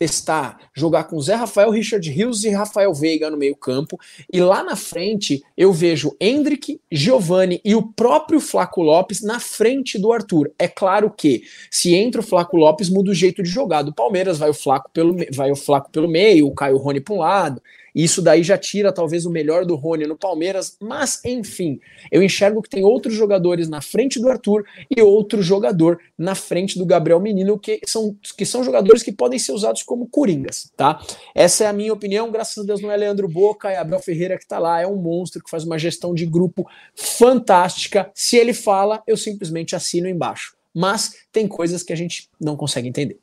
testar, 0.00 0.58
jogar 0.74 1.04
com 1.04 1.20
Zé 1.20 1.34
Rafael, 1.34 1.70
Richard 1.70 2.10
Rios 2.10 2.42
e 2.44 2.48
Rafael 2.48 2.94
Veiga 2.94 3.28
no 3.28 3.36
meio-campo. 3.36 4.00
E 4.32 4.40
lá 4.40 4.64
na 4.64 4.74
frente 4.74 5.42
eu 5.54 5.74
vejo 5.74 6.16
Hendrick, 6.18 6.80
Giovanni 6.90 7.60
e 7.62 7.74
o 7.74 7.82
próprio 7.82 8.40
Flaco 8.40 8.80
Lopes 8.80 9.20
na 9.20 9.38
frente 9.38 9.98
do 9.98 10.10
Arthur. 10.10 10.50
É 10.58 10.66
claro 10.66 11.10
que 11.10 11.42
se 11.70 11.94
entra 11.94 12.22
o 12.22 12.24
Flaco 12.24 12.56
Lopes, 12.56 12.88
muda 12.88 13.10
o 13.10 13.14
jeito 13.14 13.42
de 13.42 13.50
jogar. 13.50 13.82
Do 13.82 13.92
Palmeiras 13.92 14.38
vai 14.38 14.48
o 14.48 14.54
Flaco 14.54 14.90
pelo, 14.90 15.14
vai 15.34 15.50
o 15.50 15.56
Flaco 15.56 15.90
pelo 15.90 16.08
meio, 16.08 16.46
o 16.46 16.54
Caio 16.54 16.78
Rony 16.78 17.00
para 17.02 17.14
um 17.14 17.18
lado, 17.18 17.62
isso 17.94 18.22
daí 18.22 18.42
já 18.42 18.56
tira 18.56 18.92
talvez 18.92 19.26
o 19.26 19.30
melhor 19.30 19.64
do 19.64 19.74
Rony 19.74 20.06
no 20.06 20.16
Palmeiras, 20.16 20.76
mas 20.80 21.20
enfim, 21.24 21.80
eu 22.10 22.22
enxergo 22.22 22.62
que 22.62 22.68
tem 22.68 22.84
outros 22.84 23.14
jogadores 23.14 23.68
na 23.68 23.80
frente 23.80 24.20
do 24.20 24.28
Arthur 24.28 24.64
e 24.94 25.00
outro 25.02 25.42
jogador 25.42 25.98
na 26.16 26.34
frente 26.34 26.78
do 26.78 26.86
Gabriel 26.86 27.20
Menino, 27.20 27.58
que 27.58 27.80
são, 27.86 28.16
que 28.36 28.46
são 28.46 28.62
jogadores 28.62 29.02
que 29.02 29.12
podem 29.12 29.38
ser 29.38 29.52
usados 29.52 29.82
como 29.82 30.08
coringas, 30.08 30.70
tá? 30.76 31.00
Essa 31.34 31.64
é 31.64 31.66
a 31.66 31.72
minha 31.72 31.92
opinião, 31.92 32.30
graças 32.30 32.58
a 32.58 32.66
Deus 32.66 32.80
não 32.80 32.90
é 32.90 32.96
Leandro 32.96 33.28
Boca, 33.28 33.70
é 33.70 33.76
Abel 33.76 34.00
Ferreira 34.00 34.38
que 34.38 34.46
tá 34.46 34.58
lá, 34.58 34.80
é 34.80 34.86
um 34.86 34.96
monstro 34.96 35.42
que 35.42 35.50
faz 35.50 35.64
uma 35.64 35.78
gestão 35.78 36.14
de 36.14 36.26
grupo 36.26 36.66
fantástica. 36.94 38.10
Se 38.14 38.36
ele 38.36 38.52
fala, 38.52 39.02
eu 39.06 39.16
simplesmente 39.16 39.74
assino 39.74 40.08
embaixo. 40.08 40.54
Mas 40.74 41.14
tem 41.32 41.48
coisas 41.48 41.82
que 41.82 41.92
a 41.92 41.96
gente 41.96 42.28
não 42.40 42.56
consegue 42.56 42.88
entender. 42.88 43.18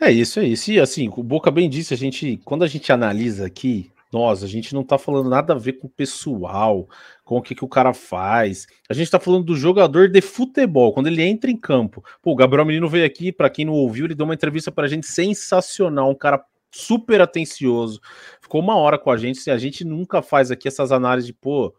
É 0.00 0.10
isso, 0.10 0.40
é 0.40 0.44
isso. 0.44 0.72
E 0.72 0.80
assim, 0.80 1.10
o 1.14 1.22
Boca 1.22 1.50
bem 1.50 1.68
disse, 1.68 1.92
a 1.92 1.96
gente, 1.96 2.40
quando 2.44 2.64
a 2.64 2.66
gente 2.66 2.90
analisa 2.90 3.46
aqui, 3.46 3.92
nós, 4.10 4.42
a 4.42 4.46
gente 4.46 4.74
não 4.74 4.82
tá 4.82 4.96
falando 4.96 5.28
nada 5.28 5.52
a 5.52 5.58
ver 5.58 5.74
com 5.74 5.86
o 5.86 5.90
pessoal, 5.90 6.88
com 7.22 7.36
o 7.36 7.42
que, 7.42 7.54
que 7.54 7.64
o 7.64 7.68
cara 7.68 7.92
faz. 7.92 8.66
A 8.88 8.94
gente 8.94 9.10
tá 9.10 9.20
falando 9.20 9.44
do 9.44 9.54
jogador 9.54 10.08
de 10.08 10.20
futebol, 10.22 10.92
quando 10.94 11.08
ele 11.08 11.22
entra 11.22 11.50
em 11.50 11.56
campo. 11.56 12.02
Pô, 12.22 12.32
o 12.32 12.34
Gabriel 12.34 12.64
Menino 12.64 12.88
veio 12.88 13.04
aqui, 13.04 13.30
para 13.30 13.50
quem 13.50 13.66
não 13.66 13.74
ouviu, 13.74 14.06
ele 14.06 14.14
deu 14.14 14.24
uma 14.24 14.34
entrevista 14.34 14.72
pra 14.72 14.88
gente 14.88 15.06
sensacional, 15.06 16.10
um 16.10 16.14
cara 16.14 16.42
super 16.72 17.20
atencioso. 17.20 18.00
Ficou 18.40 18.60
uma 18.62 18.76
hora 18.76 18.98
com 18.98 19.10
a 19.10 19.18
gente, 19.18 19.50
a 19.50 19.58
gente 19.58 19.84
nunca 19.84 20.22
faz 20.22 20.50
aqui 20.50 20.66
essas 20.66 20.90
análises 20.90 21.26
de, 21.26 21.34
pô, 21.34 21.74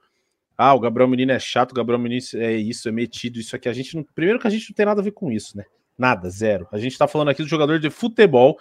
ah, 0.55 0.75
o 0.75 0.79
Gabriel 0.79 1.09
Menino 1.09 1.31
é 1.31 1.39
chato, 1.39 1.71
o 1.71 1.75
Gabriel 1.75 1.99
Menino 1.99 2.21
é 2.35 2.53
isso, 2.53 2.87
é 2.87 2.91
metido, 2.91 3.39
isso 3.39 3.55
aqui. 3.55 3.67
A 3.67 3.73
gente 3.73 3.95
não, 3.95 4.05
primeiro 4.15 4.39
que 4.39 4.45
a 4.45 4.51
gente 4.51 4.69
não 4.69 4.75
tem 4.75 4.85
nada 4.85 5.01
a 5.01 5.03
ver 5.03 5.11
com 5.11 5.31
isso, 5.31 5.57
né? 5.57 5.65
Nada, 5.97 6.29
zero. 6.29 6.67
A 6.71 6.77
gente 6.77 6.97
tá 6.97 7.07
falando 7.07 7.29
aqui 7.29 7.43
do 7.43 7.49
jogador 7.49 7.79
de 7.79 7.89
futebol 7.89 8.57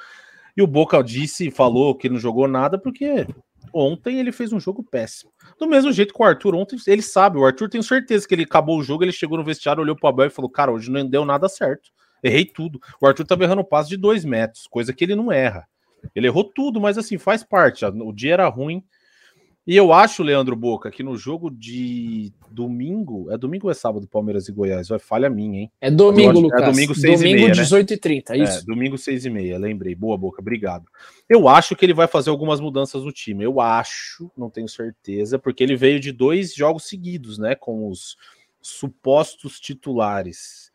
e 0.56 0.62
o 0.62 0.66
Boca 0.66 1.02
disse, 1.02 1.50
falou 1.50 1.94
que 1.94 2.08
não 2.08 2.18
jogou 2.18 2.46
nada 2.46 2.78
porque 2.78 3.26
ontem 3.72 4.18
ele 4.18 4.32
fez 4.32 4.52
um 4.52 4.60
jogo 4.60 4.82
péssimo. 4.82 5.32
Do 5.58 5.66
mesmo 5.66 5.92
jeito 5.92 6.12
que 6.12 6.22
o 6.22 6.24
Arthur 6.24 6.54
ontem, 6.54 6.76
ele 6.86 7.02
sabe, 7.02 7.38
o 7.38 7.44
Arthur 7.44 7.68
tem 7.68 7.82
certeza 7.82 8.26
que 8.26 8.34
ele 8.34 8.42
acabou 8.42 8.78
o 8.78 8.82
jogo, 8.82 9.04
ele 9.04 9.12
chegou 9.12 9.38
no 9.38 9.44
vestiário, 9.44 9.82
olhou 9.82 9.96
pro 9.96 10.08
Abel 10.08 10.26
e 10.26 10.30
falou: 10.30 10.50
Cara, 10.50 10.72
hoje 10.72 10.90
não 10.90 11.08
deu 11.08 11.24
nada 11.24 11.48
certo. 11.48 11.90
Errei 12.22 12.44
tudo. 12.44 12.78
O 13.00 13.06
Arthur 13.06 13.24
tá 13.24 13.36
errando 13.40 13.64
passe 13.64 13.88
de 13.88 13.96
dois 13.96 14.24
metros, 14.24 14.66
coisa 14.66 14.92
que 14.92 15.04
ele 15.04 15.14
não 15.14 15.32
erra. 15.32 15.66
Ele 16.14 16.26
errou 16.26 16.44
tudo, 16.44 16.80
mas 16.80 16.98
assim, 16.98 17.18
faz 17.18 17.42
parte. 17.42 17.84
O 17.84 18.12
dia 18.12 18.34
era 18.34 18.48
ruim, 18.48 18.82
e 19.66 19.76
eu 19.76 19.92
acho, 19.92 20.22
Leandro 20.22 20.56
Boca, 20.56 20.90
que 20.90 21.02
no 21.02 21.16
jogo 21.16 21.50
de 21.50 22.32
domingo, 22.50 23.30
é 23.30 23.36
domingo 23.36 23.66
ou 23.66 23.70
é 23.70 23.74
sábado, 23.74 24.08
Palmeiras 24.08 24.48
e 24.48 24.52
Goiás? 24.52 24.88
Vai 24.88 24.98
falha 24.98 25.28
minha, 25.28 25.60
hein? 25.60 25.72
É 25.80 25.90
domingo, 25.90 26.30
acho, 26.30 26.40
Lucas. 26.40 26.62
É 26.62 26.66
domingo 26.66 26.94
6 26.94 27.18
domingo, 27.18 27.36
e 27.36 27.40
meia, 27.42 27.52
18 27.52 27.90
né? 27.90 27.94
e 27.94 27.98
30, 27.98 28.34
é 28.34 28.38
isso? 28.38 28.58
É, 28.58 28.62
domingo 28.62 28.96
6 28.96 29.26
e 29.26 29.30
meia, 29.30 29.58
lembrei. 29.58 29.94
Boa, 29.94 30.16
Boca, 30.16 30.40
obrigado. 30.40 30.86
Eu 31.28 31.46
acho 31.46 31.76
que 31.76 31.84
ele 31.84 31.92
vai 31.92 32.06
fazer 32.06 32.30
algumas 32.30 32.58
mudanças 32.58 33.04
no 33.04 33.12
time. 33.12 33.44
Eu 33.44 33.60
acho, 33.60 34.30
não 34.36 34.48
tenho 34.48 34.68
certeza, 34.68 35.38
porque 35.38 35.62
ele 35.62 35.76
veio 35.76 36.00
de 36.00 36.10
dois 36.10 36.54
jogos 36.54 36.88
seguidos, 36.88 37.38
né, 37.38 37.54
com 37.54 37.88
os 37.88 38.16
supostos 38.62 39.60
titulares. 39.60 40.70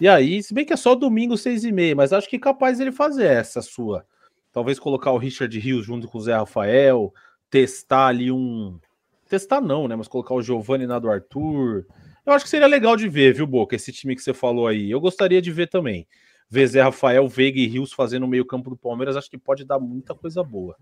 E 0.00 0.08
aí, 0.08 0.42
se 0.42 0.52
bem 0.52 0.64
que 0.64 0.72
é 0.72 0.76
só 0.76 0.96
domingo, 0.96 1.38
seis 1.38 1.64
e 1.64 1.70
meia, 1.70 1.94
mas 1.94 2.12
acho 2.12 2.28
que 2.28 2.36
é 2.36 2.40
capaz 2.40 2.80
ele 2.80 2.90
fazer 2.90 3.26
essa 3.26 3.62
sua. 3.62 4.04
Talvez 4.52 4.78
colocar 4.78 5.12
o 5.12 5.18
Richard 5.18 5.56
Rios 5.58 5.86
junto 5.86 6.08
com 6.08 6.18
o 6.18 6.20
Zé 6.20 6.34
Rafael, 6.34 7.12
testar 7.54 8.08
ali 8.08 8.32
um. 8.32 8.80
Testar 9.28 9.60
não, 9.60 9.86
né? 9.86 9.94
Mas 9.94 10.08
colocar 10.08 10.34
o 10.34 10.42
Giovanni 10.42 10.88
na 10.88 10.98
do 10.98 11.08
Arthur. 11.08 11.86
Eu 12.26 12.32
acho 12.32 12.44
que 12.44 12.50
seria 12.50 12.66
legal 12.66 12.96
de 12.96 13.08
ver, 13.08 13.32
viu, 13.32 13.46
Boca? 13.46 13.76
Esse 13.76 13.92
time 13.92 14.16
que 14.16 14.22
você 14.22 14.34
falou 14.34 14.66
aí. 14.66 14.90
Eu 14.90 15.00
gostaria 15.00 15.40
de 15.40 15.52
ver 15.52 15.68
também. 15.68 16.04
Ver 16.50 16.66
Zé 16.66 16.82
Rafael, 16.82 17.28
Veiga 17.28 17.60
e 17.60 17.66
Rios 17.68 17.92
fazendo 17.92 18.24
o 18.24 18.28
meio-campo 18.28 18.70
do 18.70 18.76
Palmeiras, 18.76 19.16
acho 19.16 19.30
que 19.30 19.38
pode 19.38 19.64
dar 19.64 19.78
muita 19.78 20.16
coisa 20.16 20.42
boa. 20.42 20.76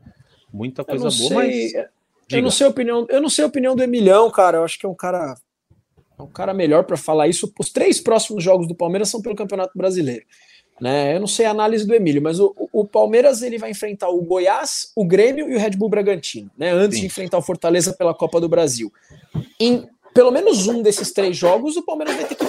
Muita 0.51 0.83
coisa 0.83 1.11
boa, 1.11 1.13
sei, 1.13 1.37
mas. 1.37 1.73
Eu 2.31 2.43
não 2.43 2.51
sei 2.51 2.67
a 2.67 2.71
opinião, 2.71 3.07
eu 3.11 3.21
não 3.21 3.29
sei 3.29 3.45
a 3.45 3.49
opinião 3.49 3.77
do 3.77 3.83
Emilhão, 3.83 4.31
cara. 4.31 4.59
Eu 4.59 4.65
acho 4.65 4.79
que 4.79 4.87
é 4.87 4.89
um 4.89 4.95
cara 4.95 5.35
é 6.19 6.23
um 6.23 6.31
cara 6.31 6.55
melhor 6.55 6.85
para 6.85 6.97
falar 6.97 7.29
isso. 7.29 7.53
Os 7.59 7.71
três 7.71 8.01
próximos 8.01 8.43
jogos 8.43 8.67
do 8.67 8.75
Palmeiras 8.75 9.11
são 9.11 9.21
pelo 9.21 9.37
Campeonato 9.37 9.77
Brasileiro. 9.77 10.25
Né? 10.83 11.14
Eu 11.14 11.21
não 11.21 11.29
sei 11.29 11.47
a 11.47 11.53
análise 11.53 11.87
do 11.87 11.95
Emílio, 11.95 12.21
mas 12.21 12.40
o, 12.40 12.53
o 12.73 12.85
Palmeiras 12.85 13.40
ele 13.40 13.57
vai 13.57 13.71
enfrentar 13.71 14.09
o 14.09 14.21
Goiás, 14.21 14.90
o 14.97 15.05
Grêmio 15.05 15.49
e 15.49 15.55
o 15.55 15.59
Red 15.59 15.77
Bull 15.77 15.88
Bragantino, 15.88 16.51
né? 16.59 16.73
Antes 16.73 16.97
Sim. 16.97 17.03
de 17.03 17.07
enfrentar 17.07 17.38
o 17.38 17.42
Fortaleza 17.42 17.92
pela 17.92 18.12
Copa 18.12 18.40
do 18.40 18.49
Brasil. 18.49 18.92
Em 19.61 19.87
pelo 20.12 20.33
menos 20.33 20.66
um 20.66 20.83
desses 20.83 21.12
três 21.12 21.37
jogos, 21.37 21.77
o 21.77 21.85
Palmeiras 21.85 22.16
vai 22.16 22.25
ter 22.25 22.35
que 22.35 22.45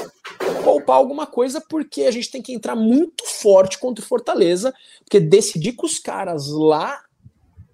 poupar 0.64 0.96
alguma 0.96 1.28
coisa, 1.28 1.62
porque 1.62 2.06
a 2.06 2.12
gente 2.12 2.32
tem 2.32 2.42
que 2.42 2.56
entrar 2.56 2.76
muito 2.76 3.24
forte 3.24 3.78
contra 3.78 4.04
o 4.04 4.08
Fortaleza, 4.08 4.74
porque 5.04 5.20
decidir 5.20 5.74
com 5.74 5.86
os 5.86 6.00
caras 6.00 6.48
lá 6.48 7.04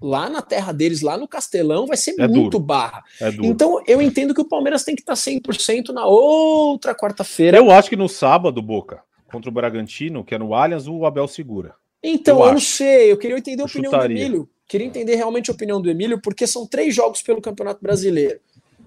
lá 0.02 0.30
na 0.30 0.42
terra 0.42 0.74
deles, 0.74 1.02
lá 1.02 1.18
no 1.18 1.28
Castelão, 1.28 1.88
vai 1.88 1.96
ser 1.96 2.16
é 2.20 2.28
muito 2.28 2.52
duro. 2.52 2.64
barra. 2.66 3.02
É 3.22 3.30
então 3.44 3.82
eu 3.88 4.02
entendo 4.02 4.34
que 4.34 4.42
o 4.42 4.48
Palmeiras 4.48 4.84
tem 4.84 4.94
que 4.94 5.02
estar 5.02 5.14
100% 5.14 5.90
na 5.94 6.06
outra 6.06 6.94
quarta-feira. 6.94 7.58
Eu 7.58 7.72
acho 7.72 7.90
que 7.90 7.96
no 7.96 8.10
sábado, 8.10 8.62
Boca, 8.62 9.02
contra 9.30 9.50
o 9.50 9.54
Bragantino, 9.54 10.24
que 10.24 10.36
é 10.36 10.38
no 10.38 10.54
Allianz, 10.54 10.88
o 10.88 11.06
Abel 11.06 11.28
segura. 11.28 11.76
Então, 12.04 12.40
eu, 12.40 12.48
eu 12.48 12.54
não 12.54 12.60
sei, 12.60 13.12
eu 13.12 13.18
queria 13.18 13.38
entender 13.38 13.62
a 13.62 13.66
eu 13.66 13.70
opinião 13.70 13.92
chutaria. 13.92 14.16
do 14.16 14.22
Emílio. 14.22 14.50
Queria 14.68 14.88
entender 14.88 15.16
realmente 15.16 15.50
a 15.50 15.54
opinião 15.54 15.82
do 15.82 15.90
Emílio, 15.90 16.22
porque 16.22 16.46
são 16.46 16.66
três 16.68 16.94
jogos 16.94 17.22
pelo 17.22 17.42
Campeonato 17.42 17.82
Brasileiro. 17.82 18.40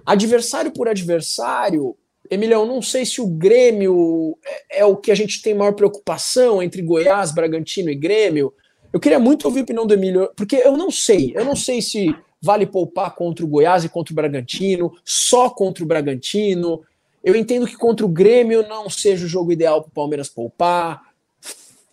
Adversário 0.06 0.72
por 0.72 0.88
adversário, 0.88 1.96
Emilhão, 2.30 2.64
não 2.64 2.80
sei 2.80 3.04
se 3.04 3.20
o 3.20 3.26
Grêmio 3.26 4.38
é, 4.70 4.80
é 4.80 4.84
o 4.84 4.96
que 4.96 5.10
a 5.10 5.14
gente 5.14 5.42
tem 5.42 5.54
maior 5.54 5.72
preocupação 5.72 6.62
entre 6.62 6.80
Goiás, 6.82 7.32
Bragantino 7.32 7.90
e 7.90 7.94
Grêmio. 7.94 8.54
Eu 8.92 9.00
queria 9.00 9.18
muito 9.18 9.44
ouvir 9.44 9.60
a 9.60 9.62
opinião 9.64 9.86
do 9.86 9.94
Emílio, 9.94 10.30
porque 10.36 10.56
eu 10.56 10.76
não 10.76 10.90
sei. 10.90 11.32
Eu 11.34 11.44
não 11.44 11.56
sei 11.56 11.82
se 11.82 12.14
vale 12.40 12.66
poupar 12.66 13.14
contra 13.14 13.44
o 13.44 13.48
Goiás 13.48 13.84
e 13.84 13.88
contra 13.88 14.12
o 14.12 14.16
Bragantino, 14.16 14.92
só 15.04 15.50
contra 15.50 15.84
o 15.84 15.86
Bragantino. 15.86 16.82
Eu 17.22 17.36
entendo 17.36 17.66
que 17.66 17.76
contra 17.76 18.04
o 18.04 18.08
Grêmio 18.08 18.66
não 18.68 18.90
seja 18.90 19.24
o 19.24 19.28
jogo 19.28 19.52
ideal 19.52 19.82
para 19.82 19.88
o 19.88 19.92
Palmeiras 19.92 20.28
poupar. 20.28 21.02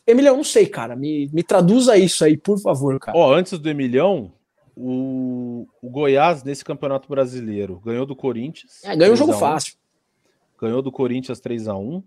Emilhão, 0.05 0.37
não 0.37 0.43
sei, 0.43 0.65
cara. 0.65 0.95
Me, 0.95 1.29
me 1.31 1.43
traduza 1.43 1.97
isso 1.97 2.25
aí, 2.25 2.35
por 2.35 2.59
favor, 2.59 2.99
cara. 2.99 3.17
Ó, 3.17 3.33
antes 3.33 3.57
do 3.59 3.69
Emilhão, 3.69 4.33
o, 4.75 5.67
o 5.81 5.89
Goiás, 5.89 6.43
nesse 6.43 6.65
Campeonato 6.65 7.07
Brasileiro, 7.07 7.79
ganhou 7.85 8.05
do 8.05 8.15
Corinthians. 8.15 8.83
É, 8.83 8.95
ganhou 8.95 9.13
um 9.13 9.17
jogo 9.17 9.33
fácil. 9.33 9.75
Ganhou 10.59 10.81
do 10.81 10.91
Corinthians 10.91 11.39
3 11.39 11.67
a 11.67 11.75
1 11.75 12.03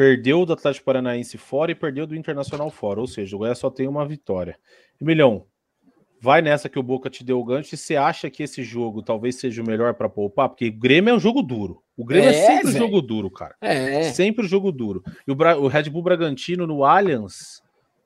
Perdeu 0.00 0.46
do 0.46 0.54
Atlético 0.54 0.86
Paranaense 0.86 1.36
fora 1.36 1.70
e 1.70 1.74
perdeu 1.74 2.06
do 2.06 2.16
Internacional 2.16 2.70
fora. 2.70 3.00
Ou 3.00 3.06
seja, 3.06 3.36
o 3.36 3.38
Goiás 3.38 3.58
só 3.58 3.70
tem 3.70 3.86
uma 3.86 4.06
vitória. 4.06 4.58
Emilhão, 4.98 5.44
vai 6.18 6.40
nessa 6.40 6.70
que 6.70 6.78
o 6.78 6.82
Boca 6.82 7.10
te 7.10 7.22
deu 7.22 7.38
o 7.38 7.44
gancho. 7.44 7.74
E 7.74 7.78
você 7.78 7.96
acha 7.96 8.30
que 8.30 8.42
esse 8.42 8.62
jogo 8.62 9.02
talvez 9.02 9.36
seja 9.36 9.62
o 9.62 9.66
melhor 9.66 9.92
para 9.92 10.08
poupar? 10.08 10.48
Porque 10.48 10.68
o 10.68 10.72
Grêmio 10.72 11.10
é 11.12 11.14
um 11.14 11.20
jogo 11.20 11.42
duro. 11.42 11.82
O 12.00 12.04
Grêmio 12.04 12.30
é, 12.30 12.32
é 12.32 12.46
sempre 12.46 12.72
véio. 12.72 12.78
jogo 12.78 13.02
duro, 13.02 13.30
cara. 13.30 13.54
É. 13.60 14.10
Sempre 14.12 14.48
jogo 14.48 14.72
duro. 14.72 15.04
E 15.26 15.30
o, 15.30 15.34
Bra 15.34 15.58
o 15.58 15.68
Red 15.68 15.90
Bull 15.90 16.02
Bragantino 16.02 16.66
no 16.66 16.82
Allianz 16.82 17.62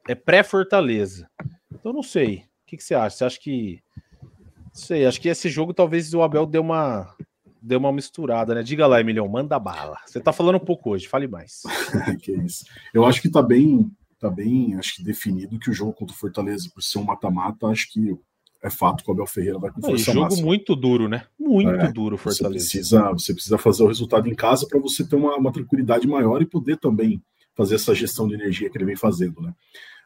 é 0.09 0.17
pré-Fortaleza. 0.17 1.31
Então 1.73 1.93
não 1.93 2.03
sei. 2.03 2.39
O 2.39 2.43
que, 2.67 2.77
que 2.77 2.83
você 2.83 2.97
acha? 2.97 3.17
Você 3.17 3.25
acha 3.25 3.39
que. 3.39 3.81
Não 4.21 4.75
sei, 4.75 5.07
acho 5.07 5.21
que 5.21 5.29
esse 5.29 5.49
jogo 5.49 5.73
talvez 5.73 6.13
o 6.13 6.23
Abel 6.23 6.45
deu 6.45 6.61
uma 6.61 7.15
deu 7.63 7.79
uma 7.79 7.93
misturada, 7.93 8.53
né? 8.53 8.65
Diga 8.65 8.85
lá, 8.85 9.01
Emilhão, 9.01 9.29
manda 9.29 9.61
bala. 9.61 9.97
Você 10.05 10.19
tá 10.21 10.33
falando 10.33 10.57
um 10.57 10.65
pouco 10.65 10.91
hoje, 10.91 11.07
fale 11.07 11.29
mais. 11.29 11.63
que 12.21 12.33
isso. 12.33 12.65
Eu 12.93 13.07
acho 13.07 13.23
que 13.23 13.31
tá 13.31 13.41
bem, 13.41 13.89
tá 14.19 14.29
bem, 14.29 14.75
acho 14.75 14.97
que 14.97 15.05
definido 15.05 15.57
que 15.57 15.71
o 15.71 15.73
jogo 15.73 15.93
contra 15.93 16.17
o 16.17 16.19
Fortaleza, 16.19 16.69
por 16.75 16.83
ser 16.83 16.99
um 16.99 17.05
mata-mata, 17.05 17.69
acho 17.69 17.93
que 17.93 18.19
é 18.65 18.71
fato 18.71 19.05
que 19.05 19.11
o 19.11 19.13
Abel 19.13 19.27
Ferreira 19.27 19.59
vai 19.59 19.71
com 19.71 19.81
força 19.81 20.11
é, 20.11 20.15
jogo 20.15 20.27
máxima. 20.27 20.47
muito 20.47 20.75
duro, 20.75 21.07
né? 21.07 21.27
Muito 21.63 21.81
é, 21.81 21.93
duro 21.93 22.17
Fortaleza. 22.17 22.65
Você 22.65 22.79
precisa, 22.79 23.13
você 23.13 23.33
precisa 23.33 23.59
fazer 23.59 23.83
o 23.83 23.89
resultado 23.89 24.29
em 24.29 24.35
casa 24.35 24.67
para 24.67 24.81
você 24.81 25.07
ter 25.07 25.17
uma, 25.17 25.37
uma 25.37 25.53
tranquilidade 25.53 26.07
maior 26.07 26.43
e 26.43 26.47
poder 26.47 26.79
também 26.79 27.23
fazer 27.55 27.77
essa 27.77 27.95
gestão 27.95 28.27
de 28.27 28.35
energia 28.35 28.69
que 28.69 28.77
ele 28.77 28.85
vem 28.85 28.97
fazendo, 28.97 29.41
né? 29.41 29.55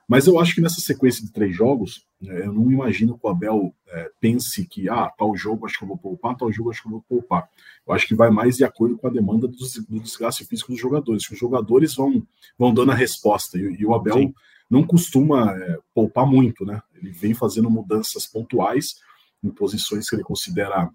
Mas 0.08 0.26
eu 0.26 0.40
acho 0.40 0.54
que 0.54 0.62
nessa 0.62 0.80
sequência 0.80 1.22
de 1.22 1.30
três 1.30 1.54
jogos, 1.54 2.06
é, 2.26 2.46
eu 2.46 2.52
não 2.52 2.72
imagino 2.72 3.18
que 3.18 3.26
o 3.26 3.28
Abel 3.28 3.74
é, 3.86 4.10
pense 4.18 4.66
que, 4.66 4.88
ah, 4.88 5.10
tal 5.18 5.36
jogo 5.36 5.66
acho 5.66 5.76
que 5.78 5.84
eu 5.84 5.88
vou 5.88 5.98
poupar, 5.98 6.34
tal 6.34 6.50
jogo 6.50 6.70
acho 6.70 6.80
que 6.80 6.88
eu 6.88 6.92
vou 6.92 7.04
poupar. 7.06 7.46
Eu 7.86 7.92
acho 7.92 8.06
que 8.08 8.14
vai 8.14 8.30
mais 8.30 8.56
de 8.56 8.64
acordo 8.64 8.96
com 8.96 9.06
a 9.06 9.10
demanda 9.10 9.46
do, 9.46 9.56
do 9.56 10.00
desgaste 10.00 10.46
físico 10.46 10.72
dos 10.72 10.80
jogadores. 10.80 11.30
Os 11.30 11.38
jogadores 11.38 11.94
vão, 11.94 12.26
vão 12.58 12.72
dando 12.72 12.92
a 12.92 12.94
resposta. 12.94 13.58
E, 13.58 13.76
e 13.80 13.84
o 13.84 13.94
Abel 13.94 14.14
Sim. 14.14 14.34
não 14.70 14.82
costuma 14.82 15.52
é, 15.52 15.78
poupar 15.94 16.26
muito, 16.26 16.64
né? 16.64 16.80
Ele 16.94 17.10
vem 17.10 17.34
fazendo 17.34 17.68
mudanças 17.68 18.26
pontuais 18.26 18.96
em 19.44 19.50
posições 19.50 20.08
que 20.08 20.16
ele 20.16 20.24
considera 20.24 20.90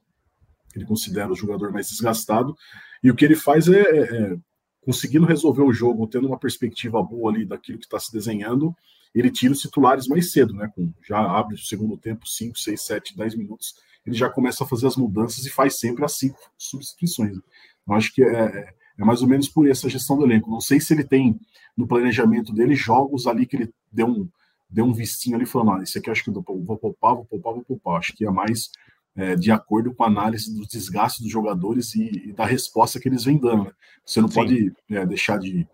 ele 0.79 0.85
considera 0.85 1.31
o 1.31 1.35
jogador 1.35 1.71
mais 1.71 1.89
desgastado. 1.89 2.55
E 3.03 3.11
o 3.11 3.15
que 3.15 3.25
ele 3.25 3.35
faz 3.35 3.67
é, 3.67 3.81
é, 3.81 3.99
é 4.01 4.37
conseguindo 4.81 5.25
resolver 5.25 5.61
o 5.61 5.73
jogo, 5.73 6.07
tendo 6.07 6.27
uma 6.27 6.37
perspectiva 6.37 7.01
boa 7.01 7.31
ali 7.31 7.45
daquilo 7.45 7.79
que 7.79 7.85
está 7.85 7.99
se 7.99 8.11
desenhando, 8.11 8.75
ele 9.13 9.29
tira 9.29 9.53
os 9.53 9.59
titulares 9.59 10.07
mais 10.07 10.31
cedo, 10.31 10.53
né? 10.53 10.69
Com, 10.75 10.91
já 11.07 11.19
abre 11.19 11.55
o 11.55 11.57
segundo 11.57 11.97
tempo, 11.97 12.27
5, 12.27 12.57
6, 12.57 12.81
7, 12.81 13.17
10 13.17 13.35
minutos, 13.35 13.75
ele 14.05 14.15
já 14.15 14.29
começa 14.29 14.63
a 14.63 14.67
fazer 14.67 14.87
as 14.87 14.97
mudanças 14.97 15.45
e 15.45 15.49
faz 15.49 15.79
sempre 15.79 16.03
as 16.03 16.17
cinco 16.17 16.37
substituições. 16.57 17.37
Eu 17.87 17.93
acho 17.93 18.13
que 18.13 18.23
é, 18.23 18.27
é, 18.27 18.73
é 18.99 19.05
mais 19.05 19.21
ou 19.21 19.27
menos 19.27 19.47
por 19.47 19.69
essa 19.69 19.89
gestão 19.89 20.17
do 20.17 20.25
elenco. 20.25 20.51
Não 20.51 20.59
sei 20.59 20.79
se 20.79 20.93
ele 20.93 21.03
tem 21.03 21.39
no 21.75 21.87
planejamento 21.87 22.53
dele 22.53 22.75
jogos 22.75 23.27
ali 23.27 23.45
que 23.45 23.55
ele 23.55 23.73
deu 23.91 24.07
um, 24.07 24.29
deu 24.69 24.85
um 24.85 24.93
vistinho 24.93 25.35
ali 25.35 25.45
falando: 25.45 25.79
ah, 25.79 25.83
esse 25.83 25.97
aqui 25.97 26.09
acho 26.09 26.23
que 26.23 26.29
eu 26.29 26.33
vou 26.33 26.77
poupar, 26.77 27.15
vou 27.15 27.25
poupar, 27.25 27.53
vou 27.53 27.63
poupar. 27.63 27.97
Acho 27.97 28.13
que 28.13 28.25
é 28.25 28.31
mais 28.31 28.71
é, 29.15 29.35
de 29.35 29.51
acordo 29.51 29.93
com 29.93 30.03
a 30.03 30.07
análise 30.07 30.53
dos 30.53 30.67
desgastes 30.67 31.21
dos 31.21 31.31
jogadores 31.31 31.93
e, 31.95 32.29
e 32.29 32.33
da 32.33 32.45
resposta 32.45 32.99
que 32.99 33.07
eles 33.07 33.23
vêm 33.23 33.37
dando. 33.37 33.65
Né? 33.65 33.71
Você 34.05 34.21
não 34.21 34.27
Sim. 34.27 34.35
pode 34.35 34.73
é, 34.89 35.05
deixar 35.05 35.37
de 35.37 35.67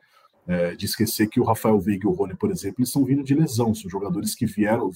é, 0.49 0.75
de 0.75 0.84
esquecer 0.84 1.30
que 1.30 1.39
o 1.39 1.43
Rafael 1.43 1.80
Veiga 1.80 2.08
e 2.08 2.10
o 2.10 2.13
Rony, 2.13 2.36
por 2.36 2.49
exemplo, 2.49 2.78
eles 2.80 2.89
estão 2.89 3.06
vindo 3.06 3.23
de 3.23 3.36
lesão, 3.36 3.75
são 3.75 3.88
jogadores 3.88 4.34
que 4.34 4.47
vieram, 4.47 4.89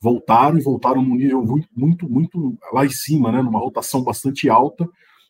voltaram 0.00 0.56
e 0.58 0.62
voltaram 0.62 1.02
num 1.02 1.14
nível 1.14 1.44
muito, 1.44 1.68
muito, 1.76 2.08
muito 2.08 2.58
lá 2.72 2.86
em 2.86 2.90
cima, 2.90 3.30
né, 3.30 3.42
numa 3.42 3.58
rotação 3.58 4.02
bastante 4.02 4.48
alta, 4.48 4.88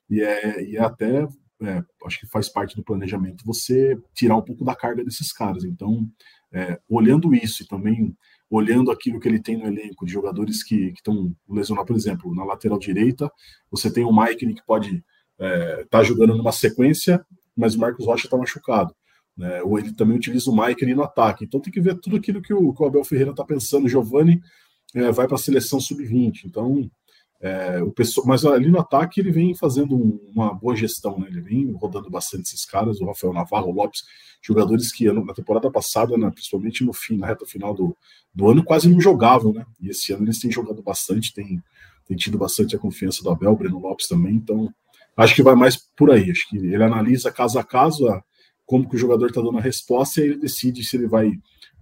e 0.08 0.22
é, 0.22 0.62
e 0.62 0.76
é 0.76 0.80
até, 0.80 1.26
é, 1.60 1.82
acho 2.04 2.20
que 2.20 2.26
faz 2.28 2.48
parte 2.48 2.76
do 2.76 2.84
planejamento 2.84 3.44
você 3.44 4.00
tirar 4.14 4.36
um 4.36 4.42
pouco 4.42 4.64
da 4.64 4.76
carga 4.76 5.04
desses 5.04 5.32
caras. 5.32 5.64
Então, 5.64 6.08
é, 6.52 6.78
olhando 6.88 7.34
isso 7.34 7.64
e 7.64 7.66
também 7.66 8.16
olhando 8.50 8.90
aquilo 8.90 9.20
que 9.20 9.28
ele 9.28 9.40
tem 9.40 9.56
no 9.56 9.66
elenco 9.66 10.06
de 10.06 10.12
jogadores 10.12 10.62
que 10.62 10.92
estão 10.96 11.34
lesionados, 11.48 11.88
por 11.88 11.96
exemplo, 11.96 12.34
na 12.34 12.44
lateral 12.44 12.78
direita, 12.78 13.30
você 13.70 13.92
tem 13.92 14.04
o 14.04 14.12
Mike 14.14 14.54
que 14.54 14.66
pode 14.66 15.04
estar 15.38 15.46
é, 15.46 15.84
tá 15.84 16.02
jogando 16.02 16.36
numa 16.36 16.52
sequência, 16.52 17.24
mas 17.56 17.74
o 17.74 17.80
Marcos 17.80 18.06
Rocha 18.06 18.26
está 18.26 18.36
machucado. 18.36 18.94
Né? 19.36 19.62
Ou 19.62 19.78
ele 19.78 19.92
também 19.92 20.16
utiliza 20.16 20.50
o 20.50 20.62
ali 20.62 20.94
no 20.94 21.02
ataque. 21.02 21.44
Então 21.44 21.60
tem 21.60 21.72
que 21.72 21.80
ver 21.80 21.98
tudo 22.00 22.16
aquilo 22.16 22.42
que 22.42 22.52
o, 22.52 22.72
que 22.72 22.82
o 22.82 22.86
Abel 22.86 23.04
Ferreira 23.04 23.30
está 23.30 23.44
pensando. 23.44 23.88
Giovanni 23.88 24.40
é, 24.94 25.12
vai 25.12 25.26
para 25.26 25.36
a 25.36 25.38
seleção 25.38 25.80
sub-20. 25.80 26.44
Então, 26.44 26.90
é, 27.40 27.80
o 27.82 27.92
pessoal, 27.92 28.26
mas 28.26 28.44
ali 28.44 28.68
no 28.68 28.80
ataque 28.80 29.20
ele 29.20 29.30
vem 29.30 29.54
fazendo 29.54 29.94
um, 29.94 30.18
uma 30.34 30.52
boa 30.52 30.74
gestão, 30.74 31.18
né? 31.18 31.28
Ele 31.28 31.40
vem 31.40 31.72
rodando 31.72 32.10
bastante 32.10 32.48
esses 32.48 32.64
caras, 32.64 33.00
o 33.00 33.06
Rafael 33.06 33.32
Navarro, 33.32 33.68
o 33.68 33.72
Lopes, 33.72 34.02
jogadores 34.42 34.92
que 34.92 35.10
na 35.12 35.32
temporada 35.32 35.70
passada, 35.70 36.16
né, 36.16 36.30
principalmente 36.30 36.84
no 36.84 36.92
fim, 36.92 37.16
na 37.16 37.26
reta 37.26 37.46
final 37.46 37.74
do, 37.74 37.96
do 38.34 38.48
ano, 38.48 38.64
quase 38.64 38.88
não 38.88 39.00
jogavam, 39.00 39.52
né? 39.52 39.64
E 39.80 39.88
esse 39.88 40.12
ano 40.12 40.24
eles 40.24 40.40
têm 40.40 40.50
jogado 40.50 40.82
bastante, 40.82 41.32
têm, 41.32 41.62
têm 42.06 42.16
tido 42.16 42.36
bastante 42.36 42.74
a 42.74 42.78
confiança 42.78 43.22
do 43.22 43.30
Abel, 43.30 43.54
Breno 43.54 43.78
Lopes 43.78 44.08
também. 44.08 44.34
Então, 44.34 44.72
acho 45.16 45.34
que 45.34 45.42
vai 45.42 45.54
mais 45.54 45.76
por 45.96 46.10
aí. 46.10 46.30
Acho 46.30 46.48
que 46.48 46.56
ele 46.56 46.82
analisa 46.82 47.30
caso 47.30 47.58
a 47.58 47.64
caso 47.64 48.08
a, 48.08 48.22
como 48.66 48.88
que 48.88 48.96
o 48.96 48.98
jogador 48.98 49.26
está 49.26 49.40
dando 49.40 49.58
a 49.58 49.62
resposta, 49.62 50.20
e 50.20 50.24
aí 50.24 50.30
ele 50.30 50.40
decide 50.40 50.84
se 50.84 50.96
ele 50.96 51.06
vai 51.06 51.32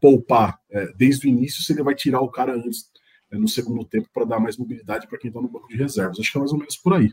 poupar 0.01 0.59
é, 0.70 0.93
desde 0.97 1.26
o 1.26 1.31
início, 1.31 1.62
se 1.62 1.72
ele 1.72 1.83
vai 1.83 1.95
tirar 1.95 2.20
o 2.20 2.31
cara 2.31 2.55
antes, 2.55 2.91
no 3.37 3.49
segundo 3.49 3.84
tempo, 3.84 4.09
para 4.12 4.24
dar 4.24 4.41
mais 4.41 4.57
mobilidade 4.57 5.07
para 5.07 5.18
quem 5.18 5.28
está 5.28 5.41
no 5.41 5.49
banco 5.49 5.68
de 5.68 5.76
reservas. 5.76 6.18
Acho 6.18 6.32
que 6.32 6.39
é 6.39 6.41
mais 6.41 6.53
ou 6.53 6.59
menos 6.59 6.76
por 6.76 6.95
aí. 6.95 7.12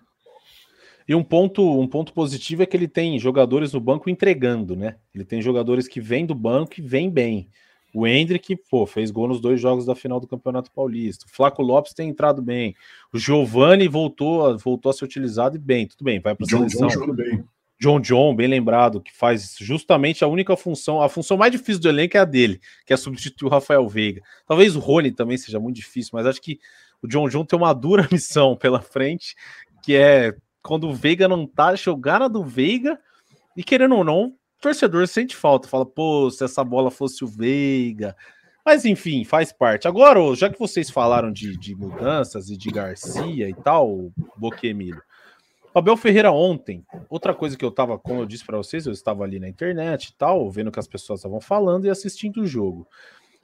E 1.08 1.14
um 1.14 1.24
ponto, 1.24 1.80
um 1.80 1.88
ponto 1.88 2.14
positivo 2.14 2.64
é 2.64 2.66
que 2.66 2.78
ele 2.78 2.88
tem 2.88 3.20
jogadores 3.20 3.74
no 3.74 3.80
banco 3.80 4.10
entregando, 4.10 4.76
né? 4.76 4.96
Ele 5.14 5.26
tem 5.26 5.42
jogadores 5.42 5.88
que 5.88 6.00
vêm 6.00 6.26
do 6.26 6.34
banco 6.34 6.74
e 6.78 6.82
vêm 6.82 7.10
bem. 7.10 7.50
O 7.94 8.08
Hendrick, 8.08 8.56
pô, 8.70 8.88
fez 8.88 9.12
gol 9.12 9.28
nos 9.28 9.40
dois 9.40 9.62
jogos 9.62 9.86
da 9.86 9.94
final 9.94 10.20
do 10.20 10.28
Campeonato 10.28 10.72
Paulista. 10.72 11.26
O 11.28 11.30
Flaco 11.30 11.62
Lopes 11.62 11.94
tem 11.94 12.10
entrado 12.10 12.42
bem. 12.42 12.74
O 13.14 13.20
Giovani 13.20 13.88
voltou, 13.88 14.58
voltou 14.58 14.90
a 14.90 14.94
ser 14.94 15.06
utilizado 15.06 15.58
e 15.58 15.60
bem. 15.60 15.86
Tudo 15.86 16.04
bem, 16.04 16.20
vai 16.20 16.34
para 16.34 16.46
a 16.46 16.50
seleção. 16.50 16.88
John 16.88 17.14
bem. 17.14 17.44
John 17.84 18.00
John, 18.00 18.34
bem 18.34 18.48
lembrado, 18.48 19.02
que 19.02 19.14
faz 19.14 19.58
justamente 19.60 20.24
a 20.24 20.28
única 20.28 20.56
função, 20.56 21.02
a 21.02 21.10
função 21.10 21.36
mais 21.36 21.52
difícil 21.52 21.82
do 21.82 21.90
elenco 21.90 22.16
é 22.16 22.22
a 22.22 22.24
dele, 22.24 22.62
que 22.86 22.94
é 22.94 22.96
substituir 22.98 23.50
o 23.50 23.52
Rafael 23.52 23.86
Veiga. 23.90 24.22
Talvez 24.48 24.78
o 24.78 24.80
Rony 24.80 25.12
também 25.12 25.36
seja 25.36 25.60
muito 25.60 25.76
difícil, 25.76 26.12
mas 26.14 26.26
acho 26.26 26.42
que 26.42 26.62
o 27.02 27.08
John 27.10 27.28
John 27.28 27.44
tem 27.44 27.60
uma 27.60 27.74
dura 27.74 28.08
missão 28.10 28.56
pela 28.56 28.82
frente, 28.82 29.36
que 29.84 29.98
é 29.98 30.34
quando 30.62 30.88
o 30.88 30.94
Veiga 30.94 31.28
não 31.28 31.46
tá, 31.46 31.76
jogar 31.76 32.22
na 32.22 32.30
do 32.30 32.42
Veiga, 32.42 32.98
e 33.58 33.62
querendo 33.62 33.98
ou 33.98 34.04
não, 34.06 34.28
o 34.28 34.36
torcedor 34.62 35.06
sente 35.06 35.36
falta, 35.36 35.68
fala, 35.68 35.86
pô, 35.86 36.32
se 36.32 36.42
essa 36.42 36.64
bola 36.64 36.90
fosse 36.90 37.26
o 37.26 37.28
Veiga. 37.28 38.16
Mas 38.66 38.86
enfim, 38.86 39.26
faz 39.26 39.52
parte. 39.52 39.90
Agora, 39.90 40.22
já 40.36 40.50
que 40.50 40.58
vocês 40.58 40.90
falaram 40.90 41.34
de, 41.34 41.58
de 41.58 41.76
mudanças 41.76 42.50
e 42.50 42.56
de 42.56 42.70
Garcia 42.70 43.50
e 43.50 43.54
tal, 43.54 44.10
Boquemilho, 44.38 45.00
o 45.00 45.13
Abel 45.80 45.98
Ferreira 45.98 46.32
ontem, 46.32 46.86
outra 47.10 47.34
coisa 47.34 47.58
que 47.58 47.66
eu 47.66 47.72
tava, 47.72 47.98
como 47.98 48.22
eu 48.22 48.26
disse 48.26 48.46
para 48.46 48.58
vocês, 48.58 48.86
eu 48.86 48.94
estava 48.94 49.24
ali 49.24 49.40
na 49.40 49.50
internet 49.50 50.06
e 50.06 50.14
tal, 50.14 50.50
vendo 50.52 50.68
o 50.68 50.72
que 50.72 50.80
as 50.80 50.88
pessoas 50.88 51.20
estavam 51.20 51.42
falando 51.42 51.86
e 51.86 51.90
assistindo 51.90 52.42
o 52.42 52.48
jogo. 52.48 52.88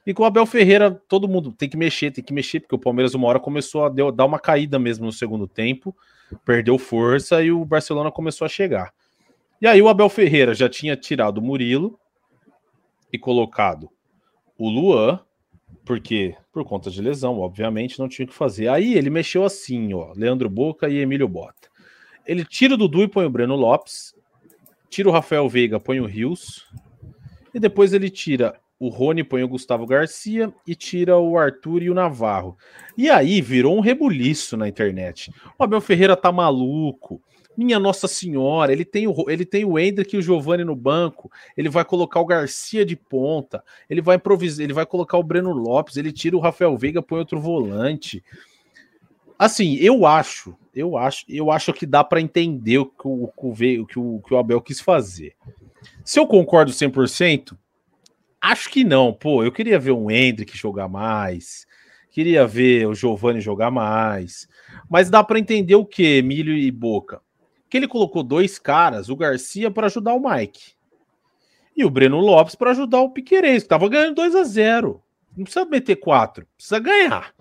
E 0.06 0.14
com 0.14 0.22
o 0.22 0.26
Abel 0.26 0.46
Ferreira, 0.46 0.90
todo 1.08 1.28
mundo 1.28 1.52
tem 1.52 1.68
que 1.68 1.76
mexer, 1.76 2.10
tem 2.10 2.24
que 2.24 2.32
mexer, 2.32 2.60
porque 2.60 2.74
o 2.74 2.78
Palmeiras 2.78 3.14
uma 3.14 3.28
hora 3.28 3.40
começou 3.40 3.84
a 3.84 3.88
dar 3.88 4.24
uma 4.24 4.38
caída 4.38 4.78
mesmo 4.78 5.06
no 5.06 5.12
segundo 5.12 5.46
tempo, 5.46 5.94
perdeu 6.44 6.78
força 6.78 7.42
e 7.42 7.50
o 7.50 7.64
Barcelona 7.64 8.10
começou 8.10 8.44
a 8.44 8.48
chegar. 8.48 8.92
E 9.60 9.66
aí 9.66 9.82
o 9.82 9.88
Abel 9.88 10.08
Ferreira 10.08 10.54
já 10.54 10.68
tinha 10.68 10.96
tirado 10.96 11.38
o 11.38 11.42
Murilo 11.42 11.98
e 13.12 13.18
colocado 13.18 13.90
o 14.56 14.68
Luan, 14.68 15.20
porque 15.84 16.34
por 16.52 16.64
conta 16.64 16.90
de 16.90 17.00
lesão, 17.00 17.38
obviamente, 17.38 17.98
não 17.98 18.08
tinha 18.08 18.24
o 18.24 18.28
que 18.28 18.34
fazer. 18.34 18.68
Aí 18.68 18.94
ele 18.94 19.10
mexeu 19.10 19.44
assim, 19.44 19.92
ó, 19.92 20.12
Leandro 20.16 20.48
Boca 20.48 20.88
e 20.88 20.98
Emílio 20.98 21.28
Bota. 21.28 21.69
Ele 22.26 22.44
tira 22.44 22.74
o 22.74 22.76
Dudu 22.76 23.02
e 23.02 23.08
põe 23.08 23.24
o 23.24 23.30
Breno 23.30 23.56
Lopes, 23.56 24.14
tira 24.88 25.08
o 25.08 25.12
Rafael 25.12 25.48
Veiga, 25.48 25.80
põe 25.80 26.00
o 26.00 26.06
Rios, 26.06 26.66
e 27.54 27.58
depois 27.58 27.92
ele 27.92 28.10
tira 28.10 28.58
o 28.80 28.88
Rony, 28.88 29.22
põe 29.22 29.42
o 29.42 29.48
Gustavo 29.48 29.86
Garcia 29.86 30.52
e 30.66 30.74
tira 30.74 31.18
o 31.18 31.36
Arthur 31.36 31.82
e 31.82 31.90
o 31.90 31.94
Navarro. 31.94 32.56
E 32.96 33.10
aí 33.10 33.42
virou 33.42 33.76
um 33.76 33.80
rebuliço 33.80 34.56
na 34.56 34.66
internet. 34.66 35.30
O 35.58 35.62
Abel 35.62 35.82
Ferreira 35.82 36.16
tá 36.16 36.32
maluco. 36.32 37.20
Minha 37.54 37.78
Nossa 37.78 38.08
Senhora, 38.08 38.72
ele 38.72 38.86
tem 38.86 39.06
o 39.06 39.14
ele 39.28 39.44
tem 39.44 39.66
o 39.66 39.78
Hendrick 39.78 40.14
e 40.14 40.18
o 40.18 40.22
Giovani 40.22 40.64
no 40.64 40.74
banco, 40.74 41.30
ele 41.54 41.68
vai 41.68 41.84
colocar 41.84 42.20
o 42.20 42.24
Garcia 42.24 42.86
de 42.86 42.96
ponta, 42.96 43.62
ele 43.90 44.00
vai 44.00 44.16
improvisar, 44.16 44.64
ele 44.64 44.72
vai 44.72 44.86
colocar 44.86 45.18
o 45.18 45.22
Breno 45.22 45.52
Lopes, 45.52 45.98
ele 45.98 46.10
tira 46.10 46.36
o 46.36 46.40
Rafael 46.40 46.74
Veiga, 46.78 47.02
põe 47.02 47.18
outro 47.18 47.38
volante. 47.38 48.24
Assim, 49.40 49.76
eu 49.76 50.04
acho, 50.04 50.54
eu 50.74 50.98
acho, 50.98 51.24
eu 51.26 51.50
acho 51.50 51.72
que 51.72 51.86
dá 51.86 52.04
para 52.04 52.20
entender 52.20 52.78
o 52.78 52.84
que 52.84 53.06
o, 53.06 53.86
que 53.86 53.98
o, 53.98 54.20
que 54.20 54.34
o 54.34 54.36
Abel 54.36 54.60
quis 54.60 54.80
fazer. 54.80 55.34
Se 56.04 56.20
eu 56.20 56.26
concordo 56.26 56.70
100%, 56.70 57.56
acho 58.38 58.68
que 58.68 58.84
não. 58.84 59.14
Pô, 59.14 59.42
eu 59.42 59.50
queria 59.50 59.78
ver 59.78 59.92
o 59.92 60.10
Hendrick 60.10 60.54
jogar 60.56 60.88
mais, 60.88 61.66
queria 62.10 62.46
ver 62.46 62.86
o 62.86 62.94
Giovani 62.94 63.40
jogar 63.40 63.70
mais. 63.70 64.46
Mas 64.90 65.08
dá 65.08 65.24
para 65.24 65.38
entender 65.38 65.74
o 65.74 65.86
que, 65.86 66.18
Emílio 66.18 66.54
e 66.54 66.70
Boca? 66.70 67.22
que 67.70 67.76
ele 67.76 67.86
colocou 67.86 68.24
dois 68.24 68.58
caras, 68.58 69.08
o 69.08 69.16
Garcia 69.16 69.70
para 69.70 69.86
ajudar 69.86 70.12
o 70.14 70.28
Mike 70.28 70.72
e 71.76 71.84
o 71.84 71.88
Breno 71.88 72.18
Lopes 72.18 72.56
para 72.56 72.72
ajudar 72.72 73.00
o 73.00 73.10
Piqueires, 73.10 73.62
que 73.62 73.66
estava 73.66 73.88
ganhando 73.88 74.16
2 74.16 74.34
a 74.34 74.42
0 74.42 75.00
Não 75.36 75.44
precisa 75.44 75.64
meter 75.64 75.96
4, 75.96 76.44
precisa 76.56 76.80
ganhar. 76.80 77.32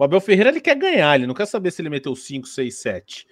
O 0.00 0.04
Abel 0.04 0.18
Ferreira 0.18 0.48
ele 0.48 0.62
quer 0.62 0.76
ganhar, 0.76 1.14
ele 1.14 1.26
não 1.26 1.34
quer 1.34 1.44
saber 1.44 1.70
se 1.70 1.82
ele 1.82 1.90
meteu 1.90 2.16
5, 2.16 2.48
6, 2.48 2.74
7. 2.74 3.26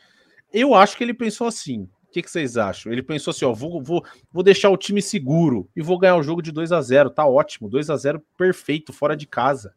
Eu 0.53 0.75
acho 0.75 0.99
que 0.99 1.03
ele 1.03 1.15
pensou 1.15 1.47
assim. 1.47 1.85
O 1.85 2.13
que, 2.13 2.21
que 2.21 2.31
vocês 2.31 2.59
acham? 2.59 2.93
Ele 2.93 3.03
pensou 3.03 3.31
assim: 3.31 3.47
ó, 3.47 3.55
vou, 3.55 3.83
vou, 3.83 4.05
vou 4.31 4.43
deixar 4.43 4.69
o 4.69 4.77
time 4.77 5.01
seguro 5.01 5.67
e 5.75 5.81
vou 5.81 5.99
ganhar 5.99 6.17
o 6.17 6.23
jogo 6.23 6.43
de 6.43 6.53
2 6.53 6.71
a 6.71 6.83
0 6.83 7.09
Tá 7.09 7.27
ótimo, 7.27 7.71
2 7.71 7.89
a 7.89 7.97
0 7.97 8.23
perfeito, 8.37 8.93
fora 8.93 9.17
de 9.17 9.27
casa. 9.27 9.73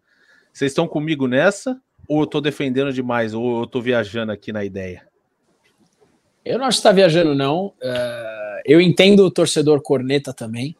Vocês 0.51 0.71
estão 0.71 0.85
comigo 0.85 1.29
nessa? 1.29 1.79
Ou 2.09 2.23
eu 2.23 2.27
tô 2.27 2.41
defendendo 2.41 2.91
demais? 2.91 3.33
Ou 3.33 3.61
eu 3.61 3.67
tô 3.67 3.79
viajando 3.79 4.33
aqui 4.33 4.51
na 4.51 4.65
ideia? 4.65 5.07
Eu 6.43 6.59
não 6.59 6.65
acho 6.65 6.75
que 6.75 6.79
está 6.81 6.91
viajando, 6.91 7.33
não. 7.33 7.67
Uh, 7.67 8.61
eu 8.65 8.81
entendo 8.81 9.25
o 9.25 9.31
torcedor 9.31 9.81
corneta 9.81 10.33
também. 10.33 10.75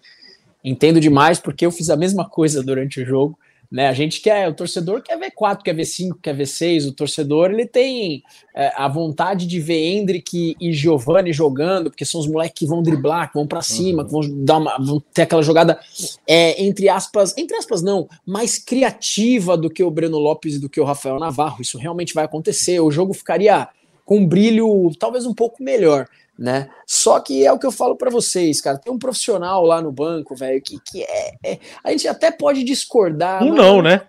Entendo 0.61 0.99
demais, 0.99 1.39
porque 1.39 1.65
eu 1.65 1.71
fiz 1.71 1.89
a 1.89 1.95
mesma 1.95 2.27
coisa 2.27 2.61
durante 2.61 3.01
o 3.01 3.05
jogo. 3.05 3.39
Né? 3.71 3.87
A 3.87 3.93
gente 3.93 4.19
quer, 4.19 4.49
o 4.49 4.53
torcedor 4.53 5.01
quer 5.01 5.17
ver 5.17 5.31
4, 5.31 5.63
quer 5.63 5.73
ver 5.73 5.85
5, 5.85 6.19
quer 6.21 6.35
ver 6.35 6.45
6. 6.45 6.87
O 6.87 6.91
torcedor 6.91 7.51
ele 7.51 7.65
tem 7.65 8.21
é, 8.53 8.69
a 8.75 8.85
vontade 8.89 9.47
de 9.47 9.61
ver 9.61 9.81
Hendrick 9.81 10.57
e 10.59 10.73
Giovanni 10.73 11.31
jogando, 11.31 11.89
porque 11.89 12.03
são 12.03 12.19
os 12.19 12.27
moleques 12.27 12.59
que 12.59 12.65
vão 12.65 12.83
driblar, 12.83 13.29
que 13.29 13.35
vão 13.35 13.47
para 13.47 13.61
cima, 13.61 14.03
uhum. 14.03 14.05
que 14.05 14.11
vão, 14.11 14.43
dar 14.43 14.57
uma, 14.57 14.77
vão 14.77 15.01
ter 15.13 15.21
aquela 15.21 15.41
jogada, 15.41 15.79
é, 16.27 16.61
entre 16.61 16.89
aspas, 16.89 17.33
entre 17.37 17.55
aspas, 17.55 17.81
não, 17.81 18.09
mais 18.25 18.57
criativa 18.57 19.55
do 19.55 19.69
que 19.69 19.83
o 19.83 19.89
Breno 19.89 20.19
Lopes 20.19 20.55
e 20.55 20.59
do 20.59 20.67
que 20.67 20.81
o 20.81 20.85
Rafael 20.85 21.17
Navarro. 21.17 21.61
Isso 21.61 21.77
realmente 21.77 22.13
vai 22.13 22.25
acontecer. 22.25 22.81
O 22.81 22.91
jogo 22.91 23.13
ficaria 23.13 23.69
com 24.03 24.17
um 24.17 24.27
brilho 24.27 24.91
talvez 24.99 25.25
um 25.25 25.33
pouco 25.33 25.63
melhor, 25.63 26.09
né? 26.41 26.69
Só 26.87 27.19
que 27.19 27.45
é 27.45 27.53
o 27.53 27.59
que 27.59 27.67
eu 27.67 27.71
falo 27.71 27.95
para 27.95 28.09
vocês, 28.09 28.59
cara. 28.59 28.79
Tem 28.79 28.91
um 28.91 28.97
profissional 28.97 29.63
lá 29.63 29.79
no 29.79 29.91
banco, 29.91 30.35
velho, 30.35 30.59
que, 30.59 30.79
que 30.79 31.03
é, 31.03 31.35
é, 31.43 31.59
A 31.83 31.91
gente 31.91 32.07
até 32.07 32.31
pode 32.31 32.63
discordar. 32.63 33.43
Um 33.43 33.53
não, 33.53 33.79
né? 33.79 34.01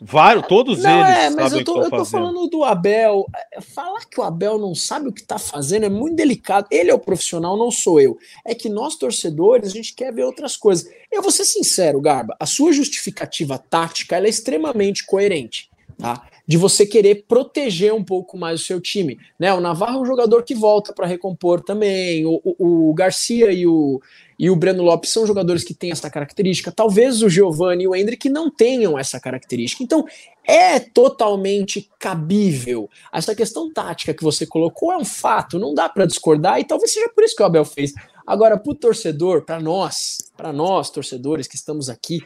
Vários, 0.00 0.46
todos 0.46 0.80
não, 0.80 1.00
eles. 1.00 1.16
É, 1.16 1.30
mas 1.30 1.52
eu 1.52 1.64
tô, 1.64 1.82
eu 1.82 1.90
tô 1.90 2.04
falando 2.04 2.46
do 2.46 2.62
Abel. 2.62 3.26
Falar 3.74 4.04
que 4.04 4.20
o 4.20 4.22
Abel 4.22 4.58
não 4.58 4.76
sabe 4.76 5.08
o 5.08 5.12
que 5.12 5.24
tá 5.24 5.38
fazendo 5.38 5.84
é 5.84 5.88
muito 5.88 6.14
delicado. 6.14 6.68
Ele 6.70 6.90
é 6.90 6.94
o 6.94 7.00
profissional, 7.00 7.56
não 7.56 7.70
sou 7.72 8.00
eu. 8.00 8.16
É 8.44 8.54
que 8.54 8.68
nós, 8.68 8.94
torcedores, 8.94 9.68
a 9.68 9.72
gente 9.72 9.92
quer 9.92 10.12
ver 10.12 10.22
outras 10.22 10.56
coisas. 10.56 10.88
Eu 11.10 11.20
vou 11.20 11.32
ser 11.32 11.44
sincero, 11.44 12.00
Garba. 12.00 12.36
A 12.38 12.46
sua 12.46 12.72
justificativa 12.72 13.58
tática 13.58 14.18
é 14.18 14.28
extremamente 14.28 15.04
coerente. 15.04 15.68
Tá? 15.98 16.26
De 16.46 16.56
você 16.56 16.84
querer 16.84 17.24
proteger 17.26 17.94
um 17.94 18.04
pouco 18.04 18.36
mais 18.36 18.60
o 18.60 18.64
seu 18.64 18.80
time. 18.80 19.18
Né? 19.38 19.52
O 19.54 19.60
Navarro 19.60 19.98
é 19.98 20.02
um 20.02 20.06
jogador 20.06 20.42
que 20.42 20.54
volta 20.54 20.92
para 20.92 21.06
recompor 21.06 21.62
também, 21.62 22.26
o, 22.26 22.40
o, 22.44 22.90
o, 22.90 22.94
Garcia 22.94 23.52
e 23.52 23.66
o, 23.66 24.00
e 24.38 24.50
o 24.50 24.56
Breno 24.56 24.82
Lopes 24.82 25.10
são 25.10 25.26
jogadores 25.26 25.62
que 25.62 25.74
têm 25.74 25.92
essa 25.92 26.10
característica. 26.10 26.72
Talvez 26.72 27.22
o 27.22 27.28
Giovanni 27.28 27.84
e 27.84 27.88
o 27.88 27.94
Hendrick 27.94 28.28
não 28.28 28.50
tenham 28.50 28.98
essa 28.98 29.20
característica. 29.20 29.84
Então, 29.84 30.04
é 30.44 30.80
totalmente 30.80 31.88
cabível. 31.98 32.90
Essa 33.12 33.34
questão 33.34 33.72
tática 33.72 34.12
que 34.12 34.24
você 34.24 34.44
colocou 34.44 34.92
é 34.92 34.96
um 34.96 35.04
fato, 35.04 35.58
não 35.58 35.72
dá 35.72 35.88
para 35.88 36.06
discordar, 36.06 36.58
e 36.58 36.64
talvez 36.64 36.92
seja 36.92 37.08
por 37.08 37.22
isso 37.22 37.36
que 37.36 37.42
o 37.42 37.46
Abel 37.46 37.64
fez. 37.64 37.92
Agora, 38.26 38.58
para 38.58 38.72
o 38.72 38.74
torcedor, 38.74 39.42
para 39.42 39.60
nós, 39.60 40.18
para 40.36 40.52
nós, 40.52 40.90
torcedores 40.90 41.46
que 41.46 41.56
estamos 41.56 41.88
aqui 41.88 42.20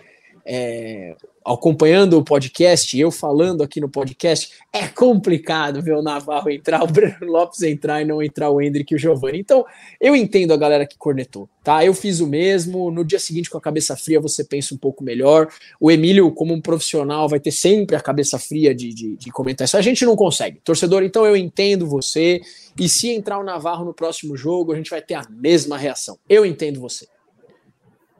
é, 0.46 1.16
acompanhando 1.44 2.16
o 2.18 2.24
podcast, 2.24 2.96
eu 2.96 3.10
falando 3.10 3.62
aqui 3.62 3.80
no 3.80 3.88
podcast, 3.88 4.50
é 4.72 4.86
complicado 4.86 5.82
ver 5.82 5.96
o 5.96 6.02
Navarro 6.02 6.50
entrar, 6.50 6.84
o 6.84 6.86
Breno 6.86 7.16
Lopes 7.22 7.62
entrar 7.62 8.00
e 8.00 8.04
não 8.04 8.22
entrar 8.22 8.50
o 8.50 8.60
Hendrick 8.60 8.92
e 8.92 8.96
o 8.96 8.98
Giovanni. 8.98 9.40
Então, 9.40 9.64
eu 10.00 10.14
entendo 10.14 10.52
a 10.52 10.56
galera 10.56 10.86
que 10.86 10.96
cornetou, 10.96 11.48
tá? 11.64 11.84
Eu 11.84 11.92
fiz 11.92 12.20
o 12.20 12.28
mesmo, 12.28 12.90
no 12.92 13.04
dia 13.04 13.18
seguinte 13.18 13.50
com 13.50 13.58
a 13.58 13.60
cabeça 13.60 13.96
fria 13.96 14.20
você 14.20 14.44
pensa 14.44 14.72
um 14.72 14.78
pouco 14.78 15.02
melhor. 15.02 15.48
O 15.80 15.90
Emílio, 15.90 16.30
como 16.30 16.54
um 16.54 16.60
profissional, 16.60 17.28
vai 17.28 17.40
ter 17.40 17.52
sempre 17.52 17.96
a 17.96 18.00
cabeça 18.00 18.38
fria 18.38 18.72
de, 18.72 18.94
de, 18.94 19.16
de 19.16 19.30
comentar 19.32 19.64
isso. 19.64 19.76
A 19.76 19.82
gente 19.82 20.04
não 20.04 20.14
consegue. 20.14 20.60
Torcedor, 20.62 21.02
então 21.02 21.26
eu 21.26 21.36
entendo 21.36 21.86
você, 21.86 22.40
e 22.78 22.88
se 22.88 23.10
entrar 23.10 23.38
o 23.38 23.44
Navarro 23.44 23.84
no 23.84 23.94
próximo 23.94 24.36
jogo, 24.36 24.72
a 24.72 24.76
gente 24.76 24.90
vai 24.90 25.02
ter 25.02 25.14
a 25.14 25.22
mesma 25.28 25.76
reação. 25.76 26.18
Eu 26.28 26.46
entendo 26.46 26.80
você. 26.80 27.06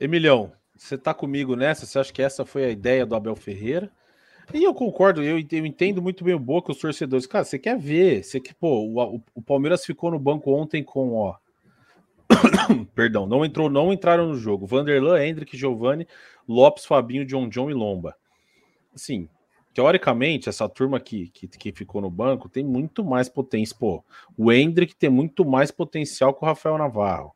Emilhão, 0.01 0.53
você 0.77 0.99
tá 0.99 1.15
comigo 1.15 1.57
nessa? 1.57 1.87
Você 1.87 1.99
acha 1.99 2.13
que 2.13 2.23
essa 2.23 2.45
foi 2.45 2.65
a 2.65 2.71
ideia 2.71 3.07
do 3.07 3.15
Abel 3.15 3.35
Ferreira? 3.35 3.91
E 4.55 4.63
eu 4.63 4.73
concordo, 4.73 5.23
eu, 5.23 5.39
entendo 5.39 6.01
muito 6.01 6.23
bem 6.23 6.35
o 6.35 6.39
Boca, 6.39 6.71
os 6.71 6.79
torcedores. 6.79 7.27
Cara, 7.27 7.45
você 7.45 7.59
quer 7.59 7.77
ver? 7.77 8.23
Você 8.23 8.39
que, 8.39 8.55
pô, 8.55 8.85
o, 8.85 9.23
o, 9.35 9.43
Palmeiras 9.43 9.85
ficou 9.85 10.11
no 10.11 10.19
banco 10.19 10.53
ontem 10.53 10.85
com, 10.85 11.15
ó. 11.15 11.37
Perdão, 12.95 13.27
não 13.27 13.45
entrou, 13.45 13.69
não 13.69 13.93
entraram 13.93 14.29
no 14.29 14.37
jogo. 14.37 14.67
Vanderlan, 14.67 15.21
Hendrick, 15.25 15.57
Giovanni, 15.57 16.07
Lopes, 16.49 16.85
Fabinho, 16.85 17.25
John 17.25 17.49
John 17.49 17.71
e 17.71 17.75
Lomba. 17.75 18.15
Assim, 18.95 19.29
teoricamente, 19.75 20.49
essa 20.49 20.69
turma 20.69 21.01
que, 21.01 21.29
que, 21.29 21.49
que 21.49 21.73
ficou 21.73 22.01
no 22.01 22.11
banco 22.11 22.49
tem 22.49 22.65
muito 22.65 23.05
mais 23.05 23.29
potência. 23.29 23.77
Pô, 23.79 24.05
o 24.39 24.53
Hendrick 24.53 24.95
tem 24.95 25.11
muito 25.11 25.45
mais 25.45 25.73
potencial 25.73 26.33
que 26.33 26.45
o 26.45 26.47
Rafael 26.47 26.79
Navarro. 26.79 27.36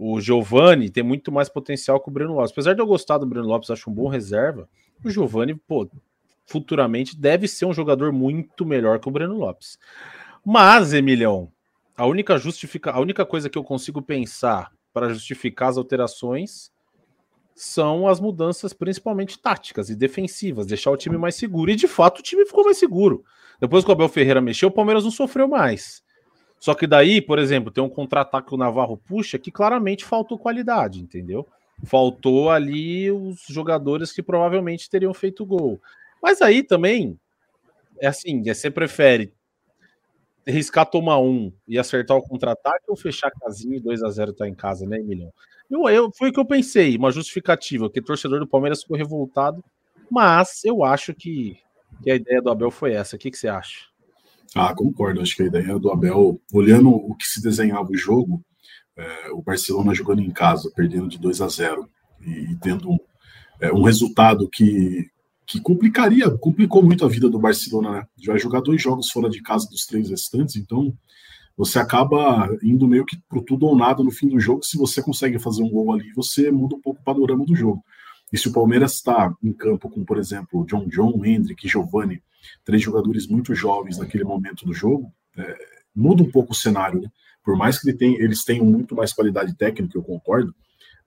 O 0.00 0.20
Giovani 0.20 0.88
tem 0.88 1.02
muito 1.02 1.32
mais 1.32 1.48
potencial 1.48 1.98
que 1.98 2.08
o 2.08 2.12
Breno 2.12 2.34
Lopes. 2.34 2.52
Apesar 2.52 2.72
de 2.72 2.80
eu 2.80 2.86
gostar 2.86 3.18
do 3.18 3.26
Breno 3.26 3.48
Lopes, 3.48 3.68
acho 3.68 3.90
um 3.90 3.92
bom 3.92 4.06
reserva. 4.06 4.68
O 5.04 5.10
Giovani, 5.10 5.56
pô, 5.56 5.90
futuramente 6.46 7.18
deve 7.18 7.48
ser 7.48 7.66
um 7.66 7.74
jogador 7.74 8.12
muito 8.12 8.64
melhor 8.64 9.00
que 9.00 9.08
o 9.08 9.10
Breno 9.10 9.36
Lopes. 9.36 9.76
Mas, 10.44 10.92
Emilhão, 10.94 11.50
a 11.96 12.06
única 12.06 12.38
justifica, 12.38 12.92
a 12.92 13.00
única 13.00 13.26
coisa 13.26 13.50
que 13.50 13.58
eu 13.58 13.64
consigo 13.64 14.00
pensar 14.00 14.72
para 14.92 15.12
justificar 15.12 15.70
as 15.70 15.76
alterações 15.76 16.70
são 17.56 18.06
as 18.06 18.20
mudanças 18.20 18.72
principalmente 18.72 19.36
táticas 19.36 19.90
e 19.90 19.96
defensivas, 19.96 20.66
deixar 20.66 20.92
o 20.92 20.96
time 20.96 21.18
mais 21.18 21.34
seguro. 21.34 21.72
E 21.72 21.76
de 21.76 21.88
fato 21.88 22.20
o 22.20 22.22
time 22.22 22.46
ficou 22.46 22.64
mais 22.64 22.78
seguro. 22.78 23.24
Depois 23.60 23.84
que 23.84 23.90
o 23.90 23.92
Abel 23.92 24.08
Ferreira 24.08 24.40
mexeu, 24.40 24.68
o 24.68 24.72
Palmeiras 24.72 25.02
não 25.02 25.10
sofreu 25.10 25.48
mais. 25.48 26.04
Só 26.58 26.74
que 26.74 26.86
daí, 26.86 27.20
por 27.20 27.38
exemplo, 27.38 27.70
tem 27.70 27.82
um 27.82 27.88
contra-ataque 27.88 28.48
que 28.48 28.54
o 28.54 28.58
Navarro 28.58 28.96
puxa 28.96 29.38
que 29.38 29.50
claramente 29.50 30.04
faltou 30.04 30.38
qualidade, 30.38 31.00
entendeu? 31.00 31.46
Faltou 31.84 32.50
ali 32.50 33.10
os 33.10 33.44
jogadores 33.48 34.10
que 34.12 34.22
provavelmente 34.22 34.90
teriam 34.90 35.14
feito 35.14 35.46
gol. 35.46 35.80
Mas 36.22 36.42
aí 36.42 36.62
também 36.62 37.18
é 38.00 38.08
assim, 38.08 38.42
é, 38.48 38.54
você 38.54 38.70
prefere 38.70 39.32
arriscar 40.46 40.86
tomar 40.86 41.18
um 41.18 41.52
e 41.66 41.78
acertar 41.78 42.16
o 42.16 42.22
contra-ataque 42.22 42.84
ou 42.88 42.96
fechar 42.96 43.28
a 43.28 43.40
casinha 43.46 43.76
e 43.76 43.80
2 43.80 44.02
a 44.02 44.10
0 44.10 44.32
tá 44.32 44.48
em 44.48 44.54
casa, 44.54 44.86
né, 44.86 44.98
Emilhão? 44.98 45.32
Eu, 45.70 45.86
eu, 45.88 46.10
foi 46.16 46.30
o 46.30 46.32
que 46.32 46.40
eu 46.40 46.46
pensei, 46.46 46.96
uma 46.96 47.10
justificativa, 47.10 47.90
que 47.90 48.00
o 48.00 48.04
torcedor 48.04 48.40
do 48.40 48.46
Palmeiras 48.46 48.82
ficou 48.82 48.96
revoltado, 48.96 49.62
mas 50.10 50.64
eu 50.64 50.82
acho 50.82 51.12
que, 51.12 51.58
que 52.02 52.10
a 52.10 52.14
ideia 52.16 52.40
do 52.40 52.50
Abel 52.50 52.70
foi 52.70 52.94
essa. 52.94 53.16
O 53.16 53.18
que, 53.18 53.30
que 53.30 53.36
você 53.36 53.48
acha? 53.48 53.88
Ah, 54.54 54.74
concordo. 54.74 55.20
Acho 55.20 55.36
que 55.36 55.42
a 55.42 55.46
ideia 55.46 55.78
do 55.78 55.90
Abel, 55.90 56.40
olhando 56.52 56.90
o 56.90 57.14
que 57.14 57.26
se 57.26 57.42
desenhava 57.42 57.90
o 57.90 57.96
jogo, 57.96 58.42
é, 58.96 59.30
o 59.30 59.42
Barcelona 59.42 59.94
jogando 59.94 60.20
em 60.20 60.30
casa, 60.30 60.70
perdendo 60.74 61.08
de 61.08 61.18
2 61.18 61.40
a 61.40 61.48
0 61.48 61.88
e, 62.20 62.30
e 62.52 62.56
tendo 62.56 62.90
um, 62.90 62.98
é, 63.60 63.72
um 63.72 63.82
resultado 63.82 64.48
que, 64.48 65.08
que 65.46 65.60
complicaria, 65.60 66.30
complicou 66.30 66.82
muito 66.82 67.04
a 67.04 67.08
vida 67.08 67.28
do 67.28 67.38
Barcelona, 67.38 67.90
né? 67.90 68.06
Vai 68.26 68.38
jogar 68.38 68.60
dois 68.60 68.82
jogos 68.82 69.10
fora 69.10 69.30
de 69.30 69.40
casa 69.40 69.68
dos 69.70 69.86
três 69.86 70.10
restantes, 70.10 70.56
então 70.56 70.92
você 71.56 71.78
acaba 71.78 72.48
indo 72.62 72.86
meio 72.86 73.04
que 73.04 73.16
pro 73.28 73.42
tudo 73.42 73.66
ou 73.66 73.76
nada 73.76 74.02
no 74.02 74.10
fim 74.10 74.28
do 74.28 74.38
jogo. 74.38 74.64
Se 74.64 74.76
você 74.76 75.02
consegue 75.02 75.38
fazer 75.40 75.62
um 75.62 75.70
gol 75.70 75.92
ali, 75.92 76.12
você 76.12 76.52
muda 76.52 76.76
um 76.76 76.80
pouco 76.80 77.00
o 77.00 77.04
panorama 77.04 77.44
do 77.44 77.56
jogo. 77.56 77.82
E 78.32 78.38
se 78.38 78.48
o 78.48 78.52
Palmeiras 78.52 78.94
está 78.94 79.34
em 79.42 79.52
campo 79.52 79.88
com, 79.88 80.04
por 80.04 80.18
exemplo, 80.18 80.64
John 80.66 80.86
John, 80.86 81.24
Hendrick 81.24 81.66
Giovanni, 81.66 82.22
três 82.64 82.82
jogadores 82.82 83.26
muito 83.26 83.54
jovens 83.54 83.98
naquele 83.98 84.24
momento 84.24 84.64
do 84.64 84.72
jogo, 84.72 85.12
é, 85.36 85.56
muda 85.94 86.22
um 86.22 86.30
pouco 86.30 86.52
o 86.52 86.56
cenário. 86.56 87.00
Né? 87.00 87.08
Por 87.44 87.56
mais 87.56 87.78
que 87.78 87.88
ele 87.88 87.96
tenha, 87.96 88.22
eles 88.22 88.44
tenham 88.44 88.64
muito 88.64 88.94
mais 88.94 89.12
qualidade 89.12 89.56
técnica, 89.56 89.96
eu 89.96 90.02
concordo, 90.02 90.54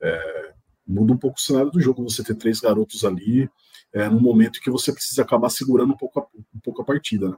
é, 0.02 0.54
muda 0.88 1.14
um 1.14 1.18
pouco 1.18 1.38
o 1.38 1.42
cenário 1.42 1.72
do 1.72 1.80
jogo. 1.80 2.04
Você 2.04 2.24
ter 2.24 2.36
três 2.36 2.60
garotos 2.60 3.06
ali 3.06 3.50
é, 3.94 4.10
no 4.10 4.20
momento 4.20 4.62
que 4.62 4.70
você 4.70 4.92
precisa 4.92 5.22
acabar 5.22 5.50
segurando 5.50 5.94
um 5.94 5.98
pouco 5.98 6.20
a, 6.20 6.24
um 6.56 6.60
pouco 6.60 6.82
a 6.82 6.86
partida. 6.86 7.30
Né? 7.30 7.38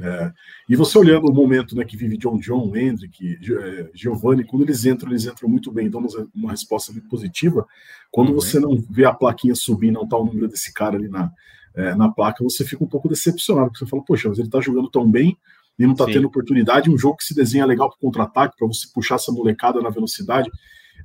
É, 0.00 0.32
e 0.68 0.76
você 0.76 0.96
olhando 0.96 1.28
o 1.28 1.34
momento 1.34 1.76
né, 1.76 1.84
que 1.84 1.96
vive 1.96 2.16
John 2.16 2.38
John, 2.38 2.74
Hendrick, 2.74 3.38
é, 3.52 3.90
Giovanni, 3.94 4.44
quando 4.44 4.62
eles 4.62 4.84
entram, 4.86 5.10
eles 5.10 5.26
entram 5.26 5.48
muito 5.48 5.70
bem, 5.70 5.90
dão 5.90 6.06
uma 6.34 6.50
resposta 6.50 6.92
muito 6.92 7.08
positiva. 7.08 7.66
Quando 8.10 8.28
uhum. 8.28 8.34
você 8.34 8.58
não 8.58 8.76
vê 8.90 9.04
a 9.04 9.12
plaquinha 9.12 9.54
subir, 9.54 9.90
não 9.90 10.08
tá 10.08 10.16
o 10.16 10.24
número 10.24 10.48
desse 10.48 10.72
cara 10.72 10.96
ali 10.96 11.08
na, 11.08 11.30
é, 11.74 11.94
na 11.94 12.10
placa, 12.10 12.44
você 12.44 12.64
fica 12.64 12.84
um 12.84 12.88
pouco 12.88 13.08
decepcionado, 13.08 13.68
porque 13.68 13.84
você 13.84 13.90
fala, 13.90 14.04
poxa, 14.04 14.28
mas 14.28 14.38
ele 14.38 14.50
tá 14.50 14.60
jogando 14.60 14.90
tão 14.90 15.10
bem 15.10 15.36
e 15.78 15.86
não 15.86 15.94
tá 15.94 16.04
Sim. 16.06 16.12
tendo 16.12 16.26
oportunidade, 16.26 16.90
um 16.90 16.98
jogo 16.98 17.16
que 17.16 17.24
se 17.24 17.34
desenha 17.34 17.64
legal 17.64 17.88
para 17.88 17.98
contra-ataque, 17.98 18.56
para 18.58 18.66
você 18.66 18.86
puxar 18.92 19.16
essa 19.16 19.32
molecada 19.32 19.80
na 19.80 19.90
velocidade. 19.90 20.50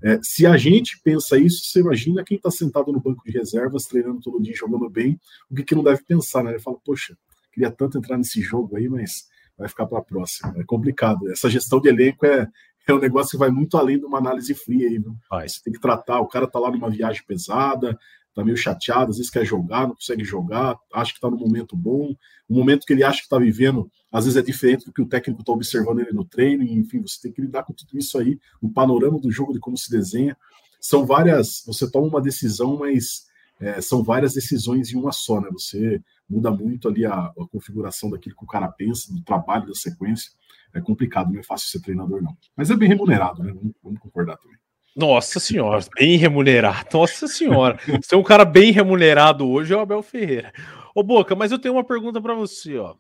É, 0.03 0.20
se 0.22 0.45
a 0.45 0.57
gente 0.57 0.99
pensa 1.03 1.38
isso, 1.38 1.65
você 1.65 1.80
imagina 1.80 2.24
quem 2.24 2.38
está 2.38 2.51
sentado 2.51 2.91
no 2.91 2.99
banco 2.99 3.24
de 3.26 3.32
reservas, 3.32 3.86
treinando 3.86 4.22
todo 4.22 4.41
dia, 4.41 4.55
jogando 4.55 4.89
bem, 4.89 5.20
o 5.49 5.55
que, 5.55 5.63
que 5.63 5.76
não 5.76 5.84
deve 5.84 6.03
pensar, 6.03 6.43
né? 6.43 6.51
Ele 6.51 6.59
fala, 6.59 6.78
poxa, 6.84 7.18
queria 7.51 7.72
tanto 7.72 7.97
entrar 7.97 8.18
nesse 8.18 8.41
jogo 8.41 8.76
aí, 8.76 8.88
mas 8.88 9.28
vai 9.57 9.68
ficar 9.68 9.88
para 9.88 9.99
a 9.99 10.03
próxima. 10.03 10.53
É 10.57 10.63
complicado. 10.63 11.32
Essa 11.32 11.49
gestão 11.49 11.82
de 11.82 11.89
elenco 11.89 12.26
é, 12.26 12.47
é 12.88 12.93
um 12.93 12.99
negócio 12.99 13.32
que 13.32 13.38
vai 13.38 13.49
muito 13.49 13.78
além 13.78 13.97
de 13.97 14.05
uma 14.05 14.20
análise 14.20 14.53
fria 14.53 14.88
aí, 14.88 14.99
viu? 14.99 15.15
Você 15.47 15.61
tem 15.63 15.74
que 15.74 15.80
tratar, 15.80 16.20
o 16.20 16.28
cara 16.28 16.47
tá 16.47 16.59
lá 16.59 16.70
numa 16.70 16.89
viagem 16.89 17.24
pesada, 17.26 17.97
tá 18.38 18.46
meio 18.46 18.56
chateado, 18.56 19.10
às 19.10 19.18
vezes 19.18 19.32
quer 19.32 19.44
jogar, 19.44 19.88
não 19.88 19.96
consegue 19.96 20.24
jogar, 20.24 20.78
acha 20.94 21.12
que 21.12 21.20
tá 21.20 21.28
no 21.28 21.38
momento 21.38 21.76
bom, 21.76 22.16
o 22.48 22.54
momento 22.54 22.86
que 22.86 22.94
ele 22.94 23.04
acha 23.04 23.24
que 23.24 23.28
tá 23.28 23.40
vivendo, 23.40 23.90
às 24.12 24.26
vezes 24.26 24.38
é 24.38 24.44
diferente 24.44 24.86
do 24.86 24.94
que 24.94 25.02
o 25.02 25.08
técnico 25.08 25.44
tá 25.44 25.52
observando 25.52 26.02
ele 26.02 26.12
no 26.12 26.24
treino, 26.24 26.64
enfim, 26.64 27.02
você 27.02 27.20
tem 27.20 27.32
que 27.32 27.42
lidar 27.42 27.64
com 27.64 27.74
tudo 27.74 27.98
isso 27.98 28.16
aí, 28.20 28.40
o 28.62 28.70
panorama 28.70 29.20
do 29.20 29.32
jogo, 29.32 29.54
de 29.54 29.60
como 29.60 29.76
se 29.76 29.90
desenha. 29.90 30.38
São 30.80 31.04
várias, 31.04 31.64
você 31.66 31.90
toma 31.90 32.08
uma 32.08 32.22
decisão, 32.22 32.78
mas 32.78 33.26
é, 33.60 33.82
são 33.82 34.04
várias 34.04 34.36
decisões 34.36 34.94
em 34.94 34.98
uma 34.98 35.12
só, 35.12 35.42
né? 35.42 35.50
Você 35.52 36.00
muda 36.30 36.52
muito 36.52 36.88
ali 36.88 37.08
a, 37.08 37.14
a, 37.16 37.48
configuração 37.52 38.12
daquilo 38.12 38.36
que 38.36 38.44
o 38.44 38.48
cara 38.48 38.68
pensa, 38.68 39.12
do 39.12 39.24
trabalho, 39.24 39.66
da 39.66 39.74
sequência. 39.74 40.32
É 40.76 40.80
complicado, 40.80 41.34
não 41.34 41.40
é 41.40 41.44
fácil 41.44 41.70
ser 41.70 41.82
treinador, 41.82 42.22
não. 42.22 42.38
Mas 42.56 42.70
é 42.70 42.76
bem 42.76 42.88
remunerado, 42.88 43.42
né? 43.42 43.52
Vamos, 43.52 43.74
vamos 43.82 44.00
concordar 44.00 44.38
também. 44.38 44.58
Nossa 44.98 45.39
senhora, 45.39 45.86
bem 45.95 46.18
remunerado. 46.18 46.89
Nossa 46.91 47.28
senhora. 47.28 47.78
Ser 48.02 48.16
um 48.16 48.24
cara 48.24 48.43
bem 48.43 48.72
remunerado 48.72 49.48
hoje 49.48 49.72
é 49.72 49.78
o 49.78 49.80
Abel 49.80 50.02
Ferreira. 50.02 50.52
Ô 50.95 51.04
Boca, 51.04 51.36
mas 51.36 51.52
eu 51.52 51.60
tenho 51.60 51.76
uma 51.76 51.84
pergunta 51.84 52.20
para 52.20 52.34
você, 52.34 52.80
ó. 52.80 52.95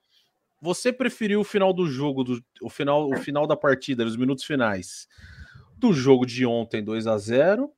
Você 0.61 0.93
preferiu 0.93 1.39
o 1.39 1.43
final 1.43 1.73
do 1.73 1.87
jogo, 1.87 2.23
do, 2.23 2.39
o, 2.61 2.69
final, 2.69 3.09
o 3.09 3.17
final 3.17 3.47
da 3.47 3.57
partida, 3.57 4.05
os 4.05 4.15
minutos 4.15 4.43
finais, 4.43 5.07
do 5.75 5.91
jogo 5.91 6.23
de 6.23 6.45
ontem 6.45 6.83
2 6.83 7.07
a 7.07 7.17
0 7.17 7.71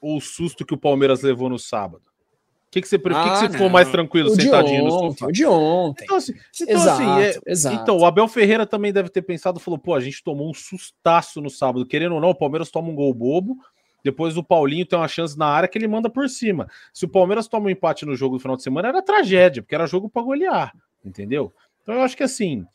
ou 0.00 0.16
o 0.16 0.20
susto 0.20 0.64
que 0.64 0.72
o 0.72 0.78
Palmeiras 0.78 1.20
levou 1.20 1.50
no 1.50 1.58
sábado? 1.58 2.04
O 2.68 2.70
que, 2.70 2.82
que 2.82 2.88
você, 2.88 2.96
ah, 2.96 2.98
que 2.98 3.30
que 3.30 3.36
você 3.38 3.48
ficou 3.48 3.70
mais 3.70 3.88
tranquilo 3.88 4.30
o 4.30 4.34
sentadinho 4.34 4.84
ontem, 4.84 4.94
no 4.94 5.10
sofá? 5.10 5.26
O 5.26 5.32
de 5.32 5.46
ontem. 5.46 6.04
Então, 6.04 6.16
assim, 6.18 6.34
então, 6.60 6.76
exato, 6.76 7.02
assim 7.02 7.20
é, 7.22 7.40
exato. 7.46 7.82
então, 7.82 7.96
o 7.96 8.04
Abel 8.04 8.28
Ferreira 8.28 8.66
também 8.66 8.92
deve 8.92 9.08
ter 9.08 9.22
pensado, 9.22 9.58
falou, 9.58 9.78
pô, 9.78 9.94
a 9.94 10.00
gente 10.00 10.22
tomou 10.22 10.50
um 10.50 10.52
sustaço 10.52 11.40
no 11.40 11.48
sábado. 11.48 11.86
Querendo 11.86 12.16
ou 12.16 12.20
não, 12.20 12.28
o 12.28 12.34
Palmeiras 12.34 12.70
toma 12.70 12.90
um 12.90 12.94
gol 12.94 13.14
bobo, 13.14 13.56
depois 14.04 14.36
o 14.36 14.44
Paulinho 14.44 14.84
tem 14.84 14.98
uma 14.98 15.08
chance 15.08 15.36
na 15.38 15.46
área 15.46 15.66
que 15.66 15.78
ele 15.78 15.88
manda 15.88 16.10
por 16.10 16.28
cima. 16.28 16.68
Se 16.92 17.06
o 17.06 17.08
Palmeiras 17.08 17.48
toma 17.48 17.68
um 17.68 17.70
empate 17.70 18.04
no 18.04 18.14
jogo 18.14 18.36
do 18.36 18.40
final 18.40 18.56
de 18.56 18.62
semana, 18.62 18.88
era 18.88 19.02
tragédia, 19.02 19.62
porque 19.62 19.74
era 19.74 19.86
jogo 19.86 20.10
para 20.10 20.20
golear, 20.20 20.74
entendeu? 21.02 21.54
Então 21.82 21.94
eu 21.94 22.02
acho 22.02 22.18
que 22.18 22.22
assim, 22.22 22.66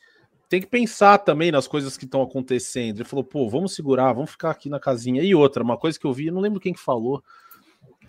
tem 0.50 0.60
que 0.60 0.68
pensar 0.68 1.20
também 1.20 1.52
nas 1.52 1.68
coisas 1.68 1.96
que 1.96 2.06
estão 2.06 2.24
acontecendo. 2.24 2.98
Ele 2.98 3.04
falou, 3.04 3.24
pô, 3.24 3.48
vamos 3.48 3.76
segurar, 3.76 4.12
vamos 4.14 4.32
ficar 4.32 4.50
aqui 4.50 4.70
na 4.70 4.80
casinha. 4.80 5.22
E 5.22 5.36
outra, 5.36 5.64
uma 5.64 5.78
coisa 5.78 6.00
que 6.00 6.06
eu 6.06 6.14
vi, 6.14 6.32
não 6.32 6.42
lembro 6.42 6.60
quem 6.60 6.74
que 6.74 6.80
falou, 6.80 7.24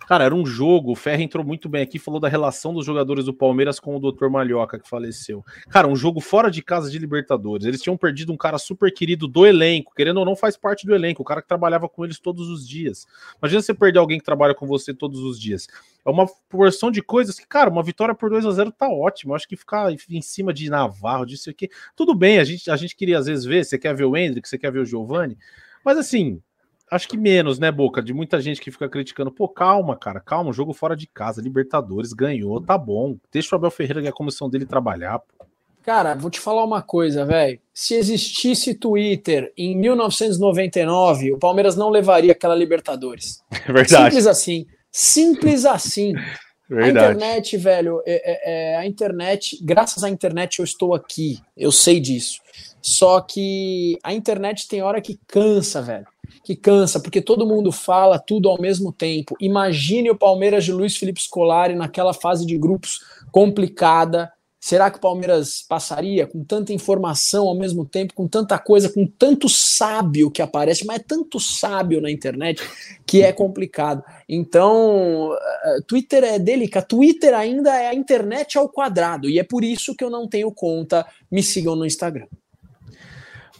Cara, 0.07 0.23
era 0.23 0.35
um 0.35 0.45
jogo. 0.45 0.91
O 0.91 0.95
Ferre 0.95 1.23
entrou 1.23 1.43
muito 1.43 1.67
bem 1.67 1.81
aqui, 1.81 1.97
falou 1.97 2.19
da 2.19 2.27
relação 2.27 2.73
dos 2.73 2.85
jogadores 2.85 3.25
do 3.25 3.33
Palmeiras 3.33 3.79
com 3.79 3.95
o 3.95 3.99
Dr. 3.99 4.27
Malhoca, 4.29 4.79
que 4.79 4.87
faleceu. 4.87 5.43
Cara, 5.69 5.87
um 5.87 5.95
jogo 5.95 6.21
fora 6.21 6.51
de 6.51 6.61
casa 6.61 6.89
de 6.89 6.99
Libertadores. 6.99 7.65
Eles 7.65 7.81
tinham 7.81 7.97
perdido 7.97 8.31
um 8.31 8.37
cara 8.37 8.57
super 8.57 8.91
querido 8.93 9.27
do 9.27 9.45
elenco, 9.45 9.93
querendo 9.95 10.17
ou 10.17 10.25
não, 10.25 10.35
faz 10.35 10.55
parte 10.55 10.85
do 10.85 10.93
elenco, 10.93 11.21
o 11.21 11.25
cara 11.25 11.41
que 11.41 11.47
trabalhava 11.47 11.89
com 11.89 12.05
eles 12.05 12.19
todos 12.19 12.49
os 12.49 12.67
dias. 12.67 13.05
Imagina 13.41 13.61
você 13.61 13.73
perder 13.73 13.99
alguém 13.99 14.19
que 14.19 14.25
trabalha 14.25 14.53
com 14.53 14.67
você 14.67 14.93
todos 14.93 15.19
os 15.21 15.39
dias. 15.39 15.67
É 16.05 16.09
uma 16.09 16.27
porção 16.49 16.91
de 16.91 17.01
coisas 17.01 17.39
que, 17.39 17.47
cara, 17.47 17.69
uma 17.69 17.81
vitória 17.81 18.13
por 18.13 18.29
2 18.29 18.45
a 18.45 18.51
0 18.51 18.71
tá 18.71 18.87
ótimo. 18.87 19.33
Acho 19.33 19.47
que 19.47 19.55
ficar 19.55 19.91
em 19.91 20.21
cima 20.21 20.53
de 20.53 20.69
Navarro, 20.69 21.25
disso 21.25 21.49
aqui, 21.49 21.69
tudo 21.95 22.13
bem. 22.13 22.37
A 22.37 22.43
gente, 22.43 22.69
a 22.69 22.75
gente 22.75 22.95
queria 22.95 23.17
às 23.17 23.25
vezes 23.25 23.43
ver, 23.43 23.65
você 23.65 23.77
quer 23.77 23.95
ver 23.95 24.05
o 24.05 24.15
Hendrick, 24.15 24.47
você 24.47 24.57
quer 24.57 24.71
ver 24.71 24.79
o 24.79 24.85
Giovani, 24.85 25.37
mas 25.83 25.97
assim, 25.97 26.41
acho 26.89 27.07
que 27.07 27.17
menos, 27.17 27.59
né, 27.59 27.71
Boca? 27.71 28.01
De 28.01 28.13
muita 28.13 28.39
gente 28.39 28.61
que 28.61 28.71
fica 28.71 28.87
criticando. 28.87 29.31
Pô, 29.31 29.47
calma, 29.47 29.95
cara, 29.95 30.19
calma. 30.19 30.53
Jogo 30.53 30.73
fora 30.73 30.95
de 30.95 31.07
casa, 31.07 31.41
Libertadores, 31.41 32.13
ganhou, 32.13 32.61
tá 32.61 32.77
bom. 32.77 33.17
Deixa 33.31 33.55
o 33.55 33.57
Abel 33.57 33.71
Ferreira 33.71 34.01
e 34.01 34.07
a 34.07 34.13
comissão 34.13 34.49
dele 34.49 34.65
trabalhar. 34.65 35.19
Pô. 35.19 35.45
Cara, 35.83 36.15
vou 36.15 36.31
te 36.31 36.39
falar 36.39 36.63
uma 36.63 36.81
coisa, 36.81 37.25
velho. 37.25 37.59
Se 37.71 37.93
existisse 37.93 38.73
Twitter 38.73 39.53
em 39.55 39.77
1999, 39.77 41.33
o 41.33 41.37
Palmeiras 41.37 41.75
não 41.75 41.89
levaria 41.89 42.31
aquela 42.31 42.55
Libertadores. 42.55 43.43
É 43.67 43.73
verdade. 43.73 44.13
Simples 44.13 44.27
assim. 44.27 44.67
Simples 44.91 45.65
assim. 45.65 46.13
Verdade. 46.67 46.97
A 46.97 47.11
internet, 47.11 47.57
velho, 47.57 48.01
é, 48.07 48.13
é, 48.13 48.73
é, 48.73 48.77
a 48.77 48.87
internet, 48.87 49.59
graças 49.63 50.03
à 50.03 50.09
internet 50.09 50.57
eu 50.57 50.65
estou 50.65 50.95
aqui, 50.95 51.39
eu 51.55 51.71
sei 51.71 51.99
disso. 51.99 52.39
Só 52.81 53.21
que 53.21 53.99
a 54.03 54.11
internet 54.13 54.67
tem 54.67 54.81
hora 54.81 54.99
que 54.99 55.19
cansa, 55.27 55.79
velho 55.79 56.07
que 56.45 56.55
cansa, 56.55 56.99
porque 56.99 57.19
todo 57.19 57.45
mundo 57.45 57.71
fala 57.71 58.19
tudo 58.19 58.47
ao 58.47 58.61
mesmo 58.61 58.93
tempo. 58.93 59.35
Imagine 59.41 60.11
o 60.11 60.15
Palmeiras 60.15 60.63
de 60.63 60.71
Luiz 60.71 60.95
Felipe 60.95 61.21
Scolari 61.21 61.73
naquela 61.73 62.13
fase 62.13 62.45
de 62.45 62.55
grupos 62.55 62.99
complicada. 63.31 64.31
Será 64.59 64.89
que 64.89 64.97
o 64.97 65.01
Palmeiras 65.01 65.63
passaria 65.67 66.25
com 66.25 66.43
tanta 66.43 66.71
informação 66.71 67.47
ao 67.47 67.55
mesmo 67.55 67.83
tempo, 67.83 68.13
com 68.13 68.27
tanta 68.27 68.57
coisa, 68.59 68.89
com 68.89 69.05
tanto 69.05 69.49
sábio 69.49 70.29
que 70.31 70.41
aparece, 70.41 70.85
mas 70.85 70.99
é 70.99 71.03
tanto 71.03 71.39
sábio 71.39 71.99
na 71.99 72.11
internet 72.11 72.63
que 73.05 73.23
é 73.23 73.31
complicado. 73.31 74.03
Então, 74.29 75.31
uh, 75.31 75.83
Twitter 75.87 76.23
é 76.23 76.39
delicado. 76.39 76.87
Twitter 76.87 77.33
ainda 77.33 77.75
é 77.75 77.87
a 77.87 77.95
internet 77.95 78.57
ao 78.57 78.69
quadrado, 78.69 79.29
e 79.29 79.39
é 79.39 79.43
por 79.43 79.63
isso 79.63 79.95
que 79.95 80.03
eu 80.03 80.09
não 80.09 80.27
tenho 80.27 80.51
conta. 80.51 81.05
Me 81.31 81.43
sigam 81.43 81.75
no 81.75 81.85
Instagram. 81.85 82.27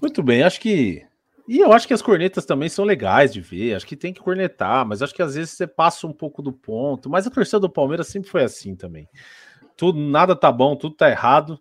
Muito 0.02 0.22
bem, 0.22 0.44
acho 0.44 0.60
que 0.60 1.04
e 1.48 1.60
eu 1.60 1.72
acho 1.72 1.88
que 1.88 1.94
as 1.94 2.02
cornetas 2.02 2.46
também 2.46 2.70
são 2.70 2.84
legais 2.84 3.32
de 3.32 3.40
ver, 3.40 3.76
acho 3.76 3.86
que 3.86 3.96
tem 3.96 4.12
que 4.12 4.20
cornetar, 4.20 4.86
mas 4.86 5.02
acho 5.02 5.14
que 5.14 5.22
às 5.22 5.36
vezes 5.36 5.52
você 5.52 5.68
passa 5.68 6.08
um 6.08 6.14
pouco 6.14 6.42
do 6.42 6.52
ponto. 6.52 7.10
Mas 7.10 7.28
a 7.28 7.30
torcida 7.30 7.60
do 7.60 7.70
Palmeiras 7.70 8.08
sempre 8.08 8.30
foi 8.30 8.44
assim 8.44 8.76
também. 8.76 9.08
Tudo, 9.78 10.00
nada 10.00 10.36
tá 10.36 10.52
bom, 10.52 10.76
tudo 10.76 10.96
tá 10.96 11.10
errado. 11.10 11.60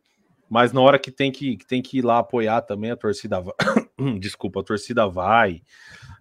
Mas 0.49 0.73
na 0.73 0.81
hora 0.81 0.99
que 0.99 1.11
tem 1.11 1.33
que, 1.33 1.57
que 1.57 1.67
tem 1.67 1.83
que 1.83 1.99
ir 1.99 2.03
lá 2.03 2.19
apoiar 2.19 2.63
também, 2.63 2.91
a 2.91 2.97
torcida 2.97 3.41
vai. 3.41 3.55
Desculpa, 4.21 4.61
a 4.61 4.65
torcida 4.65 5.07
vai. 5.09 5.63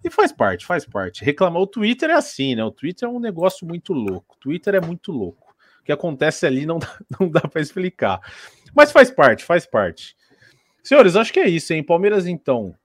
E 0.03 0.09
faz 0.09 0.32
parte, 0.32 0.66
faz 0.66 0.86
parte. 0.86 1.24
Reclamar. 1.24 1.61
O 1.61 1.68
Twitter 1.68 2.09
é 2.09 2.14
assim, 2.14 2.55
né? 2.55 2.64
O 2.64 2.72
Twitter 2.72 3.07
é 3.07 3.11
um 3.11 3.20
negócio 3.20 3.66
muito 3.68 3.93
louco. 3.93 4.36
O 4.36 4.39
Twitter 4.39 4.76
é 4.76 4.82
muito 4.82 5.11
louco. 5.11 5.53
O 5.82 5.84
que 5.84 5.91
acontece 5.91 6.45
ali 6.45 6.66
não 6.66 6.80
dá, 6.80 6.97
não 7.20 7.30
dá 7.30 7.41
para 7.41 7.61
explicar. 7.61 8.20
Mas 8.76 8.91
faz 8.91 9.11
parte, 9.11 9.43
faz 9.43 9.66
parte. 9.66 10.16
Senhores, 10.84 11.16
acho 11.16 11.32
que 11.32 11.39
é 11.39 11.47
isso, 11.47 11.74
hein? 11.74 11.84
Palmeiras, 11.84 12.26
então, 12.26 12.76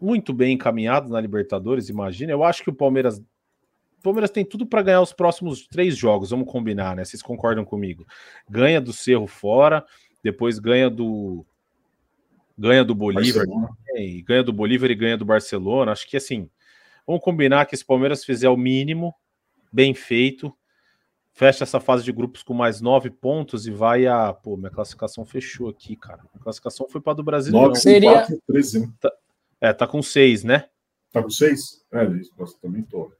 muito 0.00 0.32
bem 0.32 0.54
encaminhado 0.54 1.08
na 1.10 1.20
Libertadores, 1.20 1.88
imagina. 1.88 2.32
Eu 2.32 2.42
acho 2.42 2.62
que 2.62 2.70
o 2.70 2.74
Palmeiras. 2.74 3.18
O 3.18 4.02
Palmeiras 4.02 4.30
tem 4.30 4.44
tudo 4.44 4.64
para 4.64 4.80
ganhar 4.82 5.02
os 5.02 5.12
próximos 5.12 5.66
três 5.66 5.94
jogos, 5.96 6.30
vamos 6.30 6.50
combinar, 6.50 6.96
né? 6.96 7.04
Vocês 7.04 7.22
concordam 7.22 7.64
comigo? 7.64 8.06
Ganha 8.48 8.80
do 8.80 8.94
Cerro 8.94 9.26
fora, 9.26 9.84
depois 10.24 10.58
ganha 10.58 10.88
do. 10.88 11.44
Ganha 12.56 12.84
do 12.84 12.94
Bolívar, 12.94 13.46
e 13.96 14.22
ganha 14.22 14.42
do 14.42 14.52
Bolívar 14.52 14.90
e 14.90 14.94
ganha 14.94 15.16
do 15.16 15.24
Barcelona. 15.24 15.92
Acho 15.92 16.06
que 16.08 16.16
assim, 16.16 16.48
vamos 17.06 17.22
combinar 17.22 17.66
que 17.66 17.76
se 17.76 17.82
o 17.82 17.86
Palmeiras 17.86 18.24
fizer 18.24 18.50
o 18.50 18.56
mínimo, 18.56 19.14
bem 19.72 19.94
feito, 19.94 20.54
fecha 21.32 21.64
essa 21.64 21.80
fase 21.80 22.04
de 22.04 22.12
grupos 22.12 22.42
com 22.42 22.52
mais 22.52 22.80
nove 22.80 23.10
pontos 23.10 23.66
e 23.66 23.70
vai 23.70 24.06
a. 24.06 24.32
Pô, 24.32 24.56
minha 24.56 24.70
classificação 24.70 25.24
fechou 25.24 25.68
aqui, 25.68 25.96
cara. 25.96 26.22
A 26.34 26.38
classificação 26.38 26.86
foi 26.88 27.00
para 27.00 27.14
do 27.14 27.22
Brasil. 27.22 27.52
Nove, 27.52 27.76
Seria- 27.76 28.12
quatro, 28.12 28.42
13, 28.46 28.80
né? 28.80 28.92
É, 29.60 29.72
tá 29.72 29.86
com 29.86 30.02
seis, 30.02 30.42
né? 30.44 30.64
Tá 31.12 31.22
com 31.22 31.30
seis? 31.30 31.82
É, 31.92 32.04
nossa, 32.38 32.54
também 32.62 32.82
tô. 32.82 33.10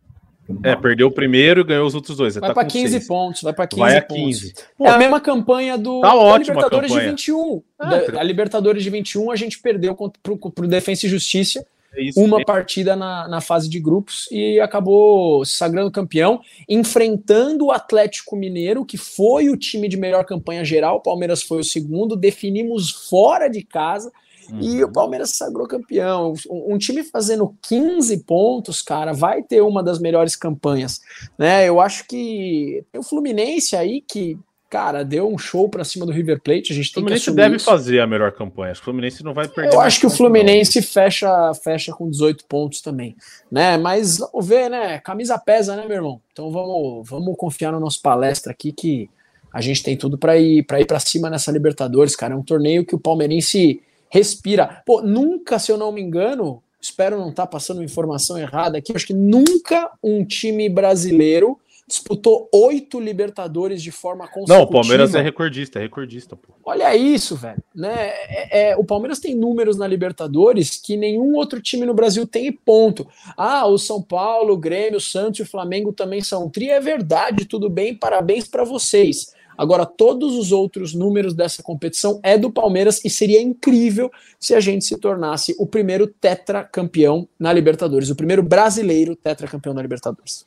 É, 0.65 0.75
perdeu 0.75 1.07
o 1.07 1.13
primeiro 1.13 1.61
e 1.61 1.65
ganhou 1.65 1.87
os 1.87 1.95
outros 1.95 2.17
dois. 2.17 2.35
Vai 2.35 2.49
tá 2.49 2.55
para 2.55 2.65
com 2.65 2.71
15 2.71 2.91
seis. 2.93 3.07
pontos, 3.07 3.43
vai 3.43 3.53
para 3.53 3.69
15 3.69 3.81
Vai 3.81 3.97
a 3.99 4.03
pontos. 4.03 4.23
15. 4.25 4.55
Pô, 4.77 4.87
É 4.87 4.91
a 4.91 4.99
mesma 4.99 5.21
campanha 5.21 5.79
do 5.79 6.01
Tá 6.01 6.09
da 6.13 6.39
Libertadores 6.39 6.89
campanha. 6.91 7.05
de 7.05 7.11
21. 7.11 7.63
Ah, 7.79 7.89
Da- 7.89 8.21
a 8.21 8.23
Libertadores 8.25 8.83
de 8.83 8.91
21 8.91 9.31
a 9.31 9.37
gente 9.37 9.61
perdeu 9.61 9.97
pro, 10.23 10.37
pro 10.51 10.67
Defensa 10.67 11.07
e 11.07 11.09
Justiça 11.09 11.65
é 11.95 12.03
isso. 12.03 12.21
uma 12.21 12.45
partida 12.45 12.97
na, 12.97 13.29
na 13.29 13.41
fase 13.41 13.69
de 13.69 13.79
grupos 13.79 14.27
e 14.33 14.59
acabou 14.59 15.45
se 15.45 15.53
sagrando 15.57 15.89
campeão, 15.91 16.41
enfrentando 16.69 17.67
o 17.67 17.71
Atlético 17.71 18.35
Mineiro, 18.35 18.85
que 18.85 18.97
foi 18.97 19.49
o 19.51 19.57
time 19.57 19.89
de 19.89 19.97
melhor 19.97 20.25
campanha 20.25 20.65
geral. 20.65 20.97
O 20.97 21.01
Palmeiras 21.03 21.43
foi 21.45 21.61
o 21.61 21.65
segundo, 21.65 22.17
definimos 22.17 22.91
fora 22.91 23.47
de 23.49 23.63
casa. 23.63 24.11
E 24.59 24.83
Uhum. 24.83 24.89
o 24.89 24.93
Palmeiras 24.93 25.31
se 25.31 25.37
sagrou 25.37 25.67
campeão. 25.67 26.33
Um, 26.51 26.75
um 26.75 26.79
time 26.79 27.03
fazendo 27.03 27.55
15 27.63 28.25
pontos, 28.25 28.83
cara, 28.83 29.13
vai 29.13 29.43
ter 29.43 29.61
uma 29.61 29.83
das 29.83 29.99
melhores 29.99 30.35
campanhas. 30.35 31.01
Né? 31.39 31.69
Eu 31.69 31.81
acho 31.81 32.07
que 32.09 32.85
tem 32.91 33.01
o 33.01 33.05
Fluminense 33.05 33.77
aí 33.77 34.01
que, 34.07 34.39
cara, 34.69 35.05
deu 35.05 35.29
um 35.29 35.37
show 35.39 35.69
pra 35.69 35.85
cima 35.85 36.07
do 36.07 36.13
River 36.13 36.41
Plate. 36.43 36.73
A 36.73 36.75
gente 36.77 36.87
O 36.91 36.95
tem 36.95 36.95
que 36.95 37.01
Fluminense 37.01 37.23
assumir 37.31 37.37
deve 37.43 37.57
isso. 37.57 37.65
fazer 37.65 38.01
a 38.01 38.07
melhor 38.07 38.33
campanha. 38.33 38.73
Que 38.73 38.81
o 38.81 38.85
Fluminense 38.85 39.23
não 39.23 39.35
vai 39.35 39.47
perder. 39.49 39.75
Eu 39.75 39.81
acho 39.81 40.01
que 40.01 40.07
o 40.07 40.11
Fluminense 40.11 40.81
fecha, 40.83 41.53
fecha 41.63 41.93
com 41.93 42.09
18 42.11 42.45
pontos 42.47 42.81
também, 42.81 43.15
né? 43.51 43.77
Mas 43.77 44.19
vamos 44.19 44.47
ver, 44.47 44.69
né? 44.71 44.99
Camisa 45.01 45.39
pesa, 45.39 45.77
né, 45.77 45.85
meu 45.87 45.97
irmão? 45.97 46.21
Então 46.33 46.51
vamos, 46.51 47.09
vamos 47.09 47.37
confiar 47.37 47.73
no 47.73 47.81
nosso 47.81 48.01
palestra 48.03 48.53
aqui 48.53 48.73
que 48.73 49.09
a 49.53 49.61
gente 49.61 49.83
tem 49.83 49.97
tudo 49.97 50.17
para 50.17 50.39
ir 50.39 50.63
para 50.65 50.81
ir 50.81 50.87
para 50.87 51.01
cima 51.01 51.29
nessa 51.29 51.51
Libertadores, 51.51 52.15
cara. 52.15 52.35
É 52.35 52.37
um 52.37 52.43
torneio 52.43 52.85
que 52.87 52.95
o 52.95 53.01
palmeirense 53.01 53.81
respira. 54.11 54.83
Pô, 54.85 55.01
nunca, 55.01 55.59
se 55.59 55.71
eu 55.73 55.79
não 55.79 55.93
me 55.93 56.03
engano, 56.03 56.63
espero 56.81 57.19
não 57.19 57.31
estar 57.31 57.47
passando 57.47 57.83
informação 57.83 58.37
errada 58.37 58.79
aqui, 58.79 58.93
acho 58.95 59.07
que 59.07 59.15
nunca 59.15 59.91
um 60.03 60.25
time 60.25 60.69
brasileiro 60.69 61.59
disputou 61.87 62.49
oito 62.55 63.01
Libertadores 63.01 63.83
de 63.83 63.91
forma 63.91 64.25
Não, 64.25 64.31
consecutiva. 64.33 64.63
o 64.63 64.71
Palmeiras 64.71 65.13
é 65.13 65.21
recordista, 65.21 65.81
é 65.81 65.83
recordista, 65.83 66.37
pô. 66.37 66.55
Olha 66.65 66.95
isso, 66.95 67.35
velho. 67.35 67.61
Né? 67.75 68.11
É- 68.29 68.71
é- 68.71 68.77
o 68.77 68.85
Palmeiras 68.85 69.19
tem 69.19 69.35
números 69.35 69.77
na 69.77 69.89
Libertadores 69.89 70.77
que 70.77 70.97
nenhum 70.97 71.35
outro 71.35 71.61
time 71.61 71.85
no 71.85 71.93
Brasil 71.93 72.25
tem 72.29 72.47
e 72.47 72.53
ponto. 72.53 73.09
Ah, 73.37 73.67
o 73.67 73.77
São 73.77 74.01
Paulo, 74.01 74.53
o 74.55 74.57
Grêmio, 74.57 74.99
o 74.99 75.01
Santos 75.01 75.41
e 75.41 75.43
o 75.43 75.47
Flamengo 75.47 75.93
também 75.93 76.21
são 76.21 76.49
tri. 76.49 76.71
É 76.71 76.79
verdade, 76.79 77.45
tudo 77.45 77.69
bem, 77.69 77.93
parabéns 77.93 78.47
para 78.47 78.63
vocês. 78.63 79.35
Agora, 79.61 79.85
todos 79.85 80.39
os 80.39 80.53
outros 80.53 80.95
números 80.95 81.35
dessa 81.35 81.63
competição 81.63 82.19
é 82.23 82.39
do 82.39 82.51
Palmeiras 82.51 83.05
e 83.05 83.11
seria 83.11 83.43
incrível 83.43 84.11
se 84.39 84.55
a 84.55 84.61
gente 84.61 84.87
se 84.87 84.97
tornasse 84.97 85.55
o 85.59 85.67
primeiro 85.67 86.07
tetracampeão 86.07 87.29
na 87.39 87.53
Libertadores, 87.53 88.09
o 88.09 88.17
primeiro 88.17 88.43
brasileiro 88.43 89.15
tetracampeão 89.15 89.75
na 89.75 89.83
Libertadores. 89.83 90.47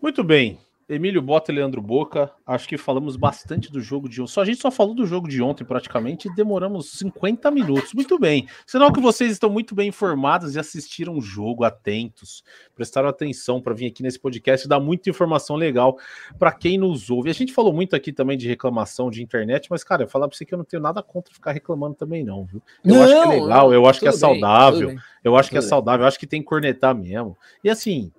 Muito 0.00 0.24
bem. 0.24 0.58
Emílio 0.88 1.20
Bota 1.20 1.52
e 1.52 1.54
Leandro 1.54 1.82
Boca, 1.82 2.32
acho 2.46 2.66
que 2.66 2.78
falamos 2.78 3.14
bastante 3.14 3.70
do 3.70 3.78
jogo 3.78 4.08
de 4.08 4.22
ontem. 4.22 4.32
Só 4.32 4.40
a 4.40 4.44
gente 4.46 4.58
só 4.58 4.70
falou 4.70 4.94
do 4.94 5.04
jogo 5.04 5.28
de 5.28 5.42
ontem 5.42 5.62
praticamente 5.62 6.28
e 6.28 6.34
demoramos 6.34 6.92
50 6.92 7.50
minutos. 7.50 7.92
Muito 7.92 8.18
bem. 8.18 8.48
Sinal 8.66 8.90
que 8.90 8.98
vocês 8.98 9.30
estão 9.30 9.50
muito 9.50 9.74
bem 9.74 9.88
informados 9.88 10.54
e 10.54 10.58
assistiram 10.58 11.18
o 11.18 11.20
jogo, 11.20 11.62
atentos, 11.62 12.42
prestaram 12.74 13.06
atenção 13.06 13.60
para 13.60 13.74
vir 13.74 13.86
aqui 13.86 14.02
nesse 14.02 14.18
podcast 14.18 14.64
e 14.64 14.68
dar 14.68 14.80
muita 14.80 15.10
informação 15.10 15.56
legal 15.56 15.98
para 16.38 16.52
quem 16.52 16.78
nos 16.78 17.10
ouve. 17.10 17.28
A 17.28 17.34
gente 17.34 17.52
falou 17.52 17.72
muito 17.72 17.94
aqui 17.94 18.10
também 18.10 18.38
de 18.38 18.48
reclamação 18.48 19.10
de 19.10 19.22
internet, 19.22 19.68
mas 19.70 19.84
cara, 19.84 20.04
eu 20.04 20.08
falar 20.08 20.26
para 20.26 20.38
você 20.38 20.46
que 20.46 20.54
eu 20.54 20.58
não 20.58 20.64
tenho 20.64 20.82
nada 20.82 21.02
contra 21.02 21.34
ficar 21.34 21.52
reclamando 21.52 21.96
também 21.96 22.24
não, 22.24 22.46
viu? 22.46 22.62
Eu 22.82 23.02
acho 23.02 23.12
que 23.12 23.18
é 23.18 23.40
legal, 23.40 23.74
eu 23.74 23.86
acho 23.86 24.00
que 24.00 24.08
é 24.08 24.12
saudável. 24.12 24.88
bem. 24.88 24.98
Eu 25.22 25.36
acho 25.36 25.50
que 25.50 25.58
é 25.58 25.60
saudável, 25.60 26.04
eu 26.04 26.08
acho 26.08 26.18
que 26.18 26.26
tem 26.26 26.40
que 26.40 26.46
cornetar 26.46 26.94
mesmo. 26.94 27.36
E 27.62 27.68
assim, 27.68 28.10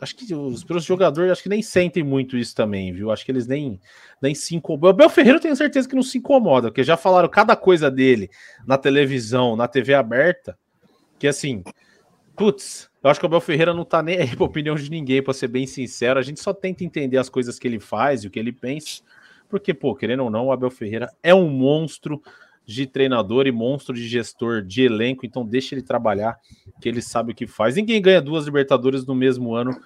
acho 0.00 0.14
que 0.14 0.34
os, 0.34 0.64
os 0.68 0.84
jogadores 0.84 1.32
acho 1.32 1.42
que 1.42 1.48
nem 1.48 1.62
sentem 1.62 2.02
muito 2.02 2.36
isso 2.36 2.54
também, 2.54 2.92
viu? 2.92 3.10
Acho 3.10 3.24
que 3.24 3.32
eles 3.32 3.46
nem, 3.46 3.80
nem 4.20 4.34
se 4.34 4.54
incomodam. 4.54 4.88
O 4.88 4.90
Abel 4.90 5.08
Ferreira 5.08 5.38
eu 5.38 5.42
tenho 5.42 5.56
certeza 5.56 5.88
que 5.88 5.94
não 5.94 6.02
se 6.02 6.18
incomoda, 6.18 6.68
porque 6.68 6.84
já 6.84 6.96
falaram 6.96 7.28
cada 7.28 7.56
coisa 7.56 7.90
dele 7.90 8.30
na 8.66 8.76
televisão, 8.76 9.56
na 9.56 9.66
TV 9.66 9.94
aberta, 9.94 10.58
que 11.18 11.26
assim, 11.26 11.64
putz, 12.36 12.90
eu 13.02 13.10
acho 13.10 13.18
que 13.18 13.26
o 13.26 13.28
Abel 13.28 13.40
Ferreira 13.40 13.72
não 13.72 13.84
tá 13.84 14.02
nem 14.02 14.18
aí 14.18 14.36
pra 14.36 14.44
opinião 14.44 14.74
de 14.74 14.90
ninguém, 14.90 15.22
pra 15.22 15.32
ser 15.32 15.48
bem 15.48 15.66
sincero. 15.66 16.18
A 16.18 16.22
gente 16.22 16.40
só 16.40 16.52
tenta 16.52 16.84
entender 16.84 17.18
as 17.18 17.28
coisas 17.28 17.58
que 17.58 17.66
ele 17.66 17.80
faz 17.80 18.22
e 18.22 18.26
o 18.26 18.30
que 18.30 18.38
ele 18.38 18.52
pensa, 18.52 19.02
porque, 19.48 19.72
pô, 19.72 19.94
querendo 19.94 20.24
ou 20.24 20.30
não, 20.30 20.46
o 20.46 20.52
Abel 20.52 20.70
Ferreira 20.70 21.10
é 21.22 21.34
um 21.34 21.48
monstro 21.48 22.20
de 22.66 22.86
treinador 22.86 23.46
e 23.46 23.52
monstro 23.52 23.94
de 23.94 24.06
gestor 24.08 24.60
de 24.62 24.82
elenco, 24.82 25.24
então 25.24 25.46
deixa 25.46 25.74
ele 25.74 25.82
trabalhar, 25.82 26.36
que 26.80 26.88
ele 26.88 27.00
sabe 27.00 27.32
o 27.32 27.34
que 27.34 27.46
faz. 27.46 27.76
Ninguém 27.76 28.02
ganha 28.02 28.20
duas 28.20 28.44
Libertadores 28.44 29.06
no 29.06 29.14
mesmo 29.14 29.54
ano, 29.54 29.78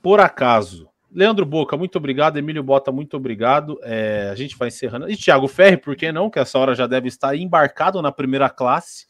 por 0.00 0.20
acaso. 0.20 0.88
Leandro 1.12 1.46
Boca, 1.46 1.76
muito 1.76 1.96
obrigado. 1.96 2.36
Emílio 2.36 2.62
Bota, 2.62 2.90
muito 2.90 3.16
obrigado. 3.16 3.78
É, 3.82 4.30
a 4.32 4.34
gente 4.34 4.56
vai 4.56 4.68
encerrando. 4.68 5.08
E 5.08 5.16
Thiago 5.16 5.46
Ferri, 5.46 5.76
por 5.76 5.94
que 5.94 6.10
não? 6.10 6.28
Que 6.28 6.40
essa 6.40 6.58
hora 6.58 6.74
já 6.74 6.88
deve 6.88 7.06
estar 7.06 7.36
embarcado 7.36 8.02
na 8.02 8.10
primeira 8.10 8.50
classe 8.50 9.06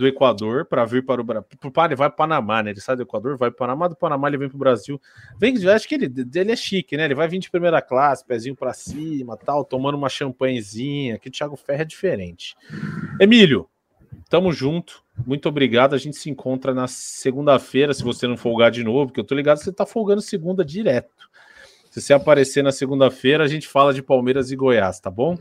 do 0.00 0.06
Equador 0.06 0.64
para 0.64 0.82
vir 0.86 1.04
para 1.04 1.20
o 1.20 1.24
Brasil. 1.24 1.46
Ele 1.84 1.94
vai 1.94 2.08
para 2.08 2.14
o 2.14 2.16
Panamá, 2.16 2.62
né? 2.62 2.70
Ele 2.70 2.80
sai 2.80 2.96
do 2.96 3.02
Equador, 3.02 3.36
vai 3.36 3.50
para 3.50 3.54
o 3.54 3.58
Panamá, 3.58 3.86
do 3.86 3.94
Panamá 3.94 4.28
ele 4.28 4.38
vem 4.38 4.48
para 4.48 4.56
o 4.56 4.58
Brasil. 4.58 4.98
Vem, 5.38 5.54
acho 5.68 5.86
que 5.86 5.94
ele, 5.94 6.10
ele 6.34 6.52
é 6.52 6.56
chique, 6.56 6.96
né? 6.96 7.04
Ele 7.04 7.14
vai 7.14 7.28
vir 7.28 7.38
de 7.38 7.50
primeira 7.50 7.82
classe, 7.82 8.24
pezinho 8.24 8.56
para 8.56 8.72
cima, 8.72 9.36
tal, 9.36 9.62
tomando 9.62 9.98
uma 9.98 10.08
champanhezinha. 10.08 11.18
Que 11.18 11.28
o 11.28 11.30
Thiago 11.30 11.54
Ferri 11.54 11.82
é 11.82 11.84
diferente. 11.84 12.56
Emílio, 13.20 13.68
tamo 14.30 14.50
junto. 14.52 15.04
Muito 15.26 15.50
obrigado. 15.50 15.94
A 15.94 15.98
gente 15.98 16.16
se 16.16 16.30
encontra 16.30 16.72
na 16.72 16.88
segunda-feira, 16.88 17.92
se 17.92 18.02
você 18.02 18.26
não 18.26 18.38
folgar 18.38 18.70
de 18.70 18.82
novo, 18.82 19.08
porque 19.08 19.20
eu 19.20 19.24
tô 19.24 19.34
ligado 19.34 19.58
que 19.58 19.64
você 19.64 19.72
tá 19.72 19.84
folgando 19.84 20.22
segunda 20.22 20.64
direto. 20.64 21.28
Se 21.90 22.00
você 22.00 22.14
aparecer 22.14 22.64
na 22.64 22.72
segunda-feira, 22.72 23.44
a 23.44 23.48
gente 23.48 23.68
fala 23.68 23.92
de 23.92 24.02
Palmeiras 24.02 24.50
e 24.50 24.56
Goiás, 24.56 24.98
tá 24.98 25.10
bom? 25.10 25.36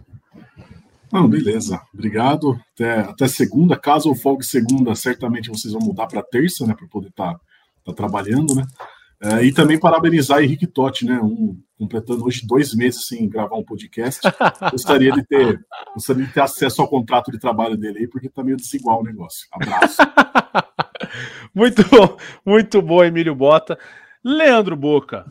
Não, 1.11 1.27
beleza. 1.27 1.81
Obrigado. 1.93 2.59
Até, 2.73 2.99
até 2.99 3.27
segunda. 3.27 3.75
Caso 3.75 4.09
eu 4.09 4.15
folgue 4.15 4.45
segunda, 4.45 4.93
certamente 4.95 5.49
vocês 5.49 5.73
vão 5.73 5.81
mudar 5.81 6.07
para 6.07 6.23
terça, 6.23 6.65
né? 6.65 6.75
Para 6.75 6.87
poder 6.87 7.09
estar 7.09 7.39
tá, 7.85 7.93
trabalhando, 7.93 8.55
né? 8.55 8.65
É, 9.21 9.43
e 9.43 9.51
também 9.51 9.77
parabenizar 9.77 10.41
Henrique 10.41 10.65
Totti, 10.65 11.05
né? 11.05 11.19
Um, 11.21 11.59
completando 11.77 12.25
hoje 12.25 12.45
dois 12.45 12.73
meses 12.73 13.05
sem 13.05 13.27
gravar 13.27 13.57
um 13.57 13.63
podcast. 13.63 14.21
Gostaria 14.71 15.11
de 15.11 15.25
ter, 15.25 15.59
gostaria 15.93 16.25
de 16.25 16.33
ter 16.33 16.41
acesso 16.41 16.81
ao 16.81 16.87
contrato 16.87 17.31
de 17.31 17.39
trabalho 17.39 17.75
dele 17.75 17.99
aí, 17.99 18.07
porque 18.07 18.29
tá 18.29 18.43
meio 18.43 18.55
desigual 18.55 19.01
o 19.01 19.03
negócio. 19.03 19.47
Abraço. 19.51 19.97
muito 21.53 21.83
bom, 21.89 22.17
muito 22.45 22.81
bom, 22.81 23.03
Emílio 23.03 23.35
Bota. 23.35 23.77
Leandro 24.23 24.75
Boca, 24.75 25.25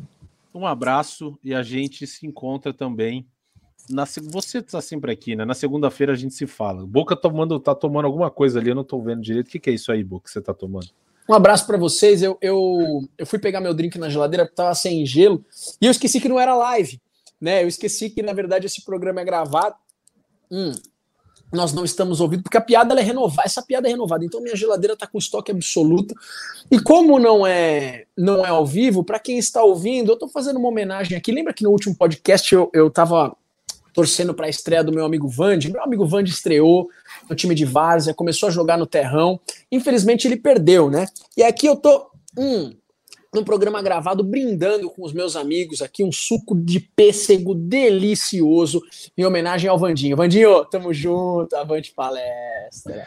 um 0.55 0.67
abraço 0.67 1.39
e 1.43 1.55
a 1.55 1.63
gente 1.63 2.07
se 2.07 2.27
encontra 2.27 2.75
também. 2.75 3.27
Na, 3.91 4.05
você 4.05 4.63
tá 4.63 4.81
sempre 4.81 5.13
aqui, 5.13 5.35
né? 5.35 5.45
Na 5.45 5.55
segunda-feira 5.55 6.13
a 6.13 6.17
gente 6.17 6.35
se 6.35 6.47
fala. 6.47 6.87
Boca 6.87 7.17
tomando, 7.17 7.59
tá 7.59 7.75
tomando 7.75 8.05
alguma 8.05 8.31
coisa 8.31 8.59
ali, 8.59 8.71
eu 8.71 8.75
não 8.75 8.85
tô 8.85 9.01
vendo 9.01 9.23
direito. 9.23 9.49
O 9.49 9.51
que, 9.51 9.59
que 9.59 9.71
é 9.71 9.73
isso 9.73 9.91
aí, 9.91 10.05
Boca, 10.05 10.25
que 10.25 10.31
você 10.31 10.41
tá 10.41 10.53
tomando? 10.55 10.89
Um 11.29 11.35
abraço 11.35 11.67
para 11.67 11.77
vocês. 11.77 12.23
Eu, 12.23 12.39
eu, 12.41 13.03
eu 13.19 13.27
fui 13.27 13.39
pegar 13.39 13.61
meu 13.61 13.75
drink 13.75 13.99
na 13.99 14.09
geladeira 14.09 14.45
porque 14.45 14.57
tava 14.57 14.75
sem 14.75 15.05
gelo 15.05 15.45
e 15.81 15.87
eu 15.87 15.91
esqueci 15.91 16.21
que 16.21 16.29
não 16.29 16.41
era 16.41 16.55
live, 16.55 17.01
né? 17.41 17.63
Eu 17.63 17.69
esqueci 17.69 18.09
que 18.09 18.23
na 18.23 18.33
verdade 18.33 18.67
esse 18.67 18.83
programa 18.83 19.21
é 19.21 19.25
gravado. 19.25 19.77
Hum, 20.51 20.73
nós 21.53 21.73
não 21.73 21.85
estamos 21.85 22.21
ouvindo 22.21 22.43
porque 22.43 22.57
a 22.57 22.63
piada 22.63 22.99
é 22.99 23.03
renovada. 23.03 23.43
Essa 23.45 23.63
piada 23.63 23.89
é 23.89 23.91
renovada, 23.91 24.25
então 24.25 24.41
minha 24.41 24.57
geladeira 24.57 24.97
tá 24.97 25.07
com 25.07 25.19
estoque 25.19 25.51
absoluto. 25.51 26.15
E 26.71 26.81
como 26.81 27.19
não 27.19 27.47
é 27.47 28.07
não 28.17 28.45
é 28.45 28.49
ao 28.49 28.67
vivo, 28.67 29.05
para 29.05 29.19
quem 29.19 29.39
está 29.39 29.63
ouvindo, 29.63 30.13
eu 30.13 30.19
tô 30.19 30.29
fazendo 30.29 30.59
uma 30.59 30.69
homenagem 30.69 31.17
aqui. 31.17 31.31
Lembra 31.31 31.53
que 31.53 31.63
no 31.63 31.71
último 31.71 31.95
podcast 31.95 32.55
eu, 32.55 32.71
eu 32.73 32.91
tava 32.91 33.37
torcendo 33.99 34.33
para 34.33 34.47
a 34.47 34.49
estreia 34.49 34.85
do 34.85 34.93
meu 34.93 35.05
amigo 35.05 35.27
Vande. 35.27 35.73
Meu 35.73 35.83
amigo 35.83 36.07
Vande 36.07 36.31
estreou 36.31 36.89
no 37.29 37.35
time 37.35 37.53
de 37.53 37.65
Várzea, 37.65 38.15
começou 38.15 38.49
a 38.49 38.53
jogar 38.53 38.79
no 38.79 38.87
terrão. 38.87 39.41
Infelizmente 39.73 40.29
ele 40.29 40.37
perdeu, 40.37 40.89
né? 40.89 41.05
E 41.37 41.43
aqui 41.43 41.67
eu 41.67 41.75
tô 41.75 42.09
hum, 42.39 42.73
num 43.35 43.43
programa 43.43 43.83
gravado 43.83 44.23
brindando 44.23 44.89
com 44.89 45.05
os 45.05 45.13
meus 45.13 45.35
amigos 45.35 45.83
aqui 45.83 46.05
um 46.05 46.13
suco 46.13 46.55
de 46.55 46.79
pêssego 46.79 47.57
delicioso 47.57 48.81
em 49.17 49.25
homenagem 49.25 49.69
ao 49.69 49.77
Vandinho. 49.77 50.17
Vandinho, 50.17 50.65
tamo 50.67 50.95
junto, 50.95 51.57
avante 51.57 51.93
palestra. 51.93 53.05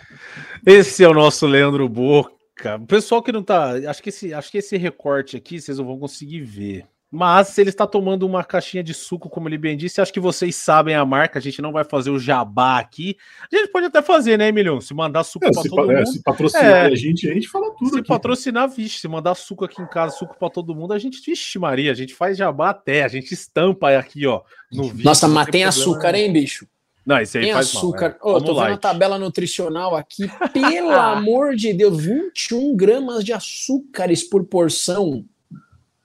Esse 0.66 1.06
é 1.06 1.08
o 1.08 1.14
nosso 1.14 1.48
Leandro 1.48 1.88
Boca. 1.88 2.76
O 2.76 2.86
pessoal 2.86 3.24
que 3.24 3.32
não 3.32 3.42
tá, 3.42 3.76
acho 3.90 4.04
que 4.04 4.10
esse, 4.10 4.34
acho 4.34 4.52
que 4.52 4.58
esse 4.58 4.76
recorte 4.76 5.38
aqui 5.38 5.62
vocês 5.62 5.78
não 5.78 5.86
vão 5.86 5.98
conseguir 5.98 6.42
ver. 6.42 6.86
Mas 7.14 7.58
ele 7.58 7.70
está 7.70 7.86
tomando 7.86 8.26
uma 8.26 8.42
caixinha 8.42 8.82
de 8.82 8.94
suco, 8.94 9.30
como 9.30 9.50
ele 9.50 9.58
bem 9.58 9.76
disse, 9.76 10.00
acho 10.00 10.14
que 10.14 10.20
vocês 10.20 10.56
sabem 10.56 10.96
a 10.96 11.04
marca, 11.06 11.40
a 11.40 11.42
gente 11.42 11.62
não 11.62 11.74
vai 11.74 11.84
fazer 11.84 12.10
o 12.10 12.18
jabá 12.18 12.80
aqui. 12.80 13.18
A 13.52 13.54
gente 13.58 13.70
pode 13.70 13.88
até 13.88 14.02
fazer, 14.02 14.38
né, 14.38 14.48
Emilhão? 14.48 14.80
Se 14.80 14.94
mandar 14.94 15.26
suco 15.26 15.46
É, 15.46 15.52
para 15.52 15.62
se, 15.62 15.70
todo 15.70 15.88
pa- 15.88 15.94
é, 15.94 15.98
mundo. 15.98 16.08
se 16.08 16.24
patrocinar 16.24 16.66
É. 16.66 16.86
a 16.86 16.96
gente, 16.96 17.30
a 17.30 17.34
gente 17.34 17.50
fala 17.50 17.70
tudo 17.78 17.90
Se 17.92 18.00
aqui. 18.00 18.08
patrocinar, 18.08 18.70
vixe, 18.70 19.00
se 19.02 19.08
mandar 19.10 19.36
suco 19.36 19.66
aqui 19.66 19.82
em 19.82 19.88
casa, 19.88 20.16
suco 20.16 20.38
para 20.40 20.50
todo 20.50 20.74
mundo, 20.74 20.94
a 20.94 20.98
gente, 21.00 21.20
vixe 21.22 21.60
Maria, 21.60 21.92
a 21.92 21.96
gente 21.96 22.14
faz 22.14 22.38
jabá 22.38 22.70
até, 22.70 23.04
a 23.04 23.10
gente 23.10 23.34
estampa 23.34 23.90
aqui, 23.98 24.26
ó, 24.26 24.42
no 24.72 24.84
vídeo. 24.84 25.04
Nossa, 25.04 25.28
mas 25.28 25.48
tem 25.50 25.66
açúcar, 25.66 26.16
hein, 26.16 26.32
bicho? 26.32 26.66
Não, 27.06 27.20
esse 27.20 27.38
aí 27.40 27.46
Tem 27.46 27.54
faz 27.54 27.68
açúcar. 27.76 28.10
mal. 28.10 28.12
é. 28.12 28.30
Ô, 28.30 28.34
Vamos 28.34 28.44
tô 28.48 28.54
vendo 28.54 28.64
a 28.64 28.68
light. 28.70 28.80
tabela 28.80 29.20
nutricional 29.20 29.96
aqui. 29.98 30.30
Pelo 30.54 30.92
amor 30.94 31.56
de 31.58 31.74
Deus, 31.74 32.00
21 32.00 32.74
gramas 32.76 33.26
de 33.26 33.34
açúcares 33.34 34.24
por 34.24 34.46
porção. 34.46 35.26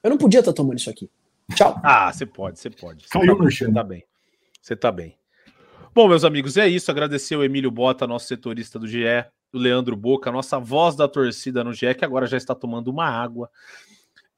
Eu 0.07 0.11
não 0.11 0.17
podia 0.17 0.39
estar 0.39 0.53
tomando 0.53 0.79
isso 0.79 0.89
aqui. 0.89 1.11
Tchau. 1.57 1.75
Ah, 1.83 2.13
você 2.13 2.25
pode, 2.25 2.61
você 2.61 2.71
pode. 2.71 3.03
Você 3.03 3.09
Caiu 3.09 3.27
tá, 3.27 3.33
no 3.33 3.39
bem, 3.41 3.51
chão. 3.51 3.67
você 3.67 3.75
tá 3.75 3.83
bem. 3.83 4.05
Você 4.63 4.77
tá 4.77 4.93
bem. 4.93 5.19
Bom, 5.93 6.07
meus 6.07 6.23
amigos, 6.23 6.57
é 6.57 6.69
isso. 6.69 6.93
Agradecer 6.93 7.35
o 7.35 7.43
Emílio 7.43 7.73
Bota, 7.73 8.07
nosso 8.07 8.29
setorista 8.29 8.79
do 8.79 8.87
GE, 8.87 9.03
o 9.53 9.59
Leandro 9.59 9.97
Boca, 9.97 10.31
nossa 10.31 10.61
voz 10.61 10.95
da 10.95 11.09
torcida 11.09 11.65
no 11.65 11.73
GE, 11.73 11.93
que 11.97 12.05
agora 12.05 12.25
já 12.25 12.37
está 12.37 12.55
tomando 12.55 12.87
uma 12.87 13.05
água. 13.05 13.51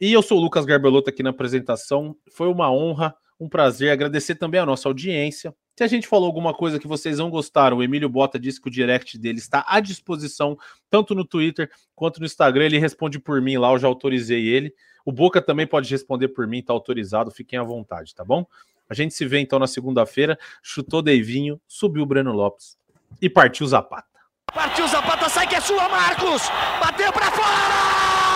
E 0.00 0.10
eu 0.10 0.22
sou 0.22 0.38
o 0.38 0.40
Lucas 0.40 0.64
Garbelotto 0.64 1.10
aqui 1.10 1.22
na 1.22 1.30
apresentação. 1.30 2.16
Foi 2.32 2.48
uma 2.48 2.72
honra, 2.72 3.14
um 3.38 3.46
prazer. 3.46 3.90
Agradecer 3.90 4.36
também 4.36 4.62
a 4.62 4.64
nossa 4.64 4.88
audiência. 4.88 5.54
Se 5.76 5.84
a 5.84 5.86
gente 5.86 6.08
falou 6.08 6.28
alguma 6.28 6.54
coisa 6.54 6.78
que 6.78 6.88
vocês 6.88 7.18
não 7.18 7.28
gostaram, 7.28 7.76
o 7.76 7.82
Emílio 7.82 8.08
Bota 8.08 8.38
disse 8.38 8.58
que 8.58 8.68
o 8.68 8.72
direct 8.72 9.18
dele 9.18 9.38
está 9.38 9.66
à 9.68 9.80
disposição, 9.80 10.56
tanto 10.88 11.14
no 11.14 11.26
Twitter 11.26 11.70
quanto 11.94 12.20
no 12.20 12.26
Instagram. 12.26 12.64
Ele 12.64 12.78
responde 12.78 13.20
por 13.20 13.42
mim 13.42 13.58
lá, 13.58 13.70
eu 13.70 13.78
já 13.78 13.86
autorizei 13.86 14.46
ele. 14.46 14.72
O 15.08 15.10
Boca 15.10 15.40
também 15.40 15.66
pode 15.66 15.90
responder 15.90 16.28
por 16.28 16.46
mim, 16.46 16.60
tá 16.60 16.70
autorizado, 16.70 17.30
fiquem 17.30 17.58
à 17.58 17.62
vontade, 17.62 18.14
tá 18.14 18.22
bom? 18.22 18.44
A 18.90 18.92
gente 18.92 19.14
se 19.14 19.24
vê 19.24 19.40
então 19.40 19.58
na 19.58 19.66
segunda-feira. 19.66 20.38
Chutou 20.62 21.00
Deivinho, 21.00 21.58
subiu 21.66 22.02
o 22.02 22.06
Breno 22.06 22.30
Lopes 22.30 22.76
e 23.18 23.30
partiu 23.30 23.66
Zapata. 23.66 24.06
Partiu 24.52 24.86
Zapata, 24.86 25.30
sai 25.30 25.46
que 25.46 25.54
é 25.54 25.62
sua, 25.62 25.88
Marcos! 25.88 26.42
Bateu 26.78 27.10
pra 27.10 27.30
fora! 27.30 28.27